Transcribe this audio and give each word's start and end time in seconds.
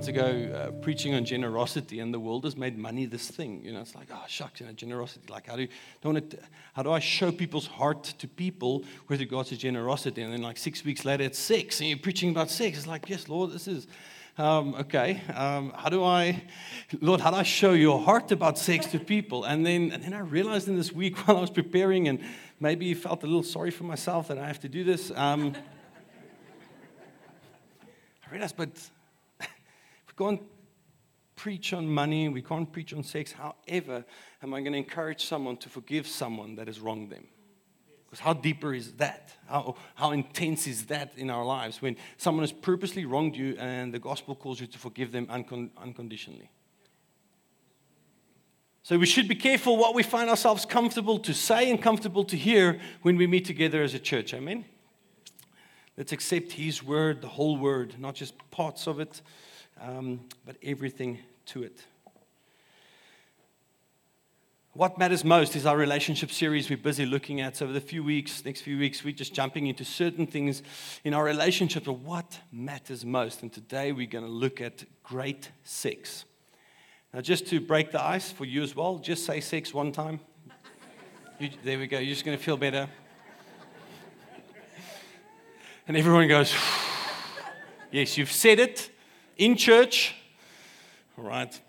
months 0.00 0.08
ago 0.08 0.50
uh, 0.54 0.70
preaching 0.80 1.12
on 1.12 1.26
generosity, 1.26 2.00
and 2.00 2.14
the 2.14 2.18
world 2.18 2.44
has 2.44 2.56
made 2.56 2.78
money 2.78 3.04
this 3.04 3.28
thing. 3.28 3.62
You 3.62 3.74
know, 3.74 3.82
it's 3.82 3.94
like, 3.94 4.08
oh 4.10 4.24
shucks, 4.26 4.58
you 4.58 4.66
know, 4.66 4.72
generosity. 4.72 5.30
Like, 5.30 5.46
how 5.46 5.56
do 5.56 5.68
don't 6.00 6.16
it, 6.16 6.42
how 6.72 6.82
do 6.82 6.90
I 6.90 7.00
show 7.00 7.30
people's 7.30 7.66
heart 7.66 8.04
to 8.04 8.26
people 8.26 8.82
with 9.08 9.20
regards 9.20 9.50
to 9.50 9.58
generosity? 9.58 10.22
And 10.22 10.32
then, 10.32 10.40
like 10.40 10.56
six 10.56 10.86
weeks 10.86 11.04
later, 11.04 11.24
it's 11.24 11.38
sex, 11.38 11.80
and 11.80 11.90
you're 11.90 11.98
preaching 11.98 12.30
about 12.30 12.48
sex. 12.48 12.78
It's 12.78 12.86
like, 12.86 13.10
yes, 13.10 13.28
Lord, 13.28 13.52
this 13.52 13.68
is 13.68 13.86
um, 14.38 14.74
okay. 14.76 15.20
Um, 15.34 15.74
how 15.76 15.90
do 15.90 16.02
I, 16.02 16.44
Lord, 17.02 17.20
how 17.20 17.30
do 17.30 17.36
I 17.36 17.42
show 17.42 17.72
your 17.72 18.00
heart 18.00 18.32
about 18.32 18.56
sex 18.56 18.86
to 18.92 18.98
people? 18.98 19.44
And 19.44 19.66
then, 19.66 19.92
and 19.92 20.02
then 20.02 20.14
I 20.14 20.20
realized 20.20 20.66
in 20.66 20.76
this 20.76 20.92
week 20.92 21.18
while 21.28 21.36
I 21.36 21.40
was 21.42 21.50
preparing, 21.50 22.08
and 22.08 22.20
maybe 22.58 22.94
felt 22.94 23.22
a 23.22 23.26
little 23.26 23.42
sorry 23.42 23.70
for 23.70 23.84
myself 23.84 24.28
that 24.28 24.38
I 24.38 24.46
have 24.46 24.60
to 24.60 24.68
do 24.70 24.82
this. 24.82 25.12
Um, 25.14 25.52
I 28.26 28.32
realized, 28.32 28.56
but 28.56 28.70
can't 30.20 30.42
preach 31.34 31.72
on 31.72 31.88
money, 31.88 32.28
we 32.28 32.42
can't 32.42 32.70
preach 32.70 32.92
on 32.92 33.02
sex. 33.02 33.32
However, 33.32 34.04
am 34.42 34.52
I 34.52 34.60
going 34.60 34.72
to 34.72 34.78
encourage 34.78 35.24
someone 35.24 35.56
to 35.58 35.70
forgive 35.70 36.06
someone 36.06 36.56
that 36.56 36.66
has 36.66 36.78
wronged 36.78 37.10
them? 37.10 37.26
Because 38.04 38.20
how 38.20 38.34
deeper 38.34 38.74
is 38.74 38.92
that? 38.94 39.32
How, 39.48 39.76
how 39.94 40.10
intense 40.10 40.66
is 40.66 40.86
that 40.86 41.12
in 41.16 41.30
our 41.30 41.44
lives 41.44 41.80
when 41.80 41.96
someone 42.18 42.42
has 42.42 42.52
purposely 42.52 43.06
wronged 43.06 43.34
you 43.34 43.56
and 43.58 43.94
the 43.94 43.98
gospel 43.98 44.34
calls 44.34 44.60
you 44.60 44.66
to 44.66 44.78
forgive 44.78 45.10
them 45.10 45.26
uncon- 45.28 45.70
unconditionally? 45.78 46.50
So 48.82 48.98
we 48.98 49.06
should 49.06 49.28
be 49.28 49.36
careful 49.36 49.78
what 49.78 49.94
we 49.94 50.02
find 50.02 50.28
ourselves 50.28 50.66
comfortable 50.66 51.18
to 51.20 51.32
say 51.32 51.70
and 51.70 51.80
comfortable 51.80 52.24
to 52.24 52.36
hear 52.36 52.78
when 53.02 53.16
we 53.16 53.26
meet 53.26 53.46
together 53.46 53.82
as 53.82 53.94
a 53.94 53.98
church. 53.98 54.34
Amen? 54.34 54.66
Let's 55.96 56.12
accept 56.12 56.52
His 56.52 56.82
word, 56.82 57.22
the 57.22 57.28
whole 57.28 57.56
word, 57.56 57.94
not 57.98 58.16
just 58.16 58.34
parts 58.50 58.86
of 58.86 59.00
it, 59.00 59.22
um, 59.80 60.20
but 60.44 60.56
everything 60.62 61.18
to 61.46 61.62
it. 61.62 61.84
What 64.72 64.98
matters 64.98 65.24
most 65.24 65.56
is 65.56 65.66
our 65.66 65.76
relationship 65.76 66.30
series 66.30 66.70
we're 66.70 66.76
busy 66.76 67.04
looking 67.04 67.40
at. 67.40 67.56
So, 67.56 67.64
over 67.64 67.72
the 67.72 67.80
few 67.80 68.04
weeks, 68.04 68.44
next 68.44 68.60
few 68.60 68.78
weeks, 68.78 69.02
we're 69.02 69.12
just 69.12 69.34
jumping 69.34 69.66
into 69.66 69.84
certain 69.84 70.28
things 70.28 70.62
in 71.02 71.12
our 71.12 71.24
relationship 71.24 71.88
of 71.88 72.06
what 72.06 72.38
matters 72.52 73.04
most. 73.04 73.42
And 73.42 73.52
today 73.52 73.90
we're 73.90 74.06
going 74.06 74.24
to 74.24 74.30
look 74.30 74.60
at 74.60 74.84
great 75.02 75.50
sex. 75.64 76.24
Now, 77.12 77.20
just 77.20 77.48
to 77.48 77.60
break 77.60 77.90
the 77.90 78.02
ice 78.02 78.30
for 78.30 78.44
you 78.44 78.62
as 78.62 78.76
well, 78.76 78.98
just 78.98 79.26
say 79.26 79.40
sex 79.40 79.74
one 79.74 79.90
time. 79.90 80.20
You, 81.40 81.50
there 81.64 81.78
we 81.78 81.88
go. 81.88 81.98
You're 81.98 82.14
just 82.14 82.24
going 82.24 82.38
to 82.38 82.42
feel 82.42 82.56
better. 82.56 82.88
And 85.88 85.96
everyone 85.96 86.28
goes, 86.28 86.54
Yes, 87.90 88.16
you've 88.16 88.30
said 88.30 88.60
it 88.60 88.88
in 89.40 89.56
church. 89.56 90.14
All 91.18 91.24
right. 91.24 91.60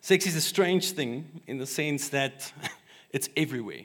Sex 0.00 0.26
is 0.26 0.34
a 0.34 0.40
strange 0.40 0.92
thing 0.92 1.42
in 1.46 1.58
the 1.58 1.66
sense 1.66 2.08
that 2.08 2.52
it's 3.10 3.28
everywhere. 3.36 3.82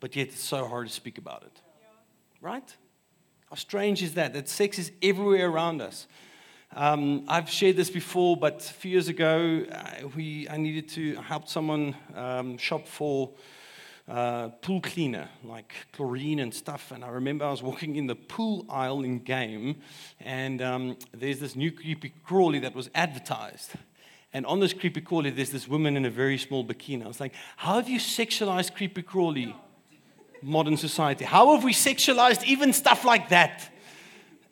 But 0.00 0.16
yet 0.16 0.28
it's 0.28 0.40
so 0.40 0.66
hard 0.66 0.88
to 0.88 0.92
speak 0.92 1.18
about 1.18 1.42
it. 1.42 1.60
Right? 2.40 2.74
How 3.50 3.56
strange 3.56 4.02
is 4.02 4.14
that? 4.14 4.32
That 4.32 4.48
sex 4.48 4.78
is 4.78 4.92
everywhere 5.02 5.50
around 5.50 5.82
us. 5.82 6.06
Um, 6.74 7.24
I've 7.28 7.50
shared 7.50 7.76
this 7.76 7.90
before, 7.90 8.36
but 8.36 8.60
a 8.60 8.72
few 8.72 8.92
years 8.92 9.08
ago, 9.08 9.66
we, 10.16 10.48
I 10.48 10.56
needed 10.56 10.88
to 10.90 11.16
help 11.16 11.48
someone 11.48 11.94
um, 12.14 12.56
shop 12.56 12.86
for 12.86 13.32
uh, 14.10 14.48
pool 14.60 14.80
cleaner, 14.80 15.28
like 15.44 15.72
chlorine 15.92 16.40
and 16.40 16.52
stuff. 16.52 16.90
And 16.90 17.04
I 17.04 17.08
remember 17.08 17.44
I 17.44 17.50
was 17.50 17.62
walking 17.62 17.94
in 17.96 18.08
the 18.08 18.16
pool 18.16 18.66
aisle 18.68 19.02
in 19.02 19.20
game, 19.20 19.76
and 20.18 20.60
um, 20.60 20.96
there's 21.12 21.38
this 21.38 21.54
new 21.54 21.70
creepy 21.70 22.12
crawly 22.24 22.58
that 22.58 22.74
was 22.74 22.90
advertised. 22.94 23.72
And 24.32 24.44
on 24.46 24.60
this 24.60 24.72
creepy 24.72 25.00
crawly, 25.00 25.30
there's 25.30 25.50
this 25.50 25.68
woman 25.68 25.96
in 25.96 26.04
a 26.04 26.10
very 26.10 26.38
small 26.38 26.64
bikini. 26.64 27.04
I 27.04 27.08
was 27.08 27.20
like, 27.20 27.34
how 27.56 27.76
have 27.76 27.88
you 27.88 27.98
sexualized 27.98 28.74
creepy 28.74 29.02
crawly 29.02 29.54
modern 30.42 30.76
society? 30.76 31.24
How 31.24 31.54
have 31.54 31.64
we 31.64 31.72
sexualized 31.72 32.44
even 32.44 32.72
stuff 32.72 33.04
like 33.04 33.28
that? 33.28 33.72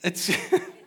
It's. 0.02 0.30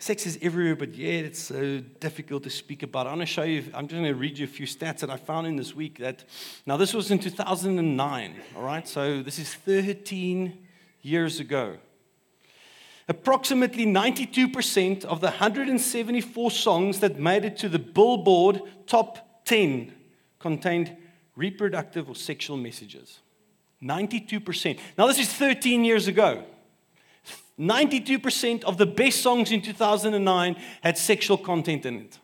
Sex 0.00 0.26
is 0.26 0.38
everywhere, 0.40 0.76
but 0.76 0.94
yet 0.94 1.24
it's 1.24 1.40
so 1.40 1.80
difficult 1.98 2.44
to 2.44 2.50
speak 2.50 2.84
about. 2.84 3.08
I 3.08 3.10
want 3.10 3.22
to 3.22 3.26
show 3.26 3.42
you, 3.42 3.64
I'm 3.74 3.88
just 3.88 4.00
going 4.00 4.04
to 4.04 4.14
read 4.14 4.38
you 4.38 4.44
a 4.44 4.48
few 4.48 4.66
stats 4.66 5.00
that 5.00 5.10
I 5.10 5.16
found 5.16 5.48
in 5.48 5.56
this 5.56 5.74
week. 5.74 5.98
That 5.98 6.24
Now, 6.66 6.76
this 6.76 6.94
was 6.94 7.10
in 7.10 7.18
2009, 7.18 8.36
all 8.56 8.62
right? 8.62 8.86
So 8.86 9.22
this 9.22 9.40
is 9.40 9.52
13 9.54 10.56
years 11.02 11.40
ago. 11.40 11.78
Approximately 13.08 13.86
92% 13.86 15.04
of 15.04 15.20
the 15.20 15.28
174 15.28 16.50
songs 16.52 17.00
that 17.00 17.18
made 17.18 17.44
it 17.44 17.56
to 17.58 17.68
the 17.68 17.78
Billboard 17.80 18.62
top 18.86 19.44
10 19.46 19.92
contained 20.38 20.96
reproductive 21.34 22.08
or 22.08 22.14
sexual 22.14 22.56
messages. 22.56 23.18
92%. 23.82 24.78
Now, 24.96 25.08
this 25.08 25.18
is 25.18 25.32
13 25.32 25.84
years 25.84 26.06
ago. 26.06 26.44
92% 27.58 28.64
of 28.64 28.78
the 28.78 28.86
best 28.86 29.20
songs 29.20 29.50
in 29.50 29.60
2009 29.60 30.56
had 30.82 30.96
sexual 30.96 31.36
content 31.36 31.84
in 31.86 31.96
it. 32.02 32.18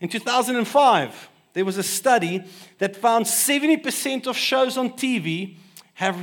In 0.00 0.08
2005, 0.08 1.28
there 1.54 1.64
was 1.64 1.78
a 1.78 1.82
study 1.82 2.42
that 2.78 2.96
found 2.96 3.24
70% 3.24 4.26
of 4.26 4.36
shows 4.36 4.76
on 4.76 4.90
TV 4.90 5.56
have 5.94 6.16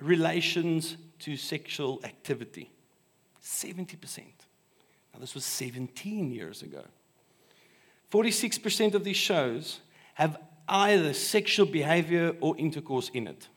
relations 0.00 0.96
to 1.18 1.36
sexual 1.36 2.00
activity. 2.04 2.70
70%. 3.42 4.20
Now, 5.12 5.20
this 5.20 5.34
was 5.34 5.44
17 5.44 6.30
years 6.30 6.62
ago. 6.62 6.84
46% 8.10 8.94
of 8.94 9.04
these 9.04 9.16
shows 9.16 9.80
have 10.14 10.38
either 10.68 11.12
sexual 11.12 11.66
behavior 11.66 12.34
or 12.40 12.56
intercourse 12.56 13.10
in 13.12 13.26
it. 13.26 13.48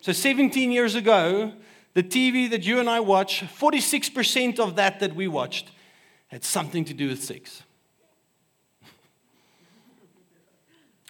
So 0.00 0.12
17 0.12 0.72
years 0.72 0.94
ago, 0.94 1.52
the 1.92 2.02
TV 2.02 2.48
that 2.50 2.64
you 2.64 2.80
and 2.80 2.88
I 2.88 3.00
watch, 3.00 3.42
46% 3.42 4.58
of 4.58 4.76
that 4.76 5.00
that 5.00 5.14
we 5.14 5.28
watched 5.28 5.70
had 6.28 6.42
something 6.42 6.86
to 6.86 6.94
do 6.94 7.08
with 7.08 7.22
sex. 7.22 7.62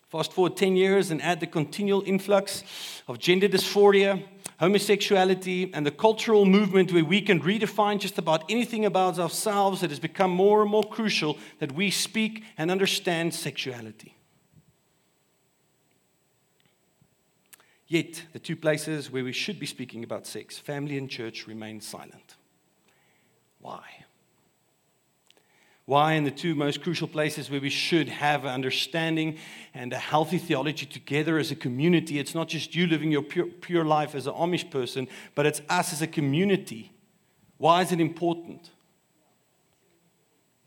Fast 0.09 0.33
forward 0.33 0.56
10 0.56 0.75
years 0.75 1.12
and 1.12 1.23
add 1.23 1.39
the 1.39 1.47
continual 1.47 2.03
influx 2.05 2.65
of 3.06 3.21
gender 3.21 3.49
dysphoria, 3.49 4.25
homosexuality, 4.59 5.71
and 5.72 5.87
the 5.87 5.93
cultural 5.93 6.45
movement 6.45 6.93
where 6.93 7.05
we 7.05 7.21
can 7.21 7.41
redefine 7.41 8.01
just 8.01 8.19
about 8.19 8.43
anything 8.51 8.84
about 8.87 9.21
ourselves, 9.21 9.84
it 9.84 9.91
has 9.91 10.01
become 10.01 10.33
more 10.33 10.62
and 10.62 10.71
more 10.71 10.83
crucial 10.83 11.39
that 11.61 11.71
we 11.72 11.93
speak 11.93 12.43
and 12.59 12.72
understand 12.72 13.34
sexuality. 13.34 14.17
Yet, 17.91 18.23
the 18.33 18.39
two 18.39 18.55
places 18.55 19.11
where 19.11 19.25
we 19.25 19.33
should 19.33 19.59
be 19.59 19.67
speaking 19.67 20.05
about 20.05 20.25
sex, 20.25 20.56
family 20.56 20.97
and 20.97 21.11
church, 21.11 21.49
remain 21.49 21.81
silent. 21.81 22.37
Why? 23.61 23.83
Why, 25.87 26.12
in 26.12 26.23
the 26.23 26.31
two 26.31 26.55
most 26.55 26.83
crucial 26.84 27.09
places 27.09 27.51
where 27.51 27.61
we 27.61 27.69
should 27.69 28.09
have 28.09 28.45
an 28.45 28.53
understanding 28.53 29.39
and 29.75 29.93
a 29.93 29.99
healthy 29.99 30.39
theology 30.39 30.87
together 30.87 31.37
as 31.37 31.51
a 31.51 31.56
community, 31.56 32.21
it's 32.21 32.33
not 32.33 32.47
just 32.47 32.77
you 32.77 32.87
living 32.87 33.10
your 33.10 33.22
pure, 33.22 33.47
pure 33.47 33.84
life 33.84 34.15
as 34.15 34.28
an 34.28 34.34
Amish 34.34 34.71
person, 34.71 35.09
but 35.34 35.45
it's 35.45 35.60
us 35.69 35.92
as 35.92 36.01
a 36.01 36.07
community. 36.07 36.92
Why 37.59 37.83
is 37.83 37.91
it 37.91 38.01
important? 38.01 38.71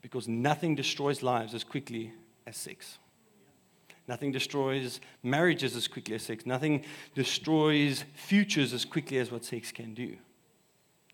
Because 0.02 0.28
nothing 0.28 0.74
destroys 0.74 1.22
lives 1.22 1.54
as 1.54 1.64
quickly 1.64 2.12
as 2.46 2.58
sex. 2.58 2.98
Nothing 4.06 4.32
destroys 4.32 5.00
marriages 5.22 5.74
as 5.76 5.88
quickly 5.88 6.14
as 6.14 6.22
sex. 6.22 6.44
Nothing 6.44 6.84
destroys 7.14 8.04
futures 8.14 8.72
as 8.72 8.84
quickly 8.84 9.18
as 9.18 9.32
what 9.32 9.44
sex 9.44 9.72
can 9.72 9.94
do. 9.94 10.16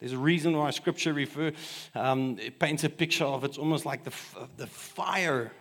There's 0.01 0.13
a 0.13 0.19
reason 0.19 0.57
why 0.57 0.71
Scripture 0.71 1.13
refer, 1.13 1.53
um, 1.95 2.39
paints 2.59 2.85
a 2.85 2.89
picture 2.89 3.25
of 3.25 3.45
it's 3.45 3.59
almost 3.59 3.85
like 3.85 4.03
the, 4.03 4.13
the 4.57 4.67
fire. 4.67 5.53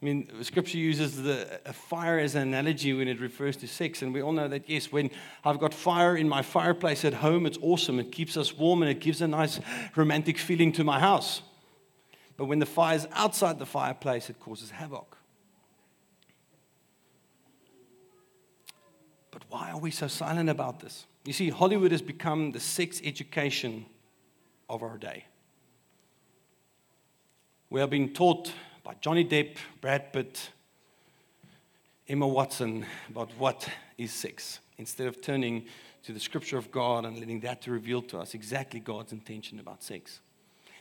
I 0.00 0.04
mean, 0.04 0.30
Scripture 0.44 0.78
uses 0.78 1.20
the 1.22 1.60
fire 1.72 2.20
as 2.20 2.36
an 2.36 2.42
analogy 2.42 2.92
when 2.92 3.08
it 3.08 3.20
refers 3.20 3.56
to 3.56 3.66
sex, 3.66 4.02
and 4.02 4.14
we 4.14 4.22
all 4.22 4.32
know 4.32 4.46
that 4.46 4.68
yes, 4.68 4.92
when 4.92 5.10
I've 5.44 5.58
got 5.58 5.74
fire 5.74 6.16
in 6.16 6.28
my 6.28 6.42
fireplace 6.42 7.04
at 7.04 7.14
home, 7.14 7.46
it's 7.46 7.58
awesome. 7.62 7.98
It 7.98 8.12
keeps 8.12 8.36
us 8.36 8.56
warm 8.56 8.82
and 8.82 8.90
it 8.90 9.00
gives 9.00 9.22
a 9.22 9.26
nice 9.26 9.58
romantic 9.96 10.38
feeling 10.38 10.70
to 10.72 10.84
my 10.84 11.00
house. 11.00 11.42
But 12.36 12.44
when 12.44 12.60
the 12.60 12.66
fire's 12.66 13.08
outside 13.12 13.58
the 13.58 13.66
fireplace, 13.66 14.30
it 14.30 14.38
causes 14.38 14.70
havoc. 14.70 15.17
Why 19.48 19.70
are 19.70 19.78
we 19.78 19.90
so 19.90 20.08
silent 20.08 20.50
about 20.50 20.80
this? 20.80 21.06
You 21.24 21.32
see, 21.32 21.50
Hollywood 21.50 21.92
has 21.92 22.02
become 22.02 22.52
the 22.52 22.60
sex 22.60 23.00
education 23.04 23.86
of 24.68 24.82
our 24.82 24.98
day. 24.98 25.24
We 27.70 27.80
are 27.80 27.86
being 27.86 28.12
taught 28.12 28.52
by 28.82 28.94
Johnny 29.00 29.24
Depp, 29.24 29.56
Brad 29.80 30.12
Pitt, 30.12 30.50
Emma 32.08 32.26
Watson 32.26 32.86
about 33.10 33.30
what 33.38 33.68
is 33.98 34.12
sex 34.12 34.60
instead 34.78 35.06
of 35.06 35.20
turning 35.20 35.66
to 36.04 36.12
the 36.12 36.20
scripture 36.20 36.56
of 36.56 36.70
God 36.70 37.04
and 37.04 37.18
letting 37.18 37.40
that 37.40 37.60
to 37.62 37.70
reveal 37.70 38.00
to 38.02 38.18
us 38.18 38.32
exactly 38.32 38.80
God's 38.80 39.12
intention 39.12 39.60
about 39.60 39.82
sex. 39.82 40.20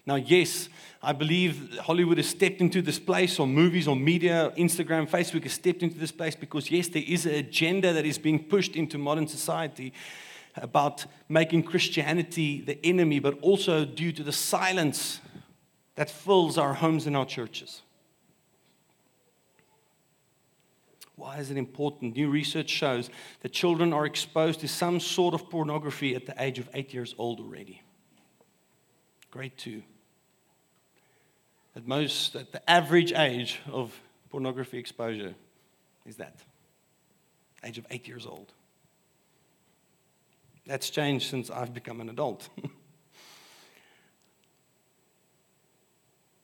Now, 0.07 0.15
yes, 0.15 0.69
I 1.03 1.11
believe 1.11 1.77
Hollywood 1.79 2.17
has 2.17 2.29
stepped 2.29 2.61
into 2.61 2.81
this 2.81 2.97
place, 2.97 3.39
or 3.39 3.45
movies, 3.45 3.89
or 3.89 3.95
media, 3.95 4.53
Instagram, 4.57 5.07
Facebook 5.07 5.43
has 5.43 5.51
stepped 5.51 5.83
into 5.83 5.99
this 5.99 6.13
place 6.13 6.33
because, 6.33 6.71
yes, 6.71 6.87
there 6.87 7.03
is 7.05 7.25
an 7.25 7.33
agenda 7.35 7.91
that 7.91 8.05
is 8.05 8.17
being 8.17 8.45
pushed 8.45 8.77
into 8.77 8.97
modern 8.97 9.27
society 9.27 9.91
about 10.55 11.05
making 11.27 11.63
Christianity 11.63 12.61
the 12.61 12.83
enemy, 12.85 13.19
but 13.19 13.37
also 13.41 13.83
due 13.83 14.13
to 14.13 14.23
the 14.23 14.31
silence 14.31 15.19
that 15.95 16.09
fills 16.09 16.57
our 16.57 16.73
homes 16.73 17.05
and 17.05 17.17
our 17.17 17.25
churches. 17.25 17.81
Why 21.17 21.37
is 21.39 21.51
it 21.51 21.57
important? 21.57 22.15
New 22.15 22.29
research 22.29 22.69
shows 22.69 23.09
that 23.41 23.51
children 23.51 23.91
are 23.91 24.05
exposed 24.05 24.61
to 24.61 24.69
some 24.69 25.01
sort 25.01 25.33
of 25.33 25.49
pornography 25.49 26.15
at 26.15 26.25
the 26.25 26.35
age 26.41 26.59
of 26.59 26.69
eight 26.73 26.93
years 26.93 27.13
old 27.17 27.41
already. 27.41 27.81
Grade 29.31 29.57
two. 29.57 29.83
At 31.77 31.87
most, 31.87 32.35
at 32.35 32.51
the 32.51 32.67
average 32.67 33.13
age 33.13 33.59
of 33.71 33.95
pornography 34.31 34.79
exposure 34.79 35.35
is 36.07 36.15
that 36.15 36.35
age 37.63 37.77
of 37.77 37.85
eight 37.91 38.07
years 38.07 38.25
old. 38.25 38.51
That's 40.65 40.89
changed 40.89 41.29
since 41.29 41.51
I've 41.51 41.75
become 41.75 42.01
an 42.01 42.09
adult. 42.09 42.49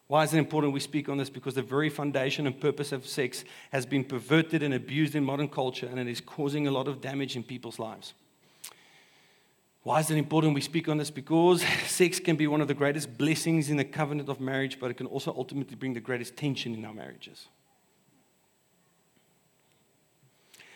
Why 0.07 0.23
is 0.23 0.35
it 0.35 0.37
important 0.37 0.71
we 0.71 0.79
speak 0.79 1.09
on 1.09 1.17
this? 1.17 1.31
Because 1.31 1.55
the 1.55 1.63
very 1.63 1.89
foundation 1.89 2.45
and 2.45 2.61
purpose 2.61 2.91
of 2.91 3.07
sex 3.07 3.43
has 3.71 3.87
been 3.87 4.03
perverted 4.03 4.61
and 4.61 4.75
abused 4.75 5.15
in 5.15 5.23
modern 5.23 5.49
culture, 5.49 5.87
and 5.87 5.99
it 5.99 6.07
is 6.07 6.21
causing 6.21 6.67
a 6.67 6.71
lot 6.71 6.87
of 6.87 7.01
damage 7.01 7.35
in 7.35 7.41
people's 7.41 7.79
lives. 7.79 8.13
Why 9.83 9.99
is 9.99 10.09
it 10.09 10.17
important 10.17 10.55
we 10.55 10.61
speak 10.61 10.87
on 10.87 10.97
this? 10.97 11.11
Because 11.11 11.63
sex 11.87 12.19
can 12.19 12.37
be 12.37 12.47
one 12.47 12.61
of 12.61 12.67
the 12.67 12.73
greatest 12.73 13.17
blessings 13.17 13.69
in 13.69 13.77
the 13.77 13.83
covenant 13.83 14.29
of 14.29 14.39
marriage, 14.39 14.79
but 14.79 14.89
it 14.89 14.95
can 14.95 15.07
also 15.07 15.33
ultimately 15.35 15.75
bring 15.75 15.93
the 15.93 15.99
greatest 15.99 16.37
tension 16.37 16.73
in 16.73 16.85
our 16.85 16.93
marriages. 16.93 17.47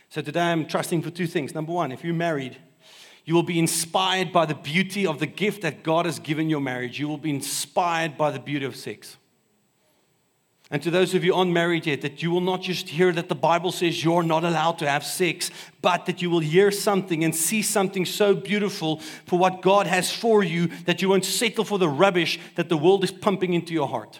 So 0.09 0.21
today 0.21 0.41
I'm 0.41 0.65
trusting 0.65 1.01
for 1.01 1.09
two 1.09 1.27
things. 1.27 1.55
Number 1.55 1.71
one, 1.71 1.91
if 1.91 2.03
you're 2.03 2.13
married, 2.13 2.57
you 3.23 3.33
will 3.33 3.43
be 3.43 3.59
inspired 3.59 4.31
by 4.31 4.45
the 4.45 4.55
beauty 4.55 5.05
of 5.05 5.19
the 5.19 5.25
gift 5.25 5.61
that 5.61 5.83
God 5.83 6.05
has 6.05 6.19
given 6.19 6.49
your 6.49 6.61
marriage. 6.61 6.99
You 6.99 7.07
will 7.07 7.17
be 7.17 7.29
inspired 7.29 8.17
by 8.17 8.31
the 8.31 8.39
beauty 8.39 8.65
of 8.65 8.75
sex. 8.75 9.17
And 10.69 10.83
to 10.83 10.91
those 10.91 11.13
of 11.13 11.23
you 11.23 11.33
unmarried 11.33 11.85
yet, 11.85 12.01
that 12.01 12.21
you 12.21 12.29
will 12.29 12.41
not 12.41 12.61
just 12.61 12.89
hear 12.89 13.13
that 13.13 13.29
the 13.29 13.35
Bible 13.35 13.71
says 13.71 14.03
you're 14.03 14.23
not 14.23 14.43
allowed 14.43 14.79
to 14.79 14.89
have 14.89 15.05
sex, 15.05 15.49
but 15.81 16.05
that 16.07 16.21
you 16.21 16.29
will 16.29 16.41
hear 16.41 16.71
something 16.71 17.23
and 17.23 17.33
see 17.33 17.61
something 17.61 18.05
so 18.05 18.35
beautiful 18.35 18.97
for 19.25 19.39
what 19.39 19.61
God 19.61 19.87
has 19.87 20.11
for 20.11 20.43
you 20.43 20.67
that 20.85 21.01
you 21.01 21.07
won't 21.07 21.23
settle 21.23 21.63
for 21.63 21.79
the 21.79 21.87
rubbish 21.87 22.37
that 22.55 22.67
the 22.67 22.77
world 22.77 23.05
is 23.05 23.11
pumping 23.11 23.53
into 23.53 23.73
your 23.73 23.87
heart. 23.87 24.19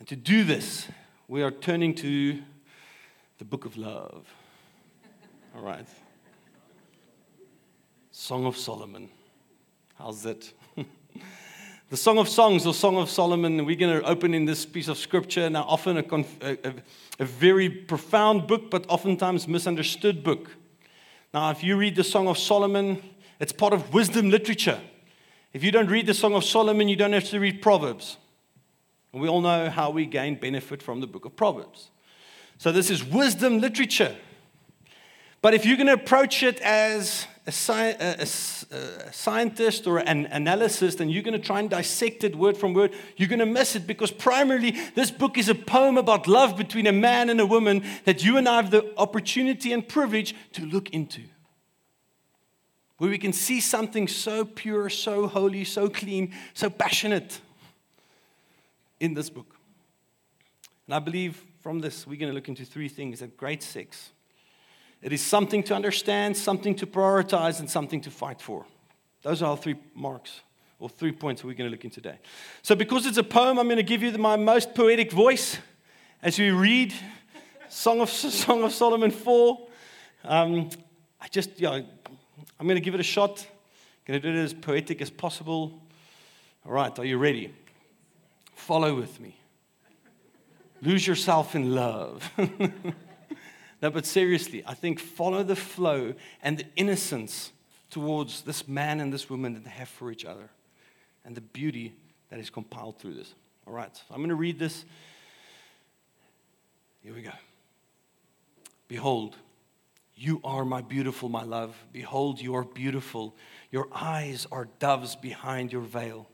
And 0.00 0.08
to 0.08 0.16
do 0.16 0.42
this, 0.42 0.88
we 1.28 1.42
are 1.42 1.52
turning 1.52 1.94
to 1.94 2.42
the 3.38 3.44
book 3.44 3.64
of 3.64 3.76
love. 3.76 4.26
All 5.56 5.62
right. 5.62 5.86
Song 8.10 8.46
of 8.46 8.56
Solomon. 8.56 9.08
How's 9.96 10.26
it? 10.26 10.52
The 11.90 11.96
Song 11.96 12.18
of 12.18 12.28
Songs 12.28 12.66
or 12.66 12.72
Song 12.72 12.96
of 12.96 13.10
Solomon, 13.10 13.64
we're 13.66 13.76
going 13.76 14.00
to 14.00 14.08
open 14.08 14.32
in 14.32 14.46
this 14.46 14.64
piece 14.64 14.88
of 14.88 14.96
scripture. 14.96 15.50
Now, 15.50 15.64
often 15.64 15.98
a, 15.98 16.02
conf- 16.02 16.42
a, 16.42 16.74
a, 17.18 17.24
very 17.24 17.68
profound 17.68 18.46
book, 18.46 18.70
but 18.70 18.86
oftentimes 18.88 19.46
misunderstood 19.46 20.24
book. 20.24 20.50
Now, 21.34 21.50
if 21.50 21.62
you 21.62 21.76
read 21.76 21.94
the 21.94 22.04
Song 22.04 22.26
of 22.26 22.38
Solomon, 22.38 23.02
it's 23.38 23.52
part 23.52 23.74
of 23.74 23.92
wisdom 23.92 24.30
literature. 24.30 24.80
If 25.52 25.62
you 25.62 25.70
don't 25.70 25.88
read 25.88 26.06
the 26.06 26.14
Song 26.14 26.34
of 26.34 26.44
Solomon, 26.44 26.88
you 26.88 26.96
don't 26.96 27.12
have 27.12 27.28
to 27.28 27.38
read 27.38 27.60
Proverbs. 27.60 28.16
We 29.12 29.28
all 29.28 29.42
know 29.42 29.68
how 29.68 29.90
we 29.90 30.06
gain 30.06 30.36
benefit 30.36 30.82
from 30.82 31.00
the 31.00 31.06
book 31.06 31.26
of 31.26 31.36
Proverbs. 31.36 31.90
So, 32.56 32.72
this 32.72 32.88
is 32.88 33.04
wisdom 33.04 33.60
literature. 33.60 34.16
But 35.42 35.52
if 35.52 35.66
you're 35.66 35.76
going 35.76 35.88
to 35.88 35.92
approach 35.92 36.42
it 36.42 36.58
as 36.62 37.26
a, 37.46 37.52
sci- 37.52 37.96
a, 38.00 38.16
a, 38.20 39.06
a 39.06 39.12
scientist 39.12 39.86
or 39.86 39.98
an 39.98 40.26
analyst 40.26 41.00
and 41.00 41.12
you're 41.12 41.22
going 41.22 41.38
to 41.38 41.46
try 41.46 41.60
and 41.60 41.68
dissect 41.68 42.24
it 42.24 42.34
word 42.36 42.56
from 42.56 42.72
word, 42.72 42.94
you're 43.16 43.28
going 43.28 43.38
to 43.38 43.46
miss 43.46 43.76
it 43.76 43.86
because 43.86 44.10
primarily 44.10 44.70
this 44.94 45.10
book 45.10 45.36
is 45.36 45.48
a 45.48 45.54
poem 45.54 45.98
about 45.98 46.26
love 46.26 46.56
between 46.56 46.86
a 46.86 46.92
man 46.92 47.28
and 47.28 47.40
a 47.40 47.46
woman 47.46 47.84
that 48.06 48.24
you 48.24 48.38
and 48.38 48.48
I 48.48 48.56
have 48.56 48.70
the 48.70 48.98
opportunity 48.98 49.72
and 49.72 49.86
privilege 49.86 50.34
to 50.52 50.64
look 50.64 50.90
into. 50.90 51.22
Where 52.96 53.10
we 53.10 53.18
can 53.18 53.32
see 53.32 53.60
something 53.60 54.08
so 54.08 54.46
pure, 54.46 54.88
so 54.88 55.26
holy, 55.26 55.64
so 55.64 55.90
clean, 55.90 56.32
so 56.54 56.70
passionate 56.70 57.40
in 59.00 59.12
this 59.12 59.28
book. 59.28 59.54
And 60.86 60.94
I 60.94 60.98
believe 60.98 61.42
from 61.60 61.80
this, 61.80 62.06
we're 62.06 62.18
going 62.18 62.30
to 62.30 62.34
look 62.34 62.48
into 62.48 62.64
three 62.64 62.88
things 62.88 63.20
that 63.20 63.36
great 63.36 63.62
sex 63.62 64.10
it 65.04 65.12
is 65.12 65.20
something 65.20 65.62
to 65.64 65.74
understand, 65.74 66.34
something 66.34 66.74
to 66.76 66.86
prioritize, 66.86 67.60
and 67.60 67.68
something 67.68 68.00
to 68.00 68.10
fight 68.10 68.40
for. 68.40 68.64
Those 69.20 69.42
are 69.42 69.50
our 69.50 69.56
three 69.58 69.74
marks 69.94 70.40
or 70.78 70.88
three 70.88 71.12
points 71.12 71.44
we're 71.44 71.52
going 71.52 71.68
to 71.68 71.70
look 71.70 71.84
in 71.84 71.90
today. 71.90 72.18
So, 72.62 72.74
because 72.74 73.04
it's 73.04 73.18
a 73.18 73.22
poem, 73.22 73.58
I'm 73.58 73.66
going 73.66 73.76
to 73.76 73.82
give 73.82 74.02
you 74.02 74.16
my 74.16 74.36
most 74.36 74.74
poetic 74.74 75.12
voice 75.12 75.58
as 76.22 76.38
we 76.38 76.50
read 76.50 76.94
Song 77.68 78.00
of, 78.00 78.08
Song 78.10 78.62
of 78.62 78.72
Solomon 78.72 79.10
4. 79.10 79.68
Um, 80.24 80.70
I 81.20 81.28
just, 81.28 81.60
yeah, 81.60 81.82
I'm 82.58 82.66
going 82.66 82.76
to 82.76 82.80
give 82.80 82.94
it 82.94 83.00
a 83.00 83.02
shot. 83.02 83.40
I'm 83.40 84.06
going 84.06 84.22
to 84.22 84.32
do 84.32 84.38
it 84.38 84.42
as 84.42 84.54
poetic 84.54 85.02
as 85.02 85.10
possible. 85.10 85.82
All 86.64 86.72
right, 86.72 86.98
are 86.98 87.04
you 87.04 87.18
ready? 87.18 87.52
Follow 88.54 88.94
with 88.94 89.20
me. 89.20 89.36
Lose 90.80 91.06
yourself 91.06 91.54
in 91.54 91.74
love. 91.74 92.32
No, 93.84 93.90
but 93.90 94.06
seriously, 94.06 94.62
I 94.64 94.72
think 94.72 94.98
follow 94.98 95.42
the 95.42 95.54
flow 95.54 96.14
and 96.42 96.56
the 96.56 96.64
innocence 96.74 97.52
towards 97.90 98.40
this 98.40 98.66
man 98.66 98.98
and 98.98 99.12
this 99.12 99.28
woman 99.28 99.52
that 99.52 99.62
they 99.62 99.68
have 99.68 99.90
for 99.90 100.10
each 100.10 100.24
other 100.24 100.48
and 101.22 101.34
the 101.34 101.42
beauty 101.42 101.92
that 102.30 102.40
is 102.40 102.48
compiled 102.48 102.98
through 102.98 103.12
this. 103.12 103.34
All 103.66 103.74
right, 103.74 103.94
so 103.94 104.02
I'm 104.08 104.20
going 104.20 104.30
to 104.30 104.36
read 104.36 104.58
this. 104.58 104.86
Here 107.02 107.12
we 107.12 107.20
go. 107.20 107.32
Behold, 108.88 109.36
you 110.16 110.40
are 110.44 110.64
my 110.64 110.80
beautiful, 110.80 111.28
my 111.28 111.42
love. 111.42 111.76
Behold, 111.92 112.40
you 112.40 112.54
are 112.54 112.64
beautiful. 112.64 113.36
Your 113.70 113.88
eyes 113.92 114.46
are 114.50 114.66
doves 114.78 115.14
behind 115.14 115.74
your 115.74 115.82
veil. 115.82 116.26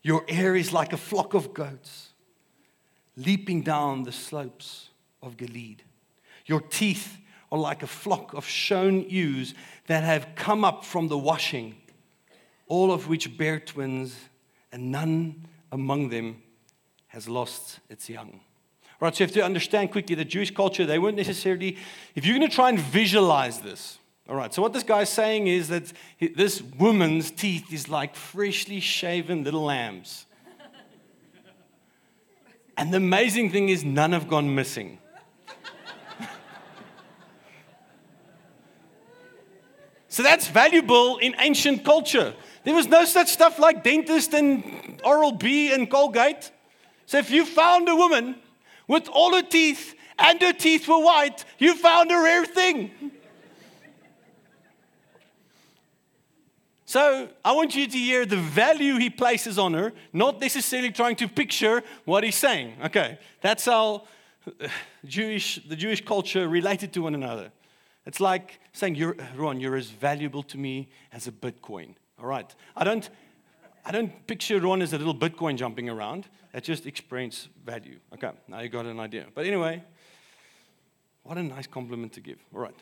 Your 0.00 0.24
hair 0.30 0.56
is 0.56 0.72
like 0.72 0.94
a 0.94 0.96
flock 0.96 1.34
of 1.34 1.52
goats 1.52 2.14
leaping 3.18 3.60
down 3.60 4.04
the 4.04 4.12
slopes 4.12 4.88
of 5.22 5.36
Gilead. 5.36 5.82
Your 6.50 6.60
teeth 6.60 7.16
are 7.52 7.58
like 7.60 7.84
a 7.84 7.86
flock 7.86 8.34
of 8.34 8.44
shone 8.44 9.08
ewes 9.08 9.54
that 9.86 10.02
have 10.02 10.34
come 10.34 10.64
up 10.64 10.84
from 10.84 11.06
the 11.06 11.16
washing, 11.16 11.76
all 12.66 12.90
of 12.90 13.06
which 13.06 13.38
bear 13.38 13.60
twins, 13.60 14.16
and 14.72 14.90
none 14.90 15.46
among 15.70 16.08
them 16.08 16.42
has 17.06 17.28
lost 17.28 17.78
its 17.88 18.10
young. 18.10 18.40
Right, 18.98 19.14
so 19.14 19.22
you 19.22 19.26
have 19.28 19.34
to 19.34 19.44
understand 19.44 19.92
quickly 19.92 20.16
the 20.16 20.24
Jewish 20.24 20.52
culture, 20.52 20.84
they 20.84 20.98
weren't 20.98 21.16
necessarily, 21.16 21.76
if 22.16 22.26
you're 22.26 22.36
going 22.36 22.50
to 22.50 22.52
try 22.52 22.68
and 22.68 22.80
visualize 22.80 23.60
this, 23.60 23.98
all 24.28 24.34
right, 24.34 24.52
so 24.52 24.60
what 24.60 24.72
this 24.72 24.82
guy's 24.82 25.08
saying 25.08 25.46
is 25.46 25.68
that 25.68 25.92
this 26.34 26.60
woman's 26.62 27.30
teeth 27.30 27.72
is 27.72 27.88
like 27.88 28.16
freshly 28.16 28.80
shaven 28.80 29.44
little 29.44 29.62
lambs. 29.62 30.26
and 32.76 32.92
the 32.92 32.96
amazing 32.96 33.52
thing 33.52 33.68
is, 33.68 33.84
none 33.84 34.10
have 34.10 34.26
gone 34.26 34.52
missing. 34.52 34.98
So 40.20 40.24
that's 40.24 40.48
valuable 40.48 41.16
in 41.16 41.34
ancient 41.38 41.82
culture. 41.82 42.34
There 42.64 42.74
was 42.74 42.86
no 42.86 43.06
such 43.06 43.28
stuff 43.28 43.58
like 43.58 43.82
dentist 43.82 44.34
and 44.34 45.00
Oral 45.02 45.32
B 45.32 45.72
and 45.72 45.90
Colgate. 45.90 46.50
So 47.06 47.16
if 47.16 47.30
you 47.30 47.46
found 47.46 47.88
a 47.88 47.96
woman 47.96 48.36
with 48.86 49.08
all 49.08 49.34
her 49.34 49.40
teeth 49.40 49.94
and 50.18 50.38
her 50.42 50.52
teeth 50.52 50.86
were 50.86 51.02
white, 51.02 51.46
you 51.58 51.74
found 51.74 52.12
a 52.12 52.18
rare 52.18 52.44
thing. 52.44 52.90
So 56.84 57.30
I 57.42 57.52
want 57.52 57.74
you 57.74 57.86
to 57.86 57.98
hear 57.98 58.26
the 58.26 58.36
value 58.36 58.98
he 58.98 59.08
places 59.08 59.58
on 59.58 59.72
her, 59.72 59.90
not 60.12 60.38
necessarily 60.38 60.92
trying 60.92 61.16
to 61.16 61.28
picture 61.28 61.82
what 62.04 62.24
he's 62.24 62.36
saying. 62.36 62.74
Okay, 62.84 63.18
that's 63.40 63.64
how 63.64 64.02
Jewish, 65.02 65.60
the 65.66 65.76
Jewish 65.76 66.04
culture 66.04 66.46
related 66.46 66.92
to 66.92 67.00
one 67.00 67.14
another. 67.14 67.52
It's 68.10 68.18
like 68.18 68.58
saying, 68.72 68.96
you're, 68.96 69.16
Ron, 69.36 69.60
you're 69.60 69.76
as 69.76 69.90
valuable 69.90 70.42
to 70.42 70.58
me 70.58 70.88
as 71.12 71.28
a 71.28 71.30
Bitcoin. 71.30 71.94
All 72.18 72.26
right. 72.26 72.52
I 72.76 72.82
don't, 72.82 73.08
I 73.84 73.92
don't 73.92 74.26
picture 74.26 74.58
Ron 74.58 74.82
as 74.82 74.92
a 74.92 74.98
little 74.98 75.14
Bitcoin 75.14 75.56
jumping 75.56 75.88
around. 75.88 76.26
It 76.52 76.64
just 76.64 76.86
explains 76.86 77.48
value. 77.64 78.00
Okay, 78.12 78.32
now 78.48 78.62
you 78.62 78.68
got 78.68 78.86
an 78.86 78.98
idea. 78.98 79.26
But 79.32 79.46
anyway, 79.46 79.84
what 81.22 81.38
a 81.38 81.42
nice 81.44 81.68
compliment 81.68 82.12
to 82.14 82.20
give. 82.20 82.40
All 82.52 82.62
right. 82.62 82.74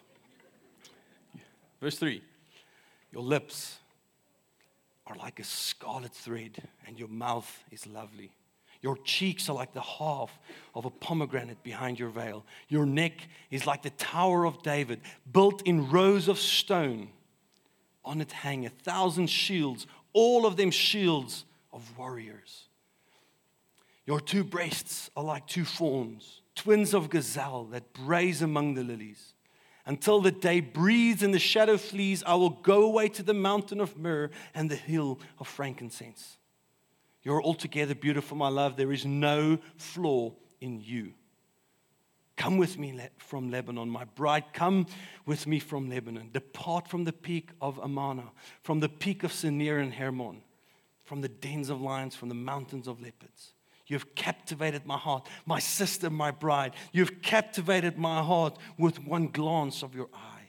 Verse 1.78 1.99
3 1.99 2.23
Your 3.12 3.23
lips 3.23 3.80
are 5.06 5.16
like 5.16 5.40
a 5.40 5.44
scarlet 5.44 6.14
thread, 6.14 6.56
and 6.87 6.99
your 6.99 7.08
mouth 7.08 7.64
is 7.70 7.87
lovely. 7.87 8.30
Your 8.80 8.97
cheeks 8.99 9.49
are 9.49 9.54
like 9.54 9.73
the 9.73 9.80
half 9.80 10.38
of 10.75 10.85
a 10.85 10.90
pomegranate 10.90 11.62
behind 11.62 11.99
your 11.99 12.11
veil. 12.11 12.44
Your 12.68 12.87
neck 12.87 13.28
is 13.50 13.66
like 13.66 13.82
the 13.82 13.90
Tower 13.90 14.44
of 14.44 14.62
David, 14.62 15.00
built 15.30 15.62
in 15.62 15.90
rows 15.90 16.28
of 16.28 16.38
stone. 16.38 17.08
On 18.04 18.20
it 18.20 18.30
hang 18.30 18.64
a 18.64 18.70
thousand 18.70 19.28
shields, 19.28 19.87
all 20.12 20.47
of 20.47 20.56
them 20.56 20.70
shields 20.70 21.44
of 21.73 21.99
warriors. 21.99 22.68
Your 24.06 24.20
two 24.20 24.44
breasts 24.44 25.11
are 25.16 25.25
like 25.25 25.47
two 25.47 25.64
fawns, 25.64 26.40
twins 26.54 26.94
of 26.94 27.11
gazelle 27.11 27.64
that 27.73 27.92
braze 27.92 28.40
among 28.40 28.75
the 28.75 28.85
lilies. 28.85 29.35
Until 29.85 30.20
the 30.20 30.30
day 30.30 30.61
breathes 30.61 31.23
and 31.23 31.35
the 31.35 31.38
shadow 31.38 31.76
flees, 31.76 32.23
I 32.26 32.35
will 32.35 32.50
go 32.50 32.85
away 32.85 33.08
to 33.11 33.23
the 33.23 33.35
mountain 33.35 33.80
of 33.80 33.99
myrrh 33.99 34.30
and 34.54 34.70
the 34.70 34.76
hill 34.76 35.18
of 35.38 35.49
frankincense. 35.49 36.37
You're 37.28 37.42
altogether 37.42 37.94
beautiful, 37.94 38.38
my 38.38 38.49
love. 38.49 38.76
There 38.76 38.90
is 38.90 39.04
no 39.04 39.58
flaw 39.76 40.32
in 40.62 40.80
you. 40.80 41.12
Come 42.38 42.56
with 42.56 42.78
me 42.78 42.99
from 43.18 43.50
Lebanon, 43.50 43.90
my 43.90 44.04
bride. 44.04 44.44
Come 44.54 44.87
with 45.26 45.47
me 45.47 45.58
from 45.58 45.90
Lebanon. 45.90 46.30
Depart 46.32 46.88
from 46.88 47.04
the 47.04 47.12
peak 47.12 47.50
of 47.61 47.78
Amana, 47.80 48.30
from 48.62 48.80
the 48.80 48.88
peak 48.88 49.25
of 49.25 49.32
Senir 49.32 49.78
and 49.78 49.92
Hermon, 49.92 50.40
from 51.04 51.20
the 51.20 51.28
dens 51.28 51.68
of 51.68 51.82
lions, 51.82 52.16
from 52.16 52.30
the 52.30 52.35
mountains 52.35 52.88
of 52.88 52.99
leopards. 52.99 53.52
You've 53.87 54.14
captivated 54.14 54.87
my 54.87 54.97
heart, 54.97 55.28
my 55.44 55.58
sister, 55.58 56.08
my 56.08 56.30
bride. 56.30 56.73
You've 56.92 57.20
captivated 57.20 57.99
my 57.99 58.23
heart 58.23 58.56
with 58.78 59.04
one 59.04 59.28
glance 59.28 59.82
of 59.82 59.94
your 59.94 60.08
eye, 60.14 60.49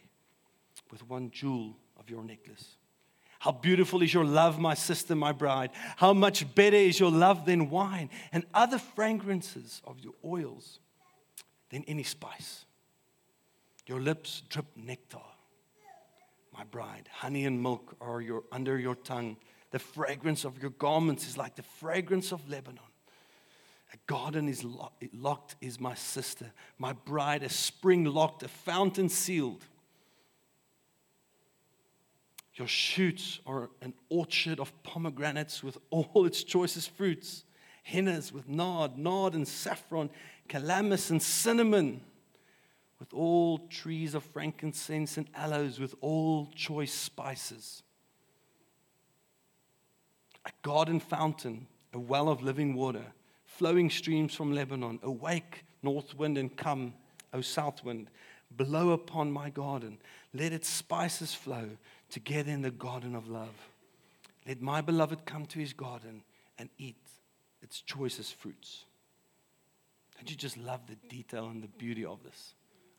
with 0.89 1.05
one 1.09 1.29
jewel 1.29 1.75
of 2.00 2.09
your 2.09 2.24
necklace. 2.24 2.77
How 3.39 3.53
beautiful 3.53 4.01
is 4.01 4.13
your 4.13 4.25
love, 4.25 4.60
my 4.60 4.74
sister, 4.74 5.15
my 5.15 5.31
bride. 5.31 5.72
How 5.96 6.13
much 6.13 6.53
better 6.55 6.75
is 6.75 7.00
your 7.00 7.12
love 7.12 7.46
than 7.46 7.69
wine 7.69 8.10
and 8.34 8.46
other 8.53 8.77
fragrances 8.77 9.81
of 9.86 10.00
your 10.00 10.13
oils 10.24 10.79
than 11.69 11.84
any 11.86 12.03
spice. 12.03 12.65
Your 13.88 14.01
lips 14.01 14.43
drip 14.50 14.65
nectar, 14.75 15.17
my 16.53 16.63
bride. 16.65 17.10
Honey 17.12 17.46
and 17.46 17.62
milk 17.62 17.96
are 18.01 18.22
your, 18.22 18.43
under 18.51 18.77
your 18.77 18.96
tongue. 18.96 19.38
The 19.72 19.79
fragrance 19.79 20.46
of 20.46 20.62
your 20.62 20.72
garments 20.72 21.27
is 21.27 21.38
like 21.38 21.55
the 21.55 21.63
fragrance 21.63 22.31
of 22.31 22.48
Lebanon. 22.50 22.79
A 23.93 23.98
garden 24.05 24.48
is 24.48 24.63
locked 25.13 25.55
is 25.62 25.79
my 25.79 25.96
sister, 25.96 26.51
my 26.77 26.93
bride, 26.93 27.41
a 27.41 27.50
spring 27.50 28.05
locked, 28.05 28.43
a 28.43 28.48
fountain 28.48 29.10
sealed. 29.10 29.63
Your 32.59 32.67
shoots 32.67 33.39
are 33.47 33.69
an 33.81 33.93
orchard 34.09 34.59
of 34.59 34.83
pomegranates 34.83 35.63
with 35.63 35.77
all 35.91 36.25
its 36.25 36.43
choicest 36.43 36.91
fruits, 36.91 37.45
hennas 37.89 38.33
with 38.33 38.49
nard, 38.49 38.97
nard 38.97 39.33
and 39.33 39.47
saffron, 39.47 40.09
calamus 40.49 41.09
and 41.09 41.23
cinnamon, 41.23 42.01
with 42.99 43.13
all 43.13 43.59
trees 43.69 44.13
of 44.13 44.25
frankincense 44.25 45.15
and 45.15 45.29
aloes, 45.33 45.79
with 45.79 45.95
all 46.01 46.49
choice 46.53 46.93
spices. 46.93 47.81
A 50.45 50.51
garden 50.61 50.99
fountain, 50.99 51.65
a 51.93 51.99
well 51.99 52.27
of 52.27 52.43
living 52.43 52.75
water, 52.75 53.05
flowing 53.45 53.89
streams 53.89 54.35
from 54.35 54.53
Lebanon. 54.53 54.99
Awake, 55.01 55.63
north 55.81 56.13
wind, 56.17 56.37
and 56.37 56.55
come, 56.57 56.93
O 57.33 57.39
south 57.39 57.85
wind. 57.85 58.09
Blow 58.51 58.89
upon 58.89 59.31
my 59.31 59.49
garden. 59.49 59.97
Let 60.33 60.51
its 60.51 60.67
spices 60.67 61.33
flow 61.33 61.69
together 62.09 62.51
in 62.51 62.61
the 62.61 62.71
garden 62.71 63.15
of 63.15 63.27
love. 63.27 63.69
Let 64.47 64.61
my 64.61 64.81
beloved 64.81 65.25
come 65.25 65.45
to 65.47 65.59
his 65.59 65.73
garden 65.73 66.23
and 66.57 66.69
eat 66.77 66.97
its 67.61 67.81
choicest 67.81 68.35
fruits. 68.35 68.85
Don't 70.15 70.29
you 70.29 70.35
just 70.35 70.57
love 70.57 70.81
the 70.87 70.95
detail 71.07 71.47
and 71.47 71.63
the 71.63 71.67
beauty 71.67 72.03
of 72.03 72.23
this? 72.23 72.53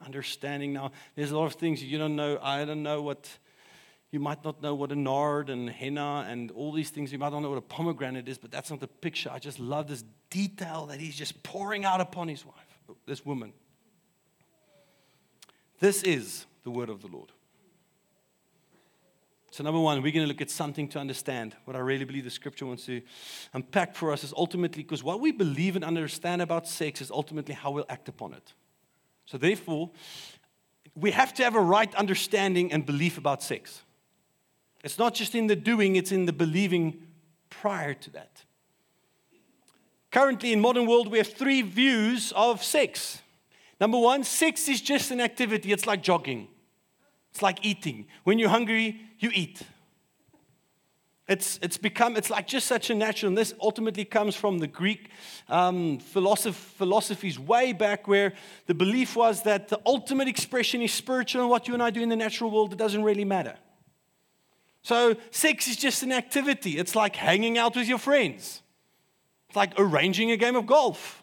Understanding 0.05 0.73
now, 0.73 0.93
there's 1.15 1.31
a 1.31 1.37
lot 1.37 1.47
of 1.47 1.55
things 1.55 1.83
you 1.83 1.99
don't 1.99 2.17
know. 2.17 2.39
I 2.43 2.65
don't 2.65 2.83
know 2.83 3.03
what, 3.03 3.29
you 4.11 4.21
might 4.21 4.43
not 4.45 4.63
know 4.63 4.75
what 4.75 4.93
a 4.93 4.97
nard 4.97 5.51
and 5.51 5.69
henna 5.69 6.27
and 6.27 6.51
all 6.53 6.73
these 6.73 6.89
things. 6.89 7.13
You 7.13 7.19
might 7.19 7.33
not 7.33 7.41
know 7.41 7.51
what 7.51 7.59
a 7.59 7.63
pomegranate 7.63 8.29
is, 8.29 8.39
but 8.39 8.51
that's 8.51 8.71
not 8.71 8.81
the 8.81 8.89
picture. 8.89 9.31
I 9.31 9.39
just 9.39 9.61
love 9.61 9.89
this 9.89 10.05
detail 10.31 10.87
that 10.87 11.01
he's 11.01 11.17
just 11.17 11.43
pouring 11.43 11.85
out 11.85 12.01
upon 12.01 12.29
his 12.29 12.47
wife, 12.47 12.97
this 13.07 13.27
woman. 13.27 13.53
This 15.81 16.03
is 16.03 16.47
the 16.63 16.71
word 16.71 16.89
of 16.89 17.03
the 17.03 17.09
Lord. 17.09 17.33
So, 19.53 19.65
number 19.65 19.81
one, 19.81 20.01
we're 20.01 20.13
going 20.13 20.25
to 20.25 20.29
look 20.29 20.41
at 20.41 20.51
something 20.51 20.87
to 20.89 21.01
understand. 21.01 21.57
What 21.65 21.75
I 21.75 21.81
really 21.81 22.05
believe 22.05 22.23
the 22.23 22.31
scripture 22.31 22.67
wants 22.67 22.87
to 22.87 23.03
unpack 23.53 23.97
for 23.97 24.13
us 24.13 24.23
is 24.23 24.33
ultimately 24.37 24.85
because 24.85 25.03
what 25.03 25.21
we 25.21 25.33
believe 25.33 25.75
and 25.75 25.85
understand 25.85 26.41
about 26.41 26.69
sex 26.69 27.01
is 27.01 27.11
ultimately 27.11 27.55
how 27.55 27.73
we'll 27.73 27.87
act 27.89 28.09
upon 28.09 28.33
it. 28.33 28.55
So, 29.27 29.39
therefore, 29.39 29.91
we 30.95 31.11
have 31.11 31.35
to 31.35 31.43
have 31.43 31.57
a 31.57 31.61
right 31.61 31.93
understanding 31.97 32.73
and 32.73 32.87
belief 32.87 33.19
about 33.19 33.43
sex. 33.43 33.83
It's 34.85 34.99
not 34.99 35.15
just 35.15 35.35
in 35.35 35.49
the 35.49 35.57
doing, 35.57 35.97
it's 35.97 36.13
in 36.13 36.27
the 36.27 36.33
believing 36.33 37.03
prior 37.49 37.95
to 37.95 38.11
that. 38.11 38.45
Currently, 40.13 40.53
in 40.53 40.61
modern 40.61 40.87
world, 40.87 41.11
we 41.11 41.19
have 41.19 41.29
three 41.29 41.63
views 41.63 42.33
of 42.37 42.63
sex. 42.63 43.21
Number 43.81 43.99
one, 43.99 44.23
sex 44.23 44.69
is 44.69 44.81
just 44.81 45.11
an 45.11 45.21
activity. 45.21 45.73
It's 45.73 45.87
like 45.87 46.03
jogging. 46.03 46.49
It's 47.31 47.43
like 47.43 47.65
eating. 47.65 48.07
When 48.25 48.39
you're 48.39 48.49
hungry, 48.49 49.01
you 49.19 49.31
eat. 49.33 49.63
It's, 51.31 51.61
it's 51.63 51.77
become, 51.77 52.17
it's 52.17 52.29
like 52.29 52.49
just 52.49 52.67
such 52.67 52.91
a 52.91 52.95
natural, 52.95 53.29
and 53.29 53.39
this 53.39 53.55
ultimately 53.61 54.05
comes 54.05 54.35
from 54.35 54.59
the 54.59 54.67
Greek 54.67 55.11
um, 55.49 55.99
philosoph- 56.01 56.55
philosophies 56.55 57.39
way 57.39 57.73
back 57.73 58.09
where 58.09 58.33
the 58.67 58.75
belief 58.75 59.15
was 59.15 59.43
that 59.45 59.69
the 59.69 59.81
ultimate 59.87 60.27
expression 60.27 60.83
is 60.83 60.93
spiritual, 60.93 61.43
and 61.43 61.49
what 61.49 61.69
you 61.69 61.75
and 61.75 61.81
I 61.81 61.91
do 61.91 62.03
in 62.03 62.09
the 62.09 62.17
natural 62.17 62.51
world, 62.51 62.73
it 62.73 62.81
doesn't 62.81 63.05
really 63.05 63.25
matter. 63.25 63.57
So, 64.83 65.15
sex 65.31 65.69
is 65.69 65.77
just 65.77 66.03
an 66.03 66.11
activity. 66.11 66.79
It's 66.79 66.97
like 66.97 67.15
hanging 67.15 67.59
out 67.59 67.77
with 67.77 67.87
your 67.87 67.99
friends, 67.99 68.63
it's 69.49 69.57
like 69.57 69.79
arranging 69.79 70.33
a 70.33 70.37
game 70.37 70.57
of 70.57 70.67
golf. 70.67 71.23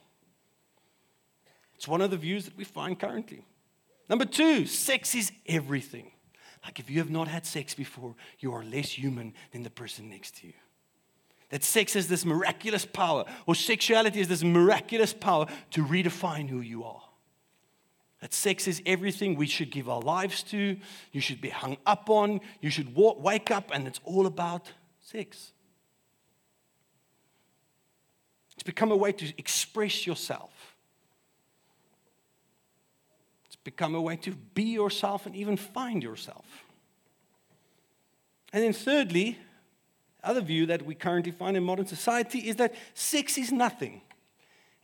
It's 1.76 1.88
one 1.88 2.00
of 2.00 2.12
the 2.12 2.18
views 2.18 2.46
that 2.46 2.56
we 2.56 2.64
find 2.64 2.98
currently. 2.98 3.44
Number 4.10 4.26
two, 4.26 4.66
sex 4.66 5.16
is 5.16 5.32
everything. 5.46 6.12
Like 6.64 6.80
if 6.80 6.90
you 6.90 7.00
have 7.00 7.10
not 7.10 7.28
had 7.28 7.46
sex 7.46 7.74
before, 7.74 8.16
you 8.40 8.54
are 8.54 8.64
less 8.64 8.92
human 8.92 9.34
than 9.52 9.64
the 9.64 9.70
person 9.70 10.10
next 10.10 10.38
to 10.38 10.48
you. 10.48 10.54
That 11.50 11.64
sex 11.64 11.94
has 11.94 12.08
this 12.08 12.26
miraculous 12.26 12.86
power, 12.86 13.26
or 13.46 13.56
sexuality 13.56 14.20
has 14.20 14.28
this 14.28 14.44
miraculous 14.44 15.14
power 15.14 15.48
to 15.72 15.86
redefine 15.86 16.50
who 16.50 16.60
you 16.60 16.84
are. 16.84 17.02
That 18.22 18.34
sex 18.34 18.68
is 18.68 18.82
everything 18.86 19.36
we 19.36 19.48
should 19.48 19.72
give 19.72 19.88
our 19.88 20.02
lives 20.02 20.44
to, 20.44 20.78
you 21.12 21.22
should 21.22 21.40
be 21.40 21.50
hung 21.50 21.78
up 21.86 22.10
on, 22.10 22.42
you 22.62 22.70
should 22.70 22.96
walk, 22.96 23.24
wake 23.24 23.52
up, 23.52 23.72
and 23.74 23.88
it's 23.88 24.02
all 24.04 24.26
about 24.26 24.72
sex. 25.00 25.52
It's 28.56 28.64
become 28.64 28.92
a 28.92 28.98
way 28.98 29.12
to 29.12 29.34
express 29.38 30.08
yourself. 30.08 30.52
Become 33.68 33.96
a 33.96 34.02
way 34.02 34.16
to 34.16 34.32
be 34.32 34.64
yourself 34.64 35.26
and 35.26 35.36
even 35.36 35.58
find 35.58 36.02
yourself. 36.02 36.46
And 38.54 38.64
then, 38.64 38.72
thirdly, 38.72 39.38
other 40.24 40.40
view 40.40 40.66
that 40.68 40.86
we 40.86 40.96
currently 40.96 41.34
find 41.34 41.58
in 41.58 41.64
modern 41.64 41.86
society 41.86 42.40
is 42.48 42.56
that 42.56 42.74
sex 42.94 43.38
is 43.38 43.52
nothing. 43.52 44.04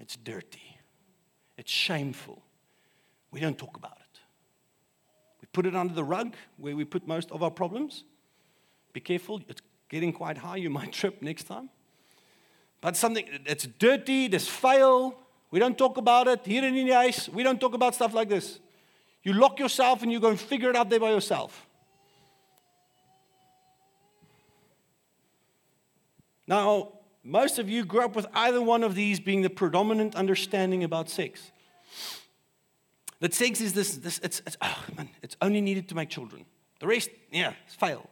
It's 0.02 0.18
dirty. 0.18 0.80
It's 1.58 1.72
shameful. 1.72 2.42
We 3.32 3.40
don't 3.40 3.58
talk 3.58 3.78
about 3.78 3.98
it. 4.02 4.20
We 5.40 5.48
put 5.54 5.66
it 5.66 5.78
under 5.78 5.94
the 5.94 6.04
rug 6.04 6.34
where 6.58 6.76
we 6.76 6.84
put 6.84 7.08
most 7.08 7.32
of 7.32 7.42
our 7.42 7.52
problems. 7.52 8.04
Be 8.92 9.00
careful, 9.00 9.40
it's 9.48 9.62
getting 9.88 10.12
quite 10.12 10.38
high. 10.38 10.58
You 10.58 10.70
might 10.70 10.92
trip 11.00 11.22
next 11.22 11.46
time. 11.46 11.70
But 12.82 12.98
something 12.98 13.26
that's 13.48 13.66
dirty, 13.66 14.28
that's 14.28 14.50
fail. 14.50 15.18
We 15.52 15.60
don't 15.60 15.78
talk 15.78 15.96
about 15.96 16.28
it. 16.28 16.42
Here 16.46 16.66
in 16.66 16.74
the 16.74 16.94
ice, 16.94 17.30
we 17.30 17.44
don't 17.44 17.62
talk 17.62 17.76
about 17.76 17.96
stuff 17.96 18.14
like 18.14 18.28
this. 18.28 18.60
You 19.24 19.34
lock 19.34 19.60
yourself 19.60 20.04
and 20.04 20.12
you 20.12 20.20
go 20.20 20.30
and 20.30 20.40
figure 20.40 20.70
it 20.70 20.76
out 20.76 20.90
there 20.90 21.00
by 21.00 21.12
yourself. 21.12 21.66
Now, 26.46 26.94
most 27.24 27.58
of 27.58 27.70
you 27.70 27.86
grew 27.86 28.02
up 28.02 28.16
with 28.16 28.28
either 28.34 28.62
one 28.62 28.84
of 28.84 28.96
these 28.96 29.20
being 29.22 29.42
the 29.42 29.50
predominant 29.50 30.14
understanding 30.16 30.84
about 30.84 31.10
sex. 31.10 31.52
That 33.22 33.34
sex 33.34 33.62
is 33.62 33.72
this, 33.72 33.96
this 33.96 34.20
it's, 34.22 34.42
it's, 34.46 34.58
oh 34.62 34.84
man, 34.98 35.08
it's 35.22 35.38
only 35.42 35.62
needed 35.62 35.88
to 35.90 35.96
make 35.96 36.10
children. 36.10 36.46
The 36.80 36.88
rest, 36.88 37.10
yeah, 37.32 37.54
it's 37.66 37.76
fail. 37.76 38.10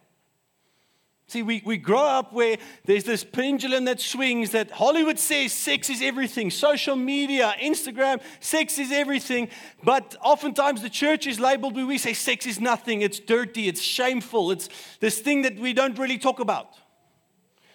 See, 1.31 1.43
we, 1.43 1.61
we 1.63 1.77
grow 1.77 2.05
up 2.05 2.33
where 2.33 2.57
there's 2.83 3.05
this 3.05 3.23
pendulum 3.23 3.85
that 3.85 4.01
swings 4.01 4.49
that 4.49 4.69
Hollywood 4.69 5.17
says 5.17 5.53
sex 5.53 5.89
is 5.89 6.01
everything, 6.01 6.51
social 6.51 6.97
media, 6.97 7.55
Instagram, 7.63 8.21
sex 8.41 8.77
is 8.77 8.91
everything. 8.91 9.47
But 9.81 10.17
oftentimes 10.21 10.81
the 10.81 10.89
church 10.89 11.27
is 11.27 11.39
labeled 11.39 11.77
where 11.77 11.85
we 11.85 11.97
say 11.99 12.11
sex 12.11 12.45
is 12.45 12.59
nothing, 12.59 13.01
it's 13.01 13.17
dirty, 13.17 13.69
it's 13.69 13.81
shameful, 13.81 14.51
it's 14.51 14.67
this 14.99 15.19
thing 15.19 15.43
that 15.43 15.57
we 15.57 15.71
don't 15.71 15.97
really 15.97 16.17
talk 16.17 16.41
about. 16.41 16.77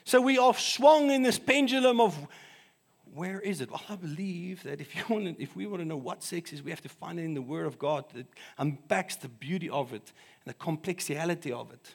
So 0.04 0.20
we 0.20 0.36
are 0.36 0.52
swung 0.52 1.10
in 1.10 1.22
this 1.22 1.38
pendulum 1.38 1.98
of 1.98 2.14
where 3.14 3.40
is 3.40 3.62
it? 3.62 3.70
Well, 3.70 3.82
I 3.88 3.96
believe 3.96 4.64
that 4.64 4.82
if, 4.82 4.94
you 4.94 5.02
want 5.08 5.38
to, 5.38 5.42
if 5.42 5.56
we 5.56 5.66
want 5.66 5.80
to 5.80 5.88
know 5.88 5.96
what 5.96 6.22
sex 6.22 6.52
is, 6.52 6.62
we 6.62 6.68
have 6.68 6.82
to 6.82 6.90
find 6.90 7.18
it 7.18 7.22
in 7.22 7.32
the 7.32 7.40
Word 7.40 7.64
of 7.64 7.78
God 7.78 8.04
that 8.12 8.26
unpacks 8.58 9.16
the 9.16 9.30
beauty 9.30 9.70
of 9.70 9.94
it 9.94 10.12
and 10.44 10.54
the 10.54 10.58
complexity 10.58 11.52
of 11.52 11.72
it. 11.72 11.94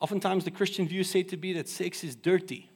Oftentimes, 0.00 0.44
the 0.44 0.50
Christian 0.50 0.86
view 0.86 1.00
is 1.00 1.10
said 1.10 1.28
to 1.30 1.36
be 1.36 1.52
that 1.54 1.68
sex 1.68 2.04
is 2.04 2.14
dirty. 2.14 2.70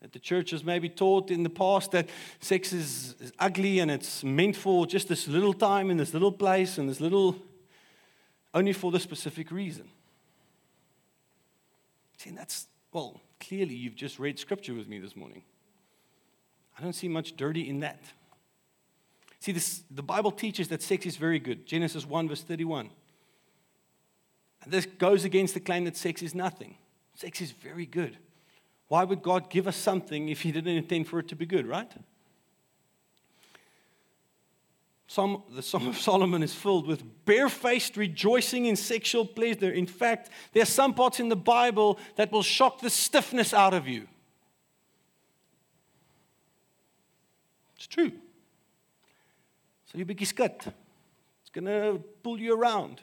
That 0.00 0.12
the 0.12 0.18
church 0.18 0.50
has 0.50 0.64
maybe 0.64 0.88
taught 0.88 1.30
in 1.30 1.42
the 1.42 1.50
past 1.50 1.90
that 1.92 2.08
sex 2.40 2.72
is, 2.72 3.14
is 3.20 3.32
ugly 3.38 3.80
and 3.80 3.90
it's 3.90 4.22
meant 4.22 4.56
for 4.56 4.86
just 4.86 5.08
this 5.08 5.26
little 5.26 5.52
time 5.52 5.90
in 5.90 5.96
this 5.96 6.12
little 6.12 6.32
place 6.32 6.78
and 6.78 6.88
this 6.88 7.00
little, 7.00 7.36
only 8.54 8.72
for 8.72 8.90
the 8.90 9.00
specific 9.00 9.50
reason. 9.50 9.88
See, 12.16 12.30
that's, 12.30 12.66
well, 12.92 13.20
clearly 13.40 13.74
you've 13.74 13.96
just 13.96 14.18
read 14.18 14.38
scripture 14.38 14.74
with 14.74 14.88
me 14.88 14.98
this 14.98 15.16
morning. 15.16 15.42
I 16.78 16.82
don't 16.82 16.94
see 16.94 17.08
much 17.08 17.36
dirty 17.36 17.68
in 17.68 17.80
that. 17.80 18.00
See, 19.40 19.52
this, 19.52 19.82
the 19.90 20.02
Bible 20.02 20.32
teaches 20.32 20.68
that 20.68 20.82
sex 20.82 21.06
is 21.06 21.16
very 21.16 21.38
good. 21.38 21.66
Genesis 21.66 22.06
1, 22.06 22.28
verse 22.28 22.42
31. 22.42 22.90
This 24.68 24.86
goes 24.86 25.24
against 25.24 25.54
the 25.54 25.60
claim 25.60 25.84
that 25.84 25.96
sex 25.96 26.22
is 26.22 26.34
nothing. 26.34 26.76
Sex 27.14 27.40
is 27.40 27.52
very 27.52 27.86
good. 27.86 28.16
Why 28.88 29.04
would 29.04 29.22
God 29.22 29.50
give 29.50 29.66
us 29.66 29.76
something 29.76 30.28
if 30.28 30.42
He 30.42 30.52
didn't 30.52 30.76
intend 30.76 31.08
for 31.08 31.18
it 31.18 31.28
to 31.28 31.36
be 31.36 31.46
good, 31.46 31.66
right? 31.66 31.90
Psalm, 35.06 35.42
the 35.54 35.62
Song 35.62 35.86
of 35.86 35.96
Solomon 35.96 36.42
is 36.42 36.54
filled 36.54 36.86
with 36.86 37.02
barefaced 37.24 37.96
rejoicing 37.96 38.66
in 38.66 38.76
sexual 38.76 39.24
pleasure. 39.24 39.70
In 39.70 39.86
fact, 39.86 40.28
there 40.52 40.62
are 40.62 40.66
some 40.66 40.92
parts 40.92 41.18
in 41.18 41.30
the 41.30 41.36
Bible 41.36 41.98
that 42.16 42.30
will 42.30 42.42
shock 42.42 42.80
the 42.80 42.90
stiffness 42.90 43.54
out 43.54 43.72
of 43.72 43.88
you. 43.88 44.06
It's 47.76 47.86
true. 47.86 48.12
So 49.86 49.96
you 49.96 50.04
be 50.04 50.24
skit. 50.26 50.66
It's 51.40 51.50
going 51.52 51.64
to 51.64 52.02
pull 52.22 52.38
you 52.38 52.54
around. 52.54 53.00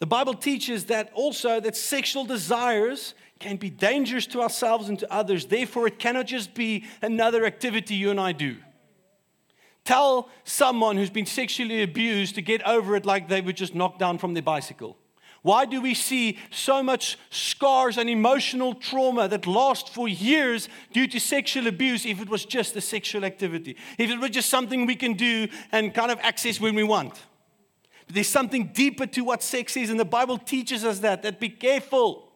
The 0.00 0.06
Bible 0.06 0.34
teaches 0.34 0.86
that 0.86 1.10
also 1.14 1.60
that 1.60 1.76
sexual 1.76 2.24
desires 2.24 3.14
can 3.38 3.56
be 3.56 3.70
dangerous 3.70 4.26
to 4.28 4.42
ourselves 4.42 4.88
and 4.88 4.98
to 4.98 5.12
others. 5.12 5.46
Therefore, 5.46 5.86
it 5.86 5.98
cannot 5.98 6.26
just 6.26 6.54
be 6.54 6.84
another 7.02 7.44
activity 7.44 7.94
you 7.94 8.10
and 8.10 8.20
I 8.20 8.32
do. 8.32 8.56
Tell 9.84 10.30
someone 10.44 10.96
who's 10.96 11.10
been 11.10 11.26
sexually 11.26 11.82
abused 11.82 12.34
to 12.36 12.42
get 12.42 12.66
over 12.66 12.96
it 12.96 13.04
like 13.04 13.28
they 13.28 13.40
were 13.40 13.52
just 13.52 13.74
knocked 13.74 13.98
down 13.98 14.18
from 14.18 14.34
their 14.34 14.42
bicycle. 14.42 14.96
Why 15.42 15.66
do 15.66 15.82
we 15.82 15.92
see 15.92 16.38
so 16.50 16.82
much 16.82 17.18
scars 17.28 17.98
and 17.98 18.08
emotional 18.08 18.72
trauma 18.72 19.28
that 19.28 19.46
last 19.46 19.90
for 19.90 20.08
years 20.08 20.70
due 20.90 21.06
to 21.08 21.20
sexual 21.20 21.66
abuse 21.66 22.06
if 22.06 22.18
it 22.18 22.30
was 22.30 22.46
just 22.46 22.74
a 22.76 22.80
sexual 22.80 23.26
activity? 23.26 23.76
If 23.98 24.10
it 24.10 24.18
was 24.18 24.30
just 24.30 24.48
something 24.48 24.86
we 24.86 24.96
can 24.96 25.12
do 25.12 25.48
and 25.70 25.92
kind 25.92 26.10
of 26.10 26.18
access 26.20 26.58
when 26.58 26.74
we 26.74 26.82
want? 26.82 27.20
There's 28.08 28.28
something 28.28 28.68
deeper 28.68 29.06
to 29.06 29.22
what 29.22 29.42
sex 29.42 29.76
is, 29.76 29.90
and 29.90 29.98
the 29.98 30.04
Bible 30.04 30.38
teaches 30.38 30.84
us 30.84 31.00
that, 31.00 31.22
that 31.22 31.40
be 31.40 31.48
careful. 31.48 32.30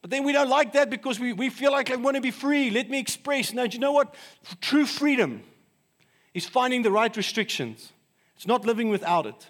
But 0.00 0.10
then 0.10 0.24
we 0.24 0.32
don't 0.32 0.48
like 0.48 0.72
that 0.72 0.90
because 0.90 1.20
we, 1.20 1.32
we 1.32 1.48
feel 1.48 1.72
like 1.72 1.90
I 1.90 1.96
want 1.96 2.16
to 2.16 2.20
be 2.20 2.30
free. 2.30 2.70
Let 2.70 2.90
me 2.90 2.98
express. 2.98 3.52
Now, 3.52 3.66
do 3.66 3.74
you 3.74 3.80
know 3.80 3.92
what? 3.92 4.14
True 4.60 4.84
freedom 4.84 5.42
is 6.34 6.46
finding 6.46 6.82
the 6.82 6.90
right 6.90 7.14
restrictions, 7.16 7.92
it's 8.36 8.46
not 8.46 8.64
living 8.64 8.88
without 8.88 9.26
it. 9.26 9.46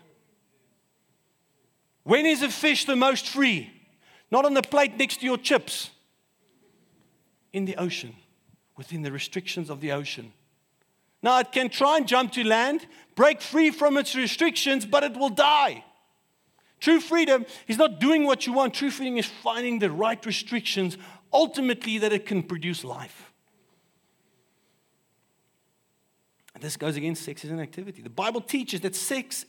When 2.05 2.27
is 2.27 2.43
a 2.43 2.49
fish 2.49 2.85
the 2.85 2.97
most 2.97 3.29
free? 3.29 3.71
Not 4.31 4.45
on 4.45 4.55
the 4.55 4.63
plate 4.63 4.97
next 4.97 5.19
to 5.21 5.27
your 5.27 5.37
chips, 5.37 5.91
in 7.53 7.67
the 7.67 7.77
ocean, 7.77 8.17
within 8.77 9.03
the 9.03 9.13
restrictions 9.13 9.71
of 9.71 9.81
the 9.81 9.93
ocean. 9.93 10.33
Now, 11.23 11.39
it 11.39 11.53
can 11.53 11.69
try 11.69 11.99
and 11.99 12.09
jump 12.09 12.33
to 12.33 12.45
land, 12.45 12.87
break 13.15 13.41
free 13.41 13.71
from 13.71 13.97
its 13.97 14.15
restrictions, 14.17 14.85
but 14.85 15.05
it 15.05 15.17
will 15.17 15.29
die. 15.31 15.85
True 16.81 16.99
freedom 16.99 17.47
is 17.69 17.79
not 17.79 18.01
doing 18.01 18.25
what 18.25 18.45
you 18.45 18.53
want. 18.53 18.75
True 18.75 18.91
freedom 18.91 19.17
is 19.17 19.27
finding 19.27 19.79
the 19.79 19.91
right 19.91 20.25
restrictions, 20.27 20.99
ultimately, 21.33 21.99
that 21.99 22.13
it 22.13 22.27
can 22.27 22.43
produce 22.43 22.83
life. 22.83 23.33
And 26.55 26.63
this 26.63 26.77
goes 26.77 26.97
against 26.97 27.25
sex 27.25 27.45
as 27.45 27.53
an 27.53 27.61
activity. 27.61 28.03
The 28.03 28.11
Bible 28.11 28.41
teaches 28.41 28.81
that 28.81 28.97
sex 28.97 29.47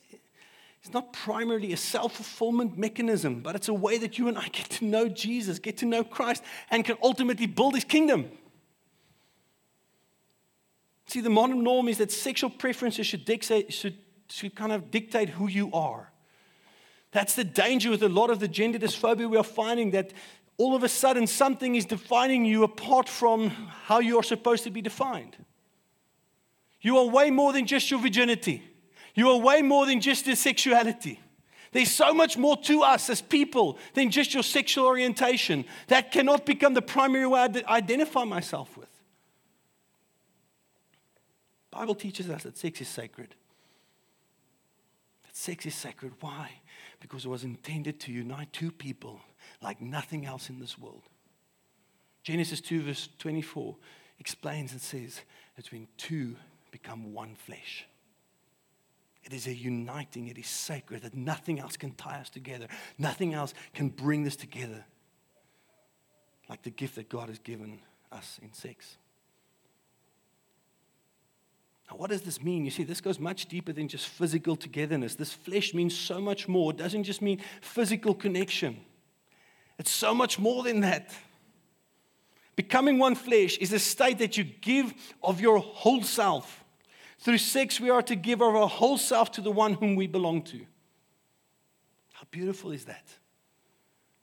is 0.83 0.93
not 0.93 1.11
primarily 1.11 1.73
a 1.73 1.77
self 1.77 2.13
fulfillment 2.15 2.77
mechanism, 2.77 3.39
but 3.39 3.55
it's 3.55 3.67
a 3.67 3.73
way 3.73 3.97
that 3.97 4.19
you 4.19 4.27
and 4.27 4.37
I 4.37 4.47
get 4.49 4.69
to 4.71 4.85
know 4.85 5.07
Jesus, 5.07 5.57
get 5.57 5.77
to 5.77 5.87
know 5.87 6.03
Christ, 6.03 6.43
and 6.69 6.85
can 6.85 6.97
ultimately 7.01 7.47
build 7.47 7.73
his 7.73 7.83
kingdom. 7.83 8.29
See, 11.13 11.21
the 11.21 11.29
modern 11.29 11.63
norm 11.63 11.89
is 11.89 11.99
that 11.99 12.11
sexual 12.11 12.49
preferences 12.49 13.05
should, 13.05 13.23
dictate, 13.23 13.71
should, 13.71 13.99
should 14.29 14.55
kind 14.55 14.71
of 14.71 14.89
dictate 14.89 15.29
who 15.29 15.47
you 15.47 15.71
are. 15.71 16.11
That's 17.11 17.35
the 17.35 17.43
danger 17.43 17.91
with 17.91 18.01
a 18.01 18.09
lot 18.09 18.31
of 18.31 18.39
the 18.39 18.47
gender 18.47 18.79
dysphoria 18.79 19.29
we 19.29 19.37
are 19.37 19.43
finding 19.43 19.91
that 19.91 20.11
all 20.57 20.75
of 20.75 20.81
a 20.81 20.89
sudden 20.89 21.27
something 21.27 21.75
is 21.75 21.85
defining 21.85 22.45
you 22.45 22.63
apart 22.63 23.07
from 23.07 23.49
how 23.49 23.99
you 23.99 24.17
are 24.17 24.23
supposed 24.23 24.63
to 24.63 24.71
be 24.71 24.81
defined. 24.81 25.37
You 26.81 26.97
are 26.97 27.05
way 27.05 27.29
more 27.29 27.53
than 27.53 27.67
just 27.67 27.91
your 27.91 27.99
virginity. 27.99 28.63
You 29.13 29.29
are 29.29 29.37
way 29.37 29.61
more 29.61 29.85
than 29.85 30.01
just 30.01 30.25
your 30.25 30.35
sexuality. 30.35 31.19
There's 31.73 31.91
so 31.91 32.15
much 32.15 32.39
more 32.39 32.57
to 32.63 32.81
us 32.81 33.07
as 33.11 33.21
people 33.21 33.77
than 33.93 34.09
just 34.09 34.33
your 34.33 34.41
sexual 34.41 34.87
orientation. 34.87 35.65
That 35.89 36.11
cannot 36.11 36.47
become 36.47 36.73
the 36.73 36.81
primary 36.81 37.27
way 37.27 37.41
I 37.41 37.75
identify 37.77 38.23
myself 38.23 38.75
with. 38.75 38.89
Bible 41.73 41.95
teaches 41.95 42.29
us 42.29 42.43
that 42.43 42.57
sex 42.57 42.81
is 42.81 42.87
sacred. 42.87 43.35
That 45.25 45.35
sex 45.35 45.65
is 45.65 45.75
sacred. 45.75 46.13
Why? 46.19 46.51
because 47.03 47.25
it 47.25 47.27
was 47.27 47.43
intended 47.43 47.99
to 47.99 48.13
unite 48.13 48.53
two 48.53 48.71
people 48.71 49.19
like 49.61 49.81
nothing 49.81 50.25
else 50.25 50.49
in 50.49 50.57
this 50.57 50.79
world. 50.79 51.03
Genesis 52.23 52.61
2, 52.61 52.81
verse 52.81 53.09
24 53.19 53.75
explains 54.19 54.71
and 54.71 54.79
says, 54.79 55.19
that 55.57 55.69
when 55.73 55.89
two 55.97 56.37
become 56.71 57.13
one 57.13 57.35
flesh. 57.35 57.85
It 59.25 59.33
is 59.33 59.47
a 59.47 59.53
uniting, 59.53 60.27
it 60.27 60.37
is 60.37 60.47
sacred, 60.47 61.01
that 61.01 61.13
nothing 61.13 61.59
else 61.59 61.75
can 61.75 61.91
tie 61.91 62.19
us 62.21 62.29
together. 62.29 62.67
Nothing 62.97 63.33
else 63.33 63.53
can 63.73 63.89
bring 63.89 64.23
this 64.23 64.37
together 64.37 64.85
like 66.47 66.63
the 66.63 66.69
gift 66.69 66.95
that 66.95 67.09
God 67.09 67.27
has 67.27 67.39
given 67.39 67.79
us 68.13 68.39
in 68.41 68.53
sex. 68.53 68.95
Now, 71.93 71.99
what 71.99 72.09
does 72.09 72.23
this 72.23 72.41
mean? 72.41 72.65
You 72.65 72.71
see, 72.71 72.83
this 72.83 73.01
goes 73.01 73.19
much 73.19 73.45
deeper 73.45 73.71
than 73.71 73.87
just 73.87 74.07
physical 74.07 74.55
togetherness. 74.55 75.13
This 75.13 75.31
flesh 75.31 75.75
means 75.75 75.95
so 75.95 76.19
much 76.19 76.47
more. 76.47 76.71
It 76.71 76.77
doesn't 76.77 77.03
just 77.03 77.21
mean 77.21 77.39
physical 77.61 78.15
connection, 78.15 78.79
it's 79.77 79.91
so 79.91 80.13
much 80.13 80.39
more 80.39 80.63
than 80.63 80.79
that. 80.79 81.13
Becoming 82.55 82.99
one 82.99 83.15
flesh 83.15 83.57
is 83.57 83.73
a 83.73 83.79
state 83.79 84.19
that 84.19 84.37
you 84.37 84.43
give 84.43 84.93
of 85.23 85.41
your 85.41 85.57
whole 85.57 86.03
self. 86.03 86.63
Through 87.17 87.39
sex, 87.39 87.79
we 87.79 87.89
are 87.89 88.03
to 88.03 88.15
give 88.15 88.41
of 88.41 88.55
our 88.55 88.67
whole 88.67 88.99
self 88.99 89.31
to 89.33 89.41
the 89.41 89.51
one 89.51 89.73
whom 89.73 89.95
we 89.95 90.05
belong 90.05 90.43
to. 90.43 90.59
How 92.13 92.25
beautiful 92.29 92.71
is 92.71 92.85
that? 92.85 93.07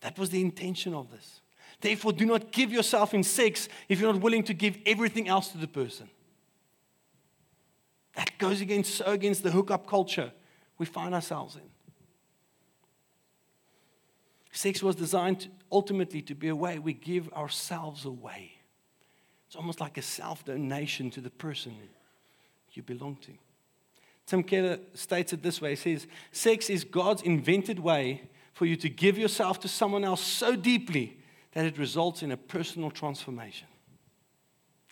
That 0.01 0.17
was 0.17 0.31
the 0.31 0.41
intention 0.41 0.95
of 0.95 1.11
this. 1.11 1.41
Therefore, 1.81 2.13
do 2.13 2.25
not 2.25 2.53
give 2.53 2.73
yourself 2.73 3.15
in 3.15 3.25
sex 3.25 3.69
if 3.89 4.01
you're 4.01 4.13
not 4.13 4.23
willing 4.23 4.45
to 4.45 4.55
give 4.55 4.79
everything 4.87 5.27
else 5.29 5.49
to 5.49 5.59
the 5.59 5.69
person. 5.69 6.09
That 8.15 8.37
goes 8.39 8.61
against 8.61 8.95
so 8.95 9.07
against 9.07 9.43
the 9.43 9.51
hookup 9.51 9.87
culture 9.87 10.33
we 10.79 10.87
find 10.87 11.15
ourselves 11.15 11.57
in. 11.57 11.63
Sex 14.53 14.83
was 14.83 14.97
designed 14.97 15.49
ultimately 15.71 16.23
to 16.23 16.35
be 16.35 16.49
a 16.49 16.57
way 16.57 16.79
we 16.79 16.93
give 16.93 17.33
ourselves 17.33 18.05
away. 18.05 18.53
It's 19.47 19.57
almost 19.57 19.81
like 19.81 19.97
a 19.97 20.03
self 20.03 20.45
donation 20.45 21.11
to 21.11 21.21
the 21.21 21.31
person 21.31 21.75
you 22.73 22.83
belong 22.83 23.17
to. 23.23 23.33
Tim 24.27 24.43
Keller 24.45 24.79
states 24.95 25.33
it 25.33 25.43
this 25.43 25.61
way 25.61 25.71
He 25.71 25.77
says, 25.77 26.07
Sex 26.33 26.71
is 26.71 26.85
God's 26.85 27.23
invented 27.23 27.81
way 27.81 28.29
for 28.53 28.67
you 28.67 28.77
to 28.77 28.89
give 28.89 29.19
yourself 29.19 29.61
to 29.61 29.69
someone 29.69 30.05
else 30.05 30.21
so 30.21 30.55
deeply 30.55 31.17
that 31.53 31.67
it 31.67 31.79
results 31.79 32.23
in 32.23 32.31
a 32.31 32.37
personal 32.37 32.91
transformation. 32.91 33.67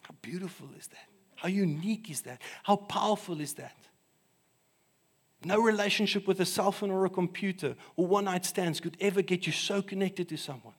How 0.03 0.15
beautiful 0.23 0.69
is 0.79 0.87
that? 0.89 1.07
How 1.39 1.49
unique 1.49 2.11
is 2.11 2.23
that? 2.23 2.43
How 2.65 2.75
powerful 2.75 3.41
is 3.41 3.55
that? 3.55 3.77
No 5.45 5.63
relationship 5.63 6.27
with 6.27 6.41
a 6.41 6.45
cell 6.45 6.73
phone 6.73 6.91
or 6.91 7.05
a 7.05 7.11
computer 7.11 7.77
or 7.95 8.09
one 8.09 8.25
night 8.25 8.45
stands 8.45 8.81
could 8.81 8.97
ever 9.01 9.23
get 9.23 9.47
you 9.47 9.53
so 9.53 9.81
connected 9.81 10.29
to 10.31 10.37
someone. 10.37 10.75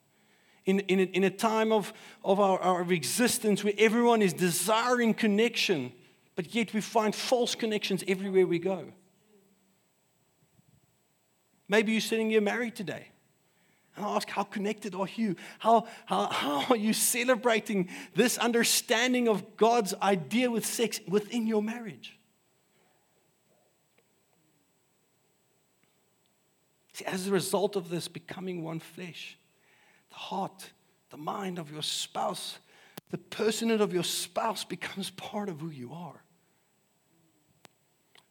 In, 0.66 0.82
in, 0.82 1.00
a, 1.00 1.04
in 1.04 1.24
a 1.24 1.30
time 1.30 1.72
of, 1.72 1.94
of 2.26 2.42
our, 2.42 2.60
our 2.60 2.92
existence 2.92 3.64
where 3.64 3.74
everyone 3.78 4.22
is 4.22 4.34
desiring 4.34 5.14
connection, 5.14 5.94
but 6.36 6.54
yet 6.54 6.74
we 6.74 6.82
find 6.82 7.16
false 7.16 7.56
connections 7.56 8.04
everywhere 8.06 8.46
we 8.46 8.60
go. 8.60 8.92
Maybe 11.70 11.94
you're 11.94 12.02
sitting 12.02 12.30
here 12.30 12.42
married 12.42 12.76
today. 12.76 13.08
And 14.00 14.08
I 14.08 14.16
ask, 14.16 14.30
how 14.30 14.44
connected 14.44 14.96
are 14.96 15.10
you? 15.18 15.36
How, 15.58 15.86
how, 16.06 16.28
how 16.28 16.66
are 16.70 16.78
you 16.78 16.94
celebrating 16.94 17.90
this 18.16 18.38
understanding 18.38 19.28
of 19.28 19.58
God's 19.58 19.94
idea 20.02 20.50
with 20.50 20.66
sex 20.66 21.02
within 21.06 21.46
your 21.46 21.62
marriage? 21.62 22.18
See, 26.94 27.04
as 27.04 27.28
a 27.28 27.32
result 27.32 27.76
of 27.76 27.90
this 27.90 28.08
becoming 28.08 28.64
one 28.64 28.80
flesh, 28.80 29.38
the 30.12 30.16
heart, 30.16 30.72
the 31.10 31.18
mind 31.18 31.60
of 31.60 31.70
your 31.70 31.84
spouse, 31.84 32.58
the 33.12 33.18
personhood 33.18 33.82
of 33.82 33.94
your 33.94 34.06
spouse 34.06 34.64
becomes 34.64 35.10
part 35.10 35.50
of 35.50 35.60
who 35.60 35.72
you 35.72 35.92
are. 35.92 36.24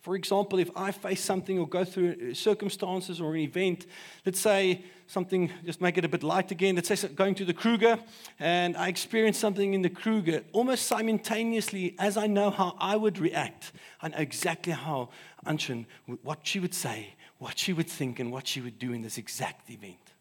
For 0.09 0.17
example, 0.17 0.59
if 0.59 0.71
I 0.75 0.91
face 0.91 1.23
something 1.23 1.59
or 1.59 1.69
go 1.69 1.85
through 1.85 2.33
circumstances 2.33 3.21
or 3.21 3.35
an 3.35 3.41
event, 3.41 3.85
let's 4.25 4.41
say 4.41 4.83
something, 5.07 5.53
just 5.67 5.83
make 5.83 5.99
it 5.99 6.05
a 6.07 6.09
bit 6.09 6.23
light 6.23 6.51
again, 6.51 6.77
let's 6.77 6.89
say 6.89 7.09
going 7.09 7.35
to 7.35 7.45
the 7.45 7.53
Kruger, 7.53 7.99
and 8.39 8.75
I 8.75 8.89
experience 8.89 9.37
something 9.37 9.75
in 9.75 9.83
the 9.83 9.91
Kruger, 9.91 10.45
almost 10.53 10.87
simultaneously, 10.87 11.95
as 11.99 12.17
I 12.17 12.27
know 12.27 12.49
how 12.49 12.75
I 12.81 12.97
would 12.97 13.19
react, 13.19 13.73
I 14.01 14.09
know 14.09 14.17
exactly 14.17 14.73
how 14.73 15.11
Anshin, 15.45 15.85
what 16.23 16.39
she 16.43 16.59
would 16.59 16.73
say, 16.73 17.13
what 17.37 17.59
she 17.59 17.75
would 17.75 17.91
think, 17.91 18.19
and 18.19 18.33
what 18.33 18.47
she 18.47 18.63
would 18.63 18.79
do 18.79 18.95
in 18.95 19.03
this 19.03 19.19
exact 19.19 19.69
event. 19.69 20.15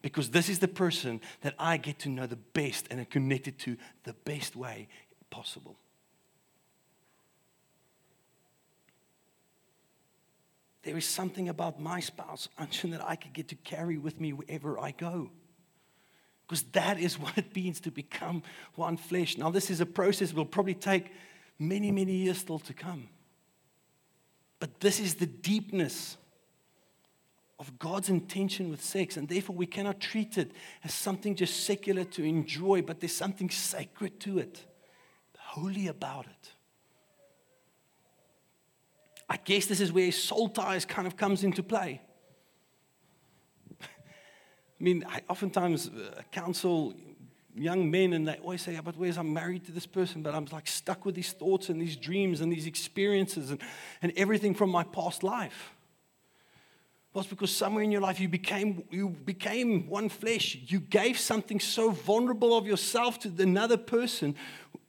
Because 0.00 0.30
this 0.30 0.48
is 0.48 0.58
the 0.58 0.68
person 0.68 1.20
that 1.42 1.54
I 1.58 1.76
get 1.76 1.98
to 1.98 2.08
know 2.08 2.26
the 2.26 2.36
best 2.36 2.86
and 2.90 2.98
are 2.98 3.04
connected 3.04 3.58
to 3.58 3.76
the 4.04 4.14
best 4.14 4.56
way 4.56 4.88
possible. 5.28 5.76
There 10.88 10.96
is 10.96 11.04
something 11.04 11.50
about 11.50 11.78
my 11.78 12.00
spouse, 12.00 12.48
Anshin, 12.58 12.92
that 12.92 13.04
I 13.06 13.14
could 13.14 13.34
get 13.34 13.48
to 13.48 13.56
carry 13.56 13.98
with 13.98 14.18
me 14.18 14.32
wherever 14.32 14.80
I 14.80 14.92
go. 14.92 15.28
Because 16.46 16.62
that 16.72 16.98
is 16.98 17.18
what 17.20 17.36
it 17.36 17.54
means 17.54 17.78
to 17.80 17.90
become 17.90 18.42
one 18.74 18.96
flesh. 18.96 19.36
Now, 19.36 19.50
this 19.50 19.68
is 19.68 19.82
a 19.82 19.86
process 19.86 20.30
that 20.30 20.36
will 20.36 20.46
probably 20.46 20.72
take 20.72 21.12
many, 21.58 21.92
many 21.92 22.14
years 22.14 22.38
still 22.38 22.58
to 22.60 22.72
come. 22.72 23.10
But 24.60 24.80
this 24.80 24.98
is 24.98 25.16
the 25.16 25.26
deepness 25.26 26.16
of 27.58 27.78
God's 27.78 28.08
intention 28.08 28.70
with 28.70 28.82
sex, 28.82 29.18
and 29.18 29.28
therefore 29.28 29.56
we 29.56 29.66
cannot 29.66 30.00
treat 30.00 30.38
it 30.38 30.52
as 30.82 30.94
something 30.94 31.34
just 31.34 31.64
secular 31.66 32.04
to 32.04 32.24
enjoy, 32.24 32.80
but 32.80 33.00
there's 33.00 33.14
something 33.14 33.50
sacred 33.50 34.20
to 34.20 34.38
it, 34.38 34.64
holy 35.36 35.86
about 35.86 36.24
it. 36.24 36.52
I 39.28 39.36
guess 39.36 39.66
this 39.66 39.80
is 39.80 39.92
where 39.92 40.10
soul 40.10 40.48
ties 40.48 40.84
kind 40.84 41.06
of 41.06 41.16
comes 41.16 41.44
into 41.44 41.62
play. 41.62 42.00
I 43.80 44.84
mean, 44.84 45.04
I 45.08 45.22
oftentimes 45.28 45.88
uh, 45.88 46.22
counsel 46.30 46.94
young 47.54 47.90
men 47.90 48.12
and 48.12 48.26
they 48.26 48.36
always 48.36 48.62
say, 48.62 48.78
but 48.82 48.96
where's 48.96 49.18
I'm 49.18 49.32
married 49.32 49.64
to 49.66 49.72
this 49.72 49.86
person, 49.86 50.22
but 50.22 50.34
I'm 50.34 50.46
like 50.52 50.66
stuck 50.66 51.04
with 51.04 51.14
these 51.14 51.32
thoughts 51.32 51.68
and 51.68 51.80
these 51.80 51.96
dreams 51.96 52.40
and 52.40 52.52
these 52.52 52.66
experiences 52.66 53.50
and, 53.50 53.60
and 54.02 54.12
everything 54.16 54.54
from 54.54 54.70
my 54.70 54.84
past 54.84 55.22
life. 55.22 55.74
Well, 57.12 57.22
it's 57.22 57.30
because 57.30 57.50
somewhere 57.50 57.82
in 57.82 57.90
your 57.90 58.00
life 58.00 58.20
you 58.20 58.28
became, 58.28 58.84
you 58.90 59.08
became 59.08 59.88
one 59.88 60.08
flesh. 60.08 60.56
You 60.66 60.78
gave 60.78 61.18
something 61.18 61.58
so 61.58 61.90
vulnerable 61.90 62.56
of 62.56 62.66
yourself 62.66 63.18
to 63.20 63.32
another 63.38 63.76
person 63.76 64.36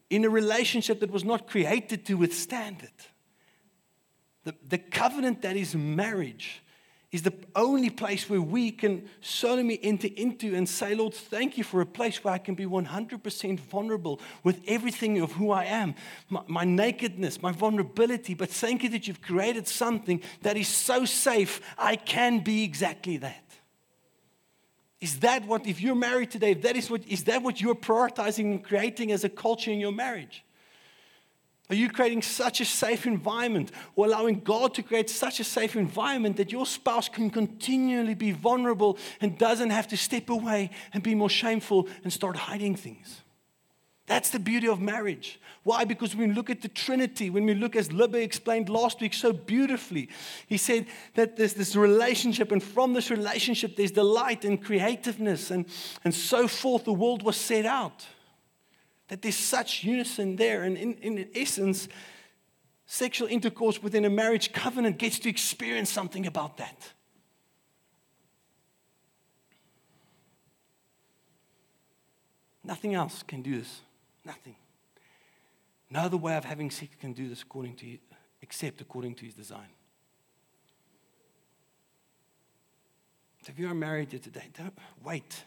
in 0.10 0.26
a 0.26 0.30
relationship 0.30 1.00
that 1.00 1.12
was 1.12 1.24
not 1.24 1.48
created 1.48 2.06
to 2.06 2.16
withstand 2.16 2.84
it. 2.84 3.08
The, 4.44 4.56
the 4.68 4.78
covenant 4.78 5.42
that 5.42 5.56
is 5.56 5.76
marriage 5.76 6.62
is 7.12 7.24
the 7.24 7.34
only 7.56 7.90
place 7.90 8.30
where 8.30 8.42
we 8.42 8.70
can 8.70 9.10
solemnly 9.20 9.80
enter 9.82 10.10
into 10.16 10.54
and 10.54 10.70
say, 10.70 10.94
Lord, 10.94 11.14
thank 11.14 11.58
you 11.58 11.64
for 11.64 11.82
a 11.82 11.86
place 11.86 12.24
where 12.24 12.34
I 12.34 12.38
can 12.38 12.54
be 12.54 12.66
100% 12.66 13.60
vulnerable 13.60 14.22
with 14.44 14.62
everything 14.68 15.20
of 15.20 15.32
who 15.32 15.50
I 15.50 15.66
am, 15.66 15.96
my, 16.30 16.42
my, 16.48 16.64
nakedness, 16.66 17.42
my 17.42 17.52
vulnerability. 17.52 18.36
But 18.36 18.52
thank 18.52 18.84
you 18.84 18.90
that 18.90 19.08
you've 19.08 19.24
created 19.24 19.68
something 19.68 20.22
that 20.44 20.56
is 20.56 20.68
so 20.68 21.04
safe, 21.04 21.62
I 21.80 21.96
can 21.96 22.42
be 22.42 22.64
exactly 22.64 23.18
that. 23.18 23.44
Is 25.02 25.20
that 25.22 25.48
what, 25.48 25.66
if 25.66 25.82
you're 25.82 25.96
married 25.96 26.30
today, 26.30 26.52
if 26.52 26.62
that 26.62 26.76
is 26.76 26.92
what, 26.92 27.08
is 27.08 27.24
that 27.24 27.42
what 27.42 27.60
you're 27.60 27.74
prioritizing 27.74 28.52
and 28.52 28.64
creating 28.64 29.12
as 29.12 29.24
a 29.24 29.30
culture 29.30 29.72
in 29.72 29.80
your 29.80 29.94
marriage? 29.94 30.44
Are 31.70 31.76
you 31.76 31.90
creating 31.90 32.24
such 32.24 32.62
a 32.62 32.66
safe 32.66 33.06
environment 33.06 33.72
or 33.96 34.08
allowing 34.08 34.40
God 34.40 34.74
to 34.74 34.82
create 34.82 35.10
such 35.10 35.40
a 35.40 35.44
safe 35.44 35.76
environment 35.76 36.38
that 36.38 36.52
your 36.52 36.66
spouse 36.66 37.08
can 37.08 37.30
continually 37.30 38.16
be 38.16 38.32
vulnerable 38.32 38.98
and 39.22 39.38
doesn't 39.38 39.70
have 39.70 39.88
to 39.90 39.98
step 39.98 40.30
away 40.30 40.72
and 40.94 41.04
be 41.04 41.14
more 41.14 41.30
shameful 41.30 41.88
and 42.04 42.12
start 42.12 42.36
hiding 42.36 42.76
things? 42.76 43.22
That's 44.08 44.32
the 44.32 44.40
beauty 44.40 44.68
of 44.68 44.82
marriage. 44.82 45.40
Why? 45.62 45.84
Because 45.84 46.16
when 46.16 46.30
we 46.30 46.36
look 46.36 46.50
at 46.50 46.64
the 46.64 46.68
Trinity, 46.68 47.30
when 47.30 47.46
we 47.46 47.54
look, 47.54 47.76
as 47.76 47.90
Libbe 47.90 48.16
explained 48.16 48.68
last 48.68 49.00
week 49.02 49.14
so 49.14 49.32
beautifully, 49.32 50.10
he 50.48 50.58
said 50.58 50.88
that 51.14 51.38
there's 51.38 51.54
this 51.54 51.76
relationship, 51.76 52.52
and 52.52 52.64
from 52.64 52.94
this 52.94 53.12
relationship, 53.12 53.76
there's 53.76 53.92
delight 53.92 54.44
and 54.44 54.64
creativeness, 54.64 55.52
and, 55.52 55.68
and 56.04 56.16
so 56.16 56.48
forth. 56.48 56.86
The 56.86 56.94
world 56.94 57.22
was 57.22 57.38
set 57.38 57.68
out 57.68 58.08
that 59.10 59.22
there's 59.22 59.36
such 59.36 59.84
unison 59.84 60.38
there. 60.38 60.64
And 60.64 60.78
in, 60.78 60.94
in 60.96 61.30
essence, 61.36 61.90
sexual 62.86 63.28
intercourse 63.28 63.84
within 63.84 64.06
a 64.06 64.10
marriage 64.10 64.54
covenant 64.54 64.98
gets 64.98 65.20
to 65.20 65.30
experience 65.30 65.92
something 65.92 66.26
about 66.26 66.58
that. 66.58 66.94
Nothing 72.64 72.94
else 72.94 73.24
can 73.24 73.42
do 73.42 73.58
this. 73.58 73.82
Nothing. 74.24 74.56
No 75.90 76.02
other 76.02 76.18
way 76.18 76.38
of 76.38 76.46
having 76.46 76.70
sex 76.70 76.96
can 77.02 77.14
do 77.14 77.28
this 77.28 77.42
according 77.42 77.76
to, 77.78 77.98
except 78.44 78.80
according 78.80 79.16
to 79.16 79.26
his 79.26 79.34
design. 79.34 79.70
So 83.44 83.52
if 83.52 83.58
you 83.58 83.68
are 83.70 83.74
married 83.74 84.12
here 84.12 84.20
today, 84.20 84.50
don't 84.56 84.78
wait. 85.04 85.44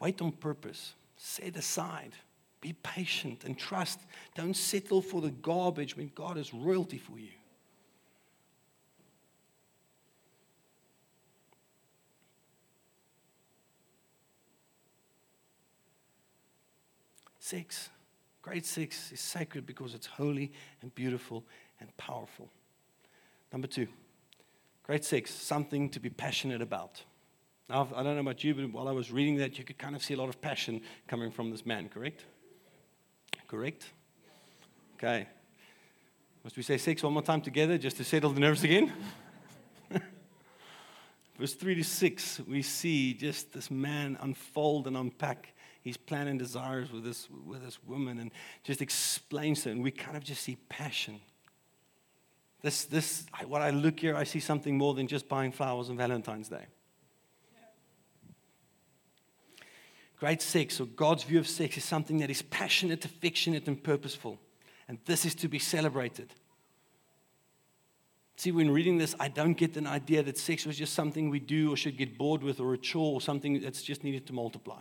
Wait 0.00 0.20
on 0.20 0.32
purpose. 0.32 0.94
Set 1.16 1.56
aside 1.56 2.14
be 2.60 2.74
patient 2.82 3.44
and 3.44 3.58
trust. 3.58 4.00
Don't 4.34 4.56
settle 4.56 5.00
for 5.00 5.20
the 5.20 5.30
garbage 5.30 5.96
when 5.96 6.10
God 6.14 6.36
has 6.36 6.52
royalty 6.52 6.98
for 6.98 7.18
you. 7.18 7.28
Six, 17.38 17.88
grade 18.42 18.66
six 18.66 19.10
is 19.10 19.20
sacred 19.20 19.64
because 19.64 19.94
it's 19.94 20.06
holy 20.06 20.52
and 20.82 20.94
beautiful 20.94 21.44
and 21.80 21.96
powerful. 21.96 22.50
Number 23.52 23.66
two, 23.66 23.86
grade 24.82 25.02
six, 25.02 25.32
something 25.32 25.88
to 25.90 26.00
be 26.00 26.10
passionate 26.10 26.60
about. 26.60 27.02
Now, 27.70 27.88
I 27.94 28.02
don't 28.02 28.16
know 28.16 28.20
about 28.20 28.44
you, 28.44 28.54
but 28.54 28.70
while 28.72 28.88
I 28.88 28.92
was 28.92 29.10
reading 29.10 29.36
that, 29.36 29.58
you 29.58 29.64
could 29.64 29.78
kind 29.78 29.96
of 29.96 30.02
see 30.02 30.12
a 30.12 30.18
lot 30.18 30.28
of 30.28 30.40
passion 30.40 30.82
coming 31.06 31.30
from 31.30 31.50
this 31.50 31.64
man, 31.64 31.88
correct? 31.88 32.24
Correct? 33.48 33.86
Okay. 34.96 35.26
Must 36.44 36.56
we 36.56 36.62
say 36.62 36.78
six 36.78 37.02
one 37.02 37.12
more 37.12 37.22
time 37.22 37.40
together 37.40 37.76
just 37.78 37.96
to 37.96 38.04
settle 38.04 38.30
the 38.30 38.40
nerves 38.40 38.62
again? 38.62 38.92
Verse 41.38 41.54
3 41.54 41.76
to 41.76 41.84
6, 41.84 42.40
we 42.48 42.62
see 42.62 43.14
just 43.14 43.52
this 43.52 43.70
man 43.70 44.16
unfold 44.20 44.86
and 44.86 44.96
unpack 44.96 45.54
his 45.82 45.96
plan 45.96 46.26
and 46.26 46.38
desires 46.38 46.90
with 46.92 47.04
this, 47.04 47.28
with 47.46 47.64
this 47.64 47.78
woman 47.84 48.18
and 48.18 48.30
just 48.64 48.82
explains 48.82 49.66
it. 49.66 49.70
And 49.70 49.82
we 49.82 49.90
kind 49.90 50.16
of 50.16 50.24
just 50.24 50.42
see 50.42 50.56
passion. 50.68 51.20
This, 52.60 52.84
this, 52.84 53.24
what 53.46 53.62
I 53.62 53.70
look 53.70 54.00
here, 54.00 54.16
I 54.16 54.24
see 54.24 54.40
something 54.40 54.76
more 54.76 54.94
than 54.94 55.06
just 55.06 55.28
buying 55.28 55.52
flowers 55.52 55.90
on 55.90 55.96
Valentine's 55.96 56.48
Day. 56.48 56.66
Great 60.18 60.42
sex, 60.42 60.80
or 60.80 60.86
God's 60.86 61.22
view 61.22 61.38
of 61.38 61.46
sex, 61.46 61.76
is 61.76 61.84
something 61.84 62.18
that 62.18 62.30
is 62.30 62.42
passionate, 62.42 63.04
affectionate, 63.04 63.68
and 63.68 63.82
purposeful. 63.82 64.38
And 64.88 64.98
this 65.04 65.24
is 65.24 65.34
to 65.36 65.48
be 65.48 65.58
celebrated. 65.58 66.34
See, 68.36 68.52
when 68.52 68.70
reading 68.70 68.98
this, 68.98 69.14
I 69.18 69.28
don't 69.28 69.54
get 69.54 69.76
an 69.76 69.86
idea 69.86 70.22
that 70.22 70.38
sex 70.38 70.64
was 70.64 70.76
just 70.76 70.94
something 70.94 71.28
we 71.28 71.40
do 71.40 71.72
or 71.72 71.76
should 71.76 71.96
get 71.96 72.16
bored 72.16 72.42
with 72.42 72.60
or 72.60 72.72
a 72.74 72.78
chore 72.78 73.14
or 73.14 73.20
something 73.20 73.60
that's 73.60 73.82
just 73.82 74.04
needed 74.04 74.26
to 74.28 74.32
multiply. 74.32 74.80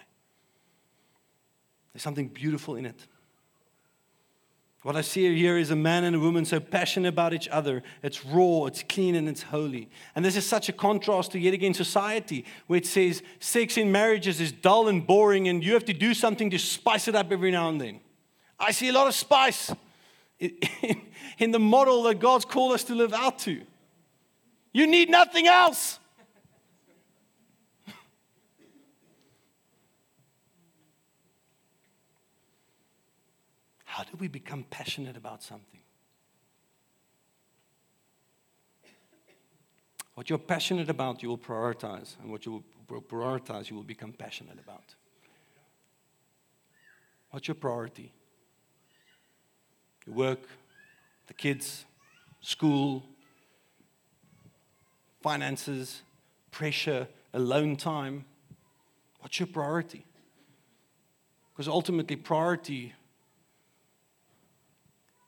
There's 1.94 2.04
something 2.04 2.28
beautiful 2.28 2.76
in 2.76 2.86
it. 2.86 3.08
What 4.88 4.96
I 4.96 5.02
see 5.02 5.36
here 5.36 5.58
is 5.58 5.70
a 5.70 5.76
man 5.76 6.06
and 6.06 6.16
a 6.16 6.20
woman 6.22 6.46
so 6.46 6.62
passionate 6.62 7.10
about 7.10 7.34
each 7.34 7.50
other. 7.50 7.84
It's 8.02 8.24
raw, 8.24 8.68
it's 8.68 8.84
clean, 8.84 9.16
and 9.16 9.28
it's 9.28 9.44
holy. 9.44 9.90
And 10.16 10.24
this 10.24 10.38
is 10.38 10.46
such 10.46 10.70
a 10.70 10.72
contrast 10.72 11.34
to 11.34 11.40
yet 11.40 11.54
again 11.54 11.74
society, 11.74 12.46
it 12.70 12.86
says 12.86 13.22
sex 13.42 13.76
in 13.76 13.92
marriages 13.92 14.40
is 14.40 14.54
dull 14.54 14.88
and 14.88 15.06
boring, 15.06 15.50
and 15.50 15.62
you 15.62 15.74
have 15.74 15.84
to 15.84 15.94
do 15.94 16.14
something 16.14 16.50
to 16.52 16.58
spice 16.58 17.10
it 17.10 17.16
up 17.16 17.34
every 17.34 17.52
now 17.52 17.68
and 17.68 17.82
then. 17.82 18.00
I 18.58 18.72
see 18.72 18.88
a 18.88 18.94
lot 18.94 19.08
of 19.08 19.14
spice 19.14 19.74
in 20.40 21.52
the 21.52 21.60
model 21.60 22.04
that 22.04 22.22
God's 22.22 22.46
called 22.46 22.72
us 22.72 22.86
to 22.86 22.96
live 22.96 23.12
out 23.12 23.40
to. 23.40 23.62
You 24.72 24.88
need 24.88 25.10
nothing 25.10 25.48
else. 25.48 26.00
How 33.98 34.04
do 34.04 34.16
we 34.20 34.28
become 34.28 34.64
passionate 34.70 35.18
about 35.18 35.42
something? 35.42 35.80
What 40.14 40.30
you're 40.30 40.38
passionate 40.38 40.88
about, 40.88 41.24
you 41.24 41.30
will 41.30 41.38
prioritize. 41.40 42.16
And 42.22 42.30
what 42.30 42.46
you 42.46 42.64
will 42.88 43.02
prioritize, 43.02 43.72
you 43.72 43.76
will 43.76 43.82
become 43.82 44.12
passionate 44.12 44.60
about. 44.64 44.94
What's 47.32 47.48
your 47.48 47.56
priority? 47.56 48.14
Your 50.06 50.16
work, 50.16 50.48
the 51.26 51.34
kids, 51.34 51.86
school, 52.42 53.04
finances, 55.24 56.04
pressure, 56.52 57.08
alone 57.34 57.76
time. 57.76 58.26
What's 59.22 59.40
your 59.40 59.48
priority? 59.48 60.06
Because 61.52 61.68
ultimately, 61.68 62.16
priority 62.16 62.94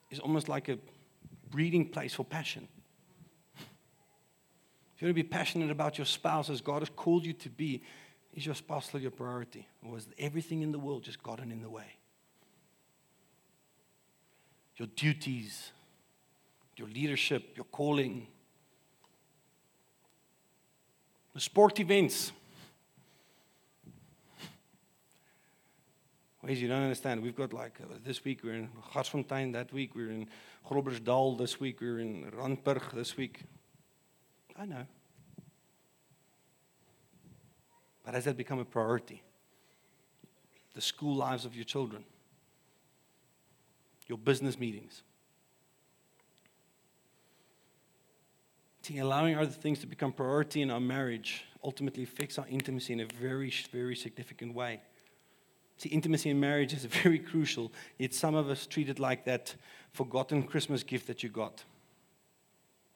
is 0.09 0.19
almost 0.19 0.49
like 0.49 0.69
a 0.69 0.77
breeding 1.49 1.87
place 1.87 2.13
for 2.13 2.23
passion. 2.23 2.67
If 4.95 5.01
you 5.01 5.07
want 5.07 5.17
to 5.17 5.23
be 5.23 5.29
passionate 5.29 5.71
about 5.71 5.97
your 5.97 6.05
spouse 6.05 6.49
as 6.49 6.61
God 6.61 6.81
has 6.81 6.89
called 6.89 7.25
you 7.25 7.33
to 7.33 7.49
be, 7.49 7.81
is 8.33 8.45
your 8.45 8.55
spouse 8.55 8.87
still 8.87 8.99
your 8.99 9.11
priority? 9.11 9.67
Or 9.83 9.95
has 9.95 10.07
everything 10.17 10.61
in 10.61 10.71
the 10.71 10.79
world 10.79 11.03
just 11.03 11.23
gotten 11.23 11.51
in 11.51 11.61
the 11.61 11.69
way? 11.69 11.95
Your 14.75 14.87
duties, 14.95 15.71
your 16.75 16.87
leadership, 16.87 17.53
your 17.55 17.65
calling, 17.65 18.27
the 21.33 21.39
sport 21.39 21.79
events, 21.79 22.31
ways 26.43 26.61
you 26.61 26.67
don't 26.67 26.83
understand. 26.83 27.21
We've 27.21 27.35
got 27.35 27.53
like 27.53 27.79
uh, 27.81 27.95
this 28.03 28.23
week 28.23 28.41
we're 28.43 28.53
in 28.53 28.69
Garsfontein, 28.93 29.53
that 29.53 29.73
week 29.73 29.95
we're 29.95 30.11
in 30.11 30.27
Groblersdal, 30.67 31.37
this 31.37 31.59
week 31.59 31.81
we're 31.81 31.99
in 31.99 32.31
Randburg, 32.31 32.93
this 32.93 33.17
week. 33.17 33.41
I 34.57 34.65
know. 34.65 34.85
But 38.03 38.13
has 38.13 38.25
that 38.25 38.37
become 38.37 38.59
a 38.59 38.65
priority? 38.65 39.21
The 40.73 40.81
school 40.81 41.15
lives 41.15 41.45
of 41.45 41.55
your 41.55 41.65
children, 41.65 42.03
your 44.07 44.17
business 44.17 44.57
meetings. 44.57 45.03
See, 48.81 48.97
allowing 48.97 49.37
other 49.37 49.51
things 49.51 49.79
to 49.79 49.87
become 49.87 50.11
priority 50.11 50.61
in 50.61 50.71
our 50.71 50.79
marriage 50.79 51.45
ultimately 51.63 52.03
affects 52.03 52.39
our 52.39 52.47
intimacy 52.47 52.93
in 52.93 53.01
a 53.01 53.05
very, 53.05 53.53
very 53.71 53.95
significant 53.95 54.55
way. 54.55 54.81
See, 55.79 55.87
intimacy 55.89 56.29
in 56.29 56.41
marriage 56.41 56.73
is 56.73 56.83
very 57.03 57.19
crucial. 57.19 57.71
Yet 57.97 58.13
some 58.13 58.35
of 58.35 58.49
us 58.49 58.67
treat 58.67 58.89
it 58.89 58.99
like 58.99 59.23
that 59.23 59.55
forgotten 59.93 60.43
Christmas 60.43 60.83
gift 60.83 61.07
that 61.07 61.23
you 61.23 61.29
got. 61.29 61.63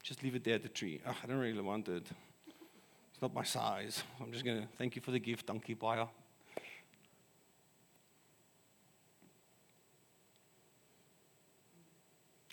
Just 0.04 0.22
leave 0.22 0.36
it 0.36 0.44
there 0.44 0.56
at 0.56 0.64
the 0.64 0.70
tree. 0.70 1.00
Oh, 1.08 1.16
I 1.24 1.26
don't 1.26 1.38
really 1.38 1.62
want 1.62 1.88
it. 1.88 2.06
It's 3.14 3.22
not 3.22 3.34
my 3.34 3.44
size. 3.44 4.04
I'm 4.22 4.34
just 4.34 4.44
going 4.44 4.62
to 4.62 4.68
thank 4.78 4.98
you 4.98 5.02
for 5.02 5.12
the 5.12 5.20
gift. 5.20 5.46
Donkey 5.46 5.76
buyer. 5.76 6.10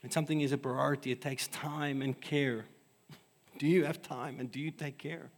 And 0.04 0.12
something 0.12 0.40
is 0.42 0.52
a 0.52 0.58
priority. 0.58 1.10
It 1.10 1.20
takes 1.20 1.48
time 1.48 2.02
and 2.02 2.18
care. 2.20 2.66
Do 3.58 3.66
you 3.66 3.84
have 3.84 4.00
time 4.00 4.38
and 4.38 4.50
do 4.50 4.60
you 4.60 4.70
take 4.70 4.96
care? 4.96 5.28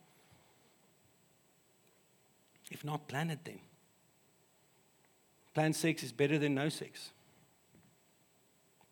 If 2.70 2.85
not, 2.85 3.09
plan 3.09 3.31
it 3.31 3.40
then. 3.42 3.59
Plan 5.54 5.72
sex 5.72 6.02
is 6.02 6.12
better 6.12 6.38
than 6.38 6.54
no 6.54 6.68
sex. 6.68 7.10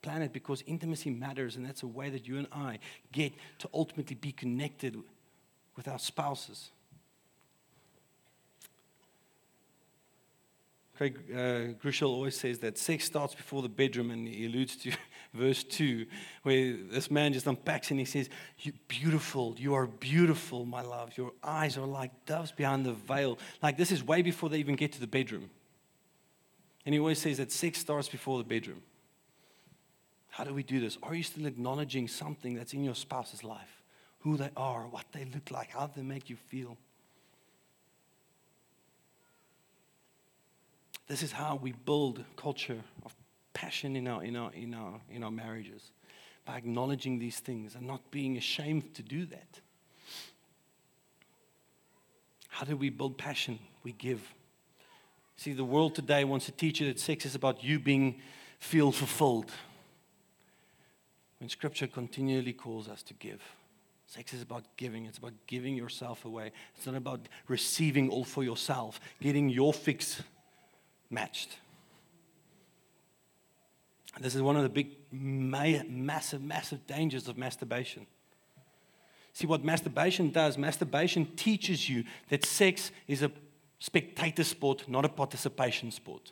Plan 0.02 0.22
it 0.22 0.32
because 0.32 0.62
intimacy 0.66 1.10
matters, 1.10 1.56
and 1.56 1.64
that's 1.64 1.82
a 1.82 1.86
way 1.86 2.08
that 2.10 2.26
you 2.26 2.38
and 2.38 2.46
I 2.52 2.78
get 3.12 3.32
to 3.58 3.68
ultimately 3.74 4.16
be 4.16 4.32
connected 4.32 4.96
with 5.76 5.88
our 5.88 5.98
spouses. 5.98 6.70
Craig 10.96 11.18
uh, 11.32 11.72
Groeschel 11.82 12.08
always 12.08 12.38
says 12.38 12.58
that 12.58 12.76
sex 12.76 13.06
starts 13.06 13.34
before 13.34 13.62
the 13.62 13.70
bedroom, 13.70 14.10
and 14.10 14.28
he 14.28 14.44
alludes 14.44 14.76
to 14.76 14.92
verse 15.34 15.64
2, 15.64 16.04
where 16.42 16.76
this 16.90 17.10
man 17.10 17.32
just 17.32 17.46
unpacks 17.46 17.90
and 17.90 17.98
he 17.98 18.04
says, 18.04 18.28
You 18.58 18.72
beautiful, 18.86 19.54
you 19.58 19.74
are 19.74 19.86
beautiful, 19.86 20.66
my 20.66 20.82
love. 20.82 21.16
Your 21.16 21.32
eyes 21.42 21.78
are 21.78 21.86
like 21.86 22.26
doves 22.26 22.52
behind 22.52 22.84
the 22.84 22.92
veil. 22.92 23.38
Like 23.62 23.78
this 23.78 23.90
is 23.90 24.04
way 24.04 24.20
before 24.20 24.50
they 24.50 24.58
even 24.58 24.76
get 24.76 24.92
to 24.92 25.00
the 25.00 25.06
bedroom. 25.06 25.48
And 26.84 26.94
he 26.94 26.98
always 26.98 27.18
says 27.18 27.36
that 27.36 27.52
sex 27.52 27.78
starts 27.78 28.08
before 28.08 28.38
the 28.38 28.44
bedroom. 28.44 28.82
How 30.30 30.44
do 30.44 30.54
we 30.54 30.62
do 30.62 30.80
this? 30.80 30.96
Are 31.02 31.14
you 31.14 31.22
still 31.22 31.46
acknowledging 31.46 32.08
something 32.08 32.54
that's 32.54 32.72
in 32.72 32.84
your 32.84 32.94
spouse's 32.94 33.44
life? 33.44 33.82
Who 34.20 34.36
they 34.36 34.50
are, 34.56 34.82
what 34.82 35.06
they 35.12 35.24
look 35.24 35.50
like, 35.50 35.70
how 35.70 35.90
they 35.94 36.02
make 36.02 36.30
you 36.30 36.36
feel? 36.36 36.76
This 41.08 41.22
is 41.22 41.32
how 41.32 41.56
we 41.56 41.72
build 41.72 42.24
culture 42.36 42.78
of 43.04 43.14
passion 43.52 43.96
in 43.96 44.06
our, 44.06 44.22
in 44.22 44.36
our, 44.36 44.52
in 44.52 44.74
our, 44.74 45.00
in 45.10 45.24
our 45.24 45.30
marriages 45.30 45.90
by 46.44 46.56
acknowledging 46.56 47.18
these 47.18 47.40
things 47.40 47.74
and 47.74 47.86
not 47.86 48.10
being 48.10 48.36
ashamed 48.36 48.94
to 48.94 49.02
do 49.02 49.26
that. 49.26 49.60
How 52.48 52.64
do 52.64 52.76
we 52.76 52.90
build 52.90 53.18
passion? 53.18 53.58
We 53.82 53.92
give. 53.92 54.22
See, 55.40 55.54
the 55.54 55.64
world 55.64 55.94
today 55.94 56.24
wants 56.24 56.44
to 56.44 56.52
teach 56.52 56.82
you 56.82 56.86
that 56.88 57.00
sex 57.00 57.24
is 57.24 57.34
about 57.34 57.64
you 57.64 57.78
being 57.78 58.20
feel 58.58 58.92
fulfilled. 58.92 59.50
When 61.38 61.48
Scripture 61.48 61.86
continually 61.86 62.52
calls 62.52 62.88
us 62.88 63.02
to 63.04 63.14
give. 63.14 63.40
Sex 64.06 64.34
is 64.34 64.42
about 64.42 64.64
giving. 64.76 65.06
It's 65.06 65.16
about 65.16 65.32
giving 65.46 65.76
yourself 65.76 66.26
away. 66.26 66.52
It's 66.76 66.84
not 66.84 66.94
about 66.94 67.20
receiving 67.48 68.10
all 68.10 68.22
for 68.22 68.44
yourself, 68.44 69.00
getting 69.22 69.48
your 69.48 69.72
fix 69.72 70.22
matched. 71.08 71.56
This 74.20 74.34
is 74.34 74.42
one 74.42 74.56
of 74.56 74.62
the 74.62 74.68
big, 74.68 74.88
massive, 75.10 76.42
massive 76.42 76.86
dangers 76.86 77.28
of 77.28 77.38
masturbation. 77.38 78.06
See, 79.32 79.46
what 79.46 79.64
masturbation 79.64 80.32
does, 80.32 80.58
masturbation 80.58 81.24
teaches 81.34 81.88
you 81.88 82.04
that 82.28 82.44
sex 82.44 82.90
is 83.08 83.22
a 83.22 83.32
spectator 83.80 84.44
sport, 84.44 84.88
not 84.88 85.04
a 85.04 85.08
participation 85.08 85.90
sport. 85.90 86.30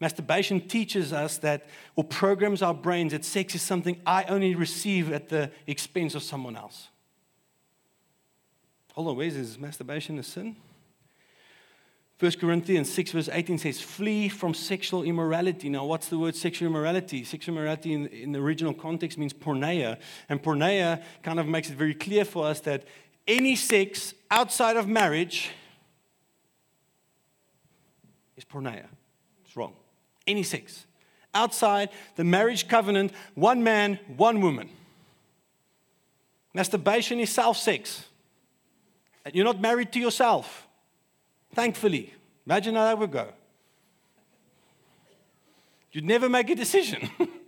Masturbation 0.00 0.66
teaches 0.66 1.12
us 1.12 1.38
that, 1.38 1.68
or 1.94 2.02
programs 2.02 2.60
our 2.60 2.74
brains 2.74 3.12
that 3.12 3.24
sex 3.24 3.54
is 3.54 3.62
something 3.62 4.00
I 4.04 4.24
only 4.24 4.56
receive 4.56 5.12
at 5.12 5.28
the 5.28 5.52
expense 5.68 6.16
of 6.16 6.24
someone 6.24 6.56
else. 6.56 6.88
Hold 8.94 9.08
on, 9.08 9.16
where's 9.16 9.36
is 9.36 9.58
masturbation 9.58 10.18
a 10.18 10.24
sin? 10.24 10.56
1 12.18 12.32
Corinthians 12.40 12.90
6, 12.92 13.12
verse 13.12 13.28
18 13.32 13.58
says, 13.58 13.80
Flee 13.80 14.28
from 14.28 14.54
sexual 14.54 15.02
immorality. 15.02 15.68
Now, 15.68 15.84
what's 15.84 16.08
the 16.08 16.18
word 16.18 16.36
sexual 16.36 16.68
immorality? 16.68 17.24
Sexual 17.24 17.56
immorality 17.56 17.92
in, 17.92 18.06
in 18.08 18.32
the 18.32 18.38
original 18.38 18.74
context 18.74 19.18
means 19.18 19.32
porneia. 19.32 19.98
And 20.28 20.42
porneia 20.42 21.02
kind 21.22 21.40
of 21.40 21.46
makes 21.46 21.70
it 21.70 21.76
very 21.76 21.94
clear 21.94 22.24
for 22.24 22.46
us 22.46 22.60
that 22.60 22.84
any 23.26 23.56
sex 23.56 24.14
outside 24.30 24.76
of 24.76 24.86
marriage 24.86 25.50
is 28.36 28.44
porneia. 28.44 28.86
It's 29.44 29.56
wrong. 29.56 29.74
Any 30.26 30.42
sex. 30.42 30.86
Outside 31.34 31.88
the 32.16 32.24
marriage 32.24 32.68
covenant, 32.68 33.12
one 33.34 33.62
man, 33.62 33.98
one 34.16 34.40
woman. 34.40 34.68
Masturbation 36.54 37.20
is 37.20 37.30
self 37.30 37.56
sex. 37.56 38.04
You're 39.32 39.44
not 39.44 39.60
married 39.60 39.92
to 39.92 40.00
yourself. 40.00 40.66
Thankfully. 41.54 42.12
Imagine 42.46 42.74
how 42.74 42.84
that 42.84 42.98
would 42.98 43.12
go. 43.12 43.28
You'd 45.92 46.04
never 46.04 46.28
make 46.28 46.50
a 46.50 46.54
decision. 46.54 47.08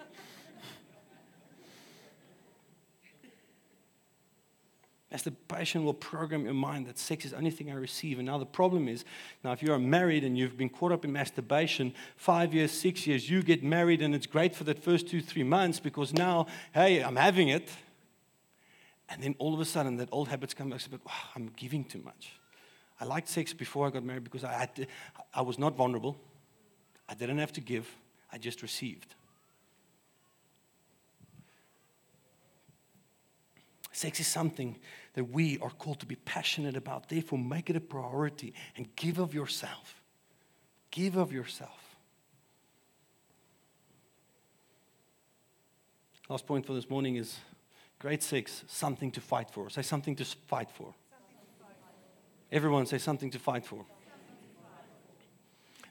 Masturbation 5.14 5.85
will 5.85 5.94
program 5.94 6.44
your 6.44 6.55
mind 6.55 6.88
that 6.88 6.98
sex 6.98 7.24
is 7.24 7.31
the 7.31 7.37
only 7.37 7.53
thing 7.53 7.70
I 7.70 7.74
receive. 7.74 8.18
And 8.18 8.27
now 8.27 8.37
the 8.37 8.44
problem 8.44 8.88
is, 8.88 9.05
now 9.44 9.53
if 9.53 9.62
you 9.62 9.72
are 9.72 9.79
married 9.79 10.24
and 10.24 10.37
you've 10.37 10.57
been 10.57 10.68
caught 10.68 10.90
up 10.90 11.05
in 11.05 11.12
masturbation, 11.12 11.94
five 12.16 12.53
years, 12.53 12.72
six 12.72 13.07
years, 13.07 13.31
you 13.31 13.40
get 13.40 13.62
married 13.62 14.03
and 14.03 14.12
it's 14.12 14.27
great 14.27 14.57
for 14.57 14.64
that 14.64 14.83
first 14.83 15.07
two, 15.07 15.20
three 15.20 15.44
months 15.44 15.79
because 15.79 16.12
now, 16.12 16.48
hey, 16.72 17.00
I'm 17.00 17.14
having 17.14 17.46
it. 17.46 17.68
And 19.09 19.22
then 19.22 19.37
all 19.38 19.55
of 19.55 19.61
a 19.61 19.64
sudden, 19.64 19.98
that 19.98 20.09
old 20.11 20.27
habits 20.27 20.53
come 20.53 20.70
back. 20.70 20.81
But 20.90 20.98
oh, 21.07 21.11
ah, 21.11 21.31
I'm 21.37 21.48
giving 21.57 21.85
too 21.85 22.03
much. 22.05 22.33
I 23.00 23.05
liked 23.05 23.29
sex 23.29 23.53
before 23.53 23.87
I 23.87 23.90
got 23.90 24.03
married 24.03 24.24
because 24.24 24.42
I, 24.42 24.53
had 24.55 24.74
to, 24.74 24.87
I 25.33 25.42
was 25.42 25.61
not 25.61 25.77
vulnerable. 25.77 26.16
I 27.09 27.14
didn't 27.14 27.38
have 27.38 27.53
to 27.53 27.61
give. 27.61 27.88
I 28.33 28.38
just 28.38 28.62
received. 28.62 29.14
Sex 33.95 34.19
is 34.19 34.27
something 34.27 34.77
that 35.13 35.31
we 35.31 35.57
are 35.61 35.71
called 35.71 36.01
to 36.01 36.07
be 36.07 36.17
passionate 36.17 36.77
about. 36.77 37.09
Therefore, 37.09 37.39
make 37.39 37.71
it 37.71 37.77
a 37.77 37.81
priority 37.81 38.53
and 38.77 38.89
give 38.97 39.21
of 39.21 39.33
yourself. 39.33 40.03
Give 40.91 41.17
of 41.17 41.33
yourself. 41.33 41.97
Last 46.29 46.45
point 46.45 46.67
for 46.67 46.75
this 46.75 46.91
morning 46.91 47.15
is 47.15 47.39
great 48.01 48.25
sex, 48.25 48.65
something 48.67 49.13
to 49.13 49.21
fight 49.21 49.49
for. 49.53 49.71
Say 49.71 49.83
something 49.83 50.17
to 50.17 50.25
fight 50.25 50.73
for. 50.73 50.93
Everyone 52.51 52.87
say 52.87 52.99
something 52.99 53.31
to 53.31 53.39
fight 53.39 53.65
for. 53.65 53.87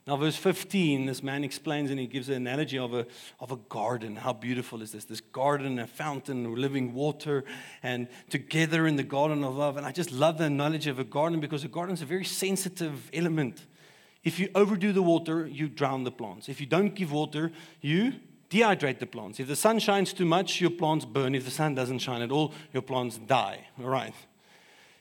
Now, 0.05 0.17
verse 0.17 0.35
15, 0.35 1.05
this 1.05 1.23
man 1.23 1.45
explains 1.45 1.89
and 1.89 1.97
he 1.97 2.07
gives 2.07 2.27
an 2.27 2.35
analogy 2.35 2.77
of 2.77 2.93
a, 2.93 3.07
of 3.39 3.53
a 3.53 3.55
garden. 3.55 4.17
How 4.17 4.33
beautiful 4.33 4.81
is 4.81 4.91
this? 4.91 5.05
This 5.05 5.21
garden, 5.21 5.79
a 5.79 5.87
fountain, 5.87 6.55
living 6.55 6.93
water, 6.93 7.45
and 7.81 8.09
together 8.29 8.85
in 8.85 8.97
the 8.97 9.03
garden 9.03 9.45
of 9.45 9.55
love. 9.55 9.77
And 9.77 9.85
I 9.85 9.93
just 9.93 10.11
love 10.11 10.37
the 10.39 10.45
analogy 10.45 10.89
of 10.89 10.99
a 10.99 11.05
garden 11.05 11.39
because 11.39 11.63
a 11.63 11.69
garden 11.69 11.93
is 11.93 12.01
a 12.01 12.05
very 12.05 12.25
sensitive 12.25 13.09
element. 13.13 13.65
If 14.25 14.39
you 14.39 14.49
overdo 14.55 14.91
the 14.91 15.01
water, 15.01 15.47
you 15.47 15.69
drown 15.69 16.03
the 16.03 16.11
plants. 16.11 16.49
If 16.49 16.59
you 16.59 16.67
don't 16.67 16.93
give 16.93 17.13
water, 17.13 17.53
you 17.79 18.13
dehydrate 18.49 18.99
the 18.99 19.05
plants. 19.05 19.39
If 19.39 19.47
the 19.47 19.55
sun 19.55 19.79
shines 19.79 20.11
too 20.11 20.25
much, 20.25 20.59
your 20.59 20.71
plants 20.71 21.05
burn. 21.05 21.33
If 21.33 21.45
the 21.45 21.51
sun 21.51 21.75
doesn't 21.75 21.99
shine 21.99 22.21
at 22.21 22.31
all, 22.31 22.53
your 22.73 22.83
plants 22.83 23.19
die. 23.19 23.67
All 23.79 23.89
right. 23.89 24.13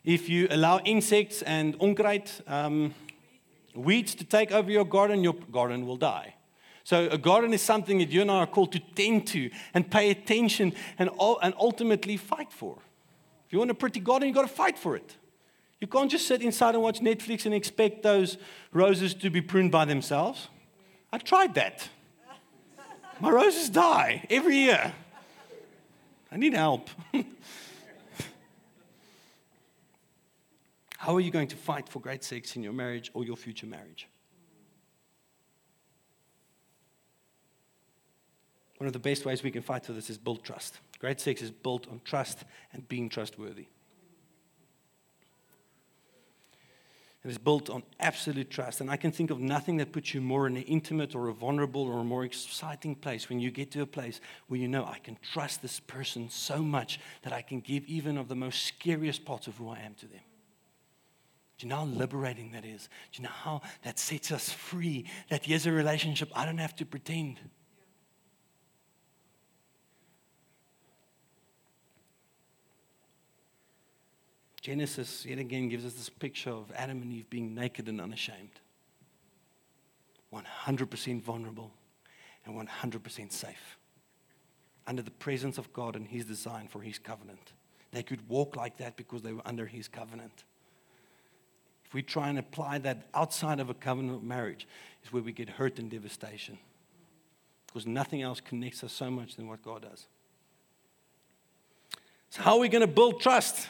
If 0.05 0.29
you 0.29 0.47
allow 0.51 0.79
insects 0.79 1.43
and 1.43 1.79
onkruid, 1.79 2.29
um, 2.49 2.95
weeds 3.75 4.15
to 4.17 4.25
take 4.25 4.53
over 4.53 4.71
your 4.71 4.85
garden, 4.85 5.23
your 5.23 5.35
garden 5.51 5.87
will 5.87 5.97
die. 5.97 6.35
So, 6.85 7.09
a 7.11 7.19
garden 7.19 7.55
is 7.55 7.63
something 7.63 7.99
that 7.99 8.11
you 8.11 8.23
and 8.23 8.31
I 8.31 8.39
are 8.39 8.47
called 8.47 8.73
to 8.73 8.81
tend 8.81 9.29
to 9.29 9.51
and 9.73 9.89
pay 9.89 10.11
attention 10.11 10.75
and, 10.99 11.11
and 11.43 11.55
ultimately 11.59 12.17
fight 12.17 12.53
for. 12.53 12.77
If 13.47 13.53
you 13.53 13.59
want 13.59 13.71
a 13.71 13.75
pretty 13.75 14.01
garden, 14.01 14.29
you've 14.29 14.35
got 14.35 14.43
to 14.43 14.55
fight 14.55 14.79
for 14.79 14.97
it. 14.97 15.17
You 15.81 15.87
can't 15.87 16.11
just 16.11 16.27
sit 16.27 16.43
inside 16.43 16.75
and 16.75 16.83
watch 16.83 17.01
Netflix 17.01 17.45
and 17.45 17.55
expect 17.55 18.03
those 18.03 18.37
roses 18.73 19.15
to 19.15 19.31
be 19.31 19.41
pruned 19.41 19.71
by 19.71 19.85
themselves. 19.85 20.49
I 21.13 21.19
tried 21.19 21.55
that. 21.55 21.89
My 23.21 23.31
roses 23.31 23.69
die 23.69 24.25
every 24.31 24.57
year. 24.57 24.93
I 26.31 26.37
need 26.37 26.55
help. 26.55 26.89
How 31.03 31.17
are 31.17 31.21
you 31.21 31.33
going 31.33 31.49
to 31.49 31.57
fight 31.57 31.89
for 31.89 31.99
great 31.99 32.23
sex 32.23 32.55
in 32.55 32.63
your 32.63 32.73
marriage 32.73 33.11
or 33.13 33.25
your 33.25 33.35
future 33.37 33.67
marriage? 33.67 34.07
One 38.77 38.87
of 38.87 38.93
the 38.93 39.01
best 39.01 39.25
ways 39.25 39.43
we 39.43 39.51
can 39.51 39.63
fight 39.63 39.85
for 39.85 39.95
this 39.95 40.11
is 40.11 40.17
build 40.17 40.45
trust. 40.45 40.79
Great 41.01 41.21
sex 41.21 41.43
is 41.43 41.51
built 41.51 41.89
on 41.89 42.01
trust 42.05 42.45
and 42.73 42.89
being 42.89 43.09
trustworthy. 43.09 43.67
It 47.25 47.31
is 47.33 47.39
built 47.39 47.69
on 47.69 47.83
absolute 47.99 48.49
trust. 48.49 48.81
And 48.81 48.89
I 48.89 48.97
can 48.97 49.11
think 49.11 49.33
of 49.33 49.41
nothing 49.41 49.79
that 49.79 49.91
puts 49.91 50.15
you 50.15 50.21
more 50.21 50.47
in 50.47 50.57
an 50.57 50.63
intimate 50.63 51.17
or 51.17 51.27
a 51.27 51.35
vulnerable 51.35 51.83
or 51.83 51.99
a 51.99 52.05
more 52.05 52.25
exciting 52.25 52.95
place 52.95 53.29
when 53.29 53.41
you 53.41 53.51
get 53.51 53.73
to 53.73 53.83
a 53.83 53.87
place 53.87 54.21
where 54.47 54.61
you 54.61 54.69
know 54.69 54.85
I 54.85 55.01
can 55.01 55.19
trust 55.21 55.63
this 55.63 55.81
person 55.81 56.31
so 56.31 56.63
much 56.63 57.01
that 57.23 57.33
I 57.33 57.43
can 57.43 57.59
give 57.59 57.87
even 57.87 58.17
of 58.17 58.29
the 58.29 58.37
most 58.37 58.67
scariest 58.67 59.25
parts 59.25 59.49
of 59.49 59.57
who 59.57 59.69
I 59.69 59.81
am 59.81 59.95
to 59.95 60.07
them. 60.07 60.21
Do 61.63 61.69
you 61.69 61.71
know 61.71 61.77
how 61.77 61.85
liberating 61.85 62.51
that 62.55 62.65
is? 62.65 62.89
Do 63.13 63.23
you 63.23 63.23
know 63.23 63.33
how 63.33 63.61
that 63.85 63.97
sets 63.97 64.33
us 64.33 64.51
free? 64.51 65.07
That 65.29 65.45
here's 65.45 65.65
a 65.65 65.71
relationship, 65.71 66.29
I 66.35 66.45
don't 66.45 66.59
have 66.59 66.75
to 66.75 66.85
pretend. 66.85 67.39
Genesis, 74.61 75.25
yet 75.25 75.39
again, 75.39 75.69
gives 75.69 75.87
us 75.87 75.93
this 75.93 76.09
picture 76.09 76.51
of 76.51 76.73
Adam 76.75 77.01
and 77.01 77.13
Eve 77.13 77.31
being 77.31 77.55
naked 77.55 77.87
and 77.87 78.01
unashamed, 78.01 78.59
100% 80.35 81.23
vulnerable 81.23 81.71
and 82.45 82.61
100% 82.69 83.31
safe 83.31 83.79
under 84.89 85.03
the 85.03 85.13
presence 85.13 85.59
of 85.59 85.73
God 85.73 85.95
and 85.95 86.09
His 86.09 86.25
design 86.25 86.67
for 86.67 86.83
His 86.83 86.99
covenant. 86.99 87.53
They 87.93 88.03
could 88.03 88.29
walk 88.29 88.57
like 88.57 88.79
that 88.79 88.97
because 88.97 89.23
they 89.23 89.33
were 89.33 89.43
under 89.47 89.67
His 89.67 89.87
covenant. 89.87 90.43
If 91.93 91.95
we 91.95 92.03
try 92.03 92.31
and 92.31 92.39
apply 92.39 92.79
that 92.79 93.03
outside 93.13 93.61
of 93.61 93.69
a 93.69 93.75
covenant 93.75 94.25
marriage, 94.25 94.67
is 95.05 95.13
where 95.13 95.23
we 95.23 95.31
get 95.31 95.51
hurt 95.51 95.79
and 95.79 95.91
devastation. 95.91 96.57
Because 97.67 97.87
nothing 97.87 98.23
else 98.23 98.41
connects 98.41 98.83
us 98.83 98.95
so 98.95 99.11
much 99.11 99.37
than 99.37 99.47
what 99.47 99.61
God 99.63 99.83
does. 99.83 100.07
So, 102.31 102.41
how 102.41 102.55
are 102.55 102.61
we 102.61 102.71
going 102.71 102.81
to 102.81 102.87
build 102.87 103.21
trust? 103.21 103.69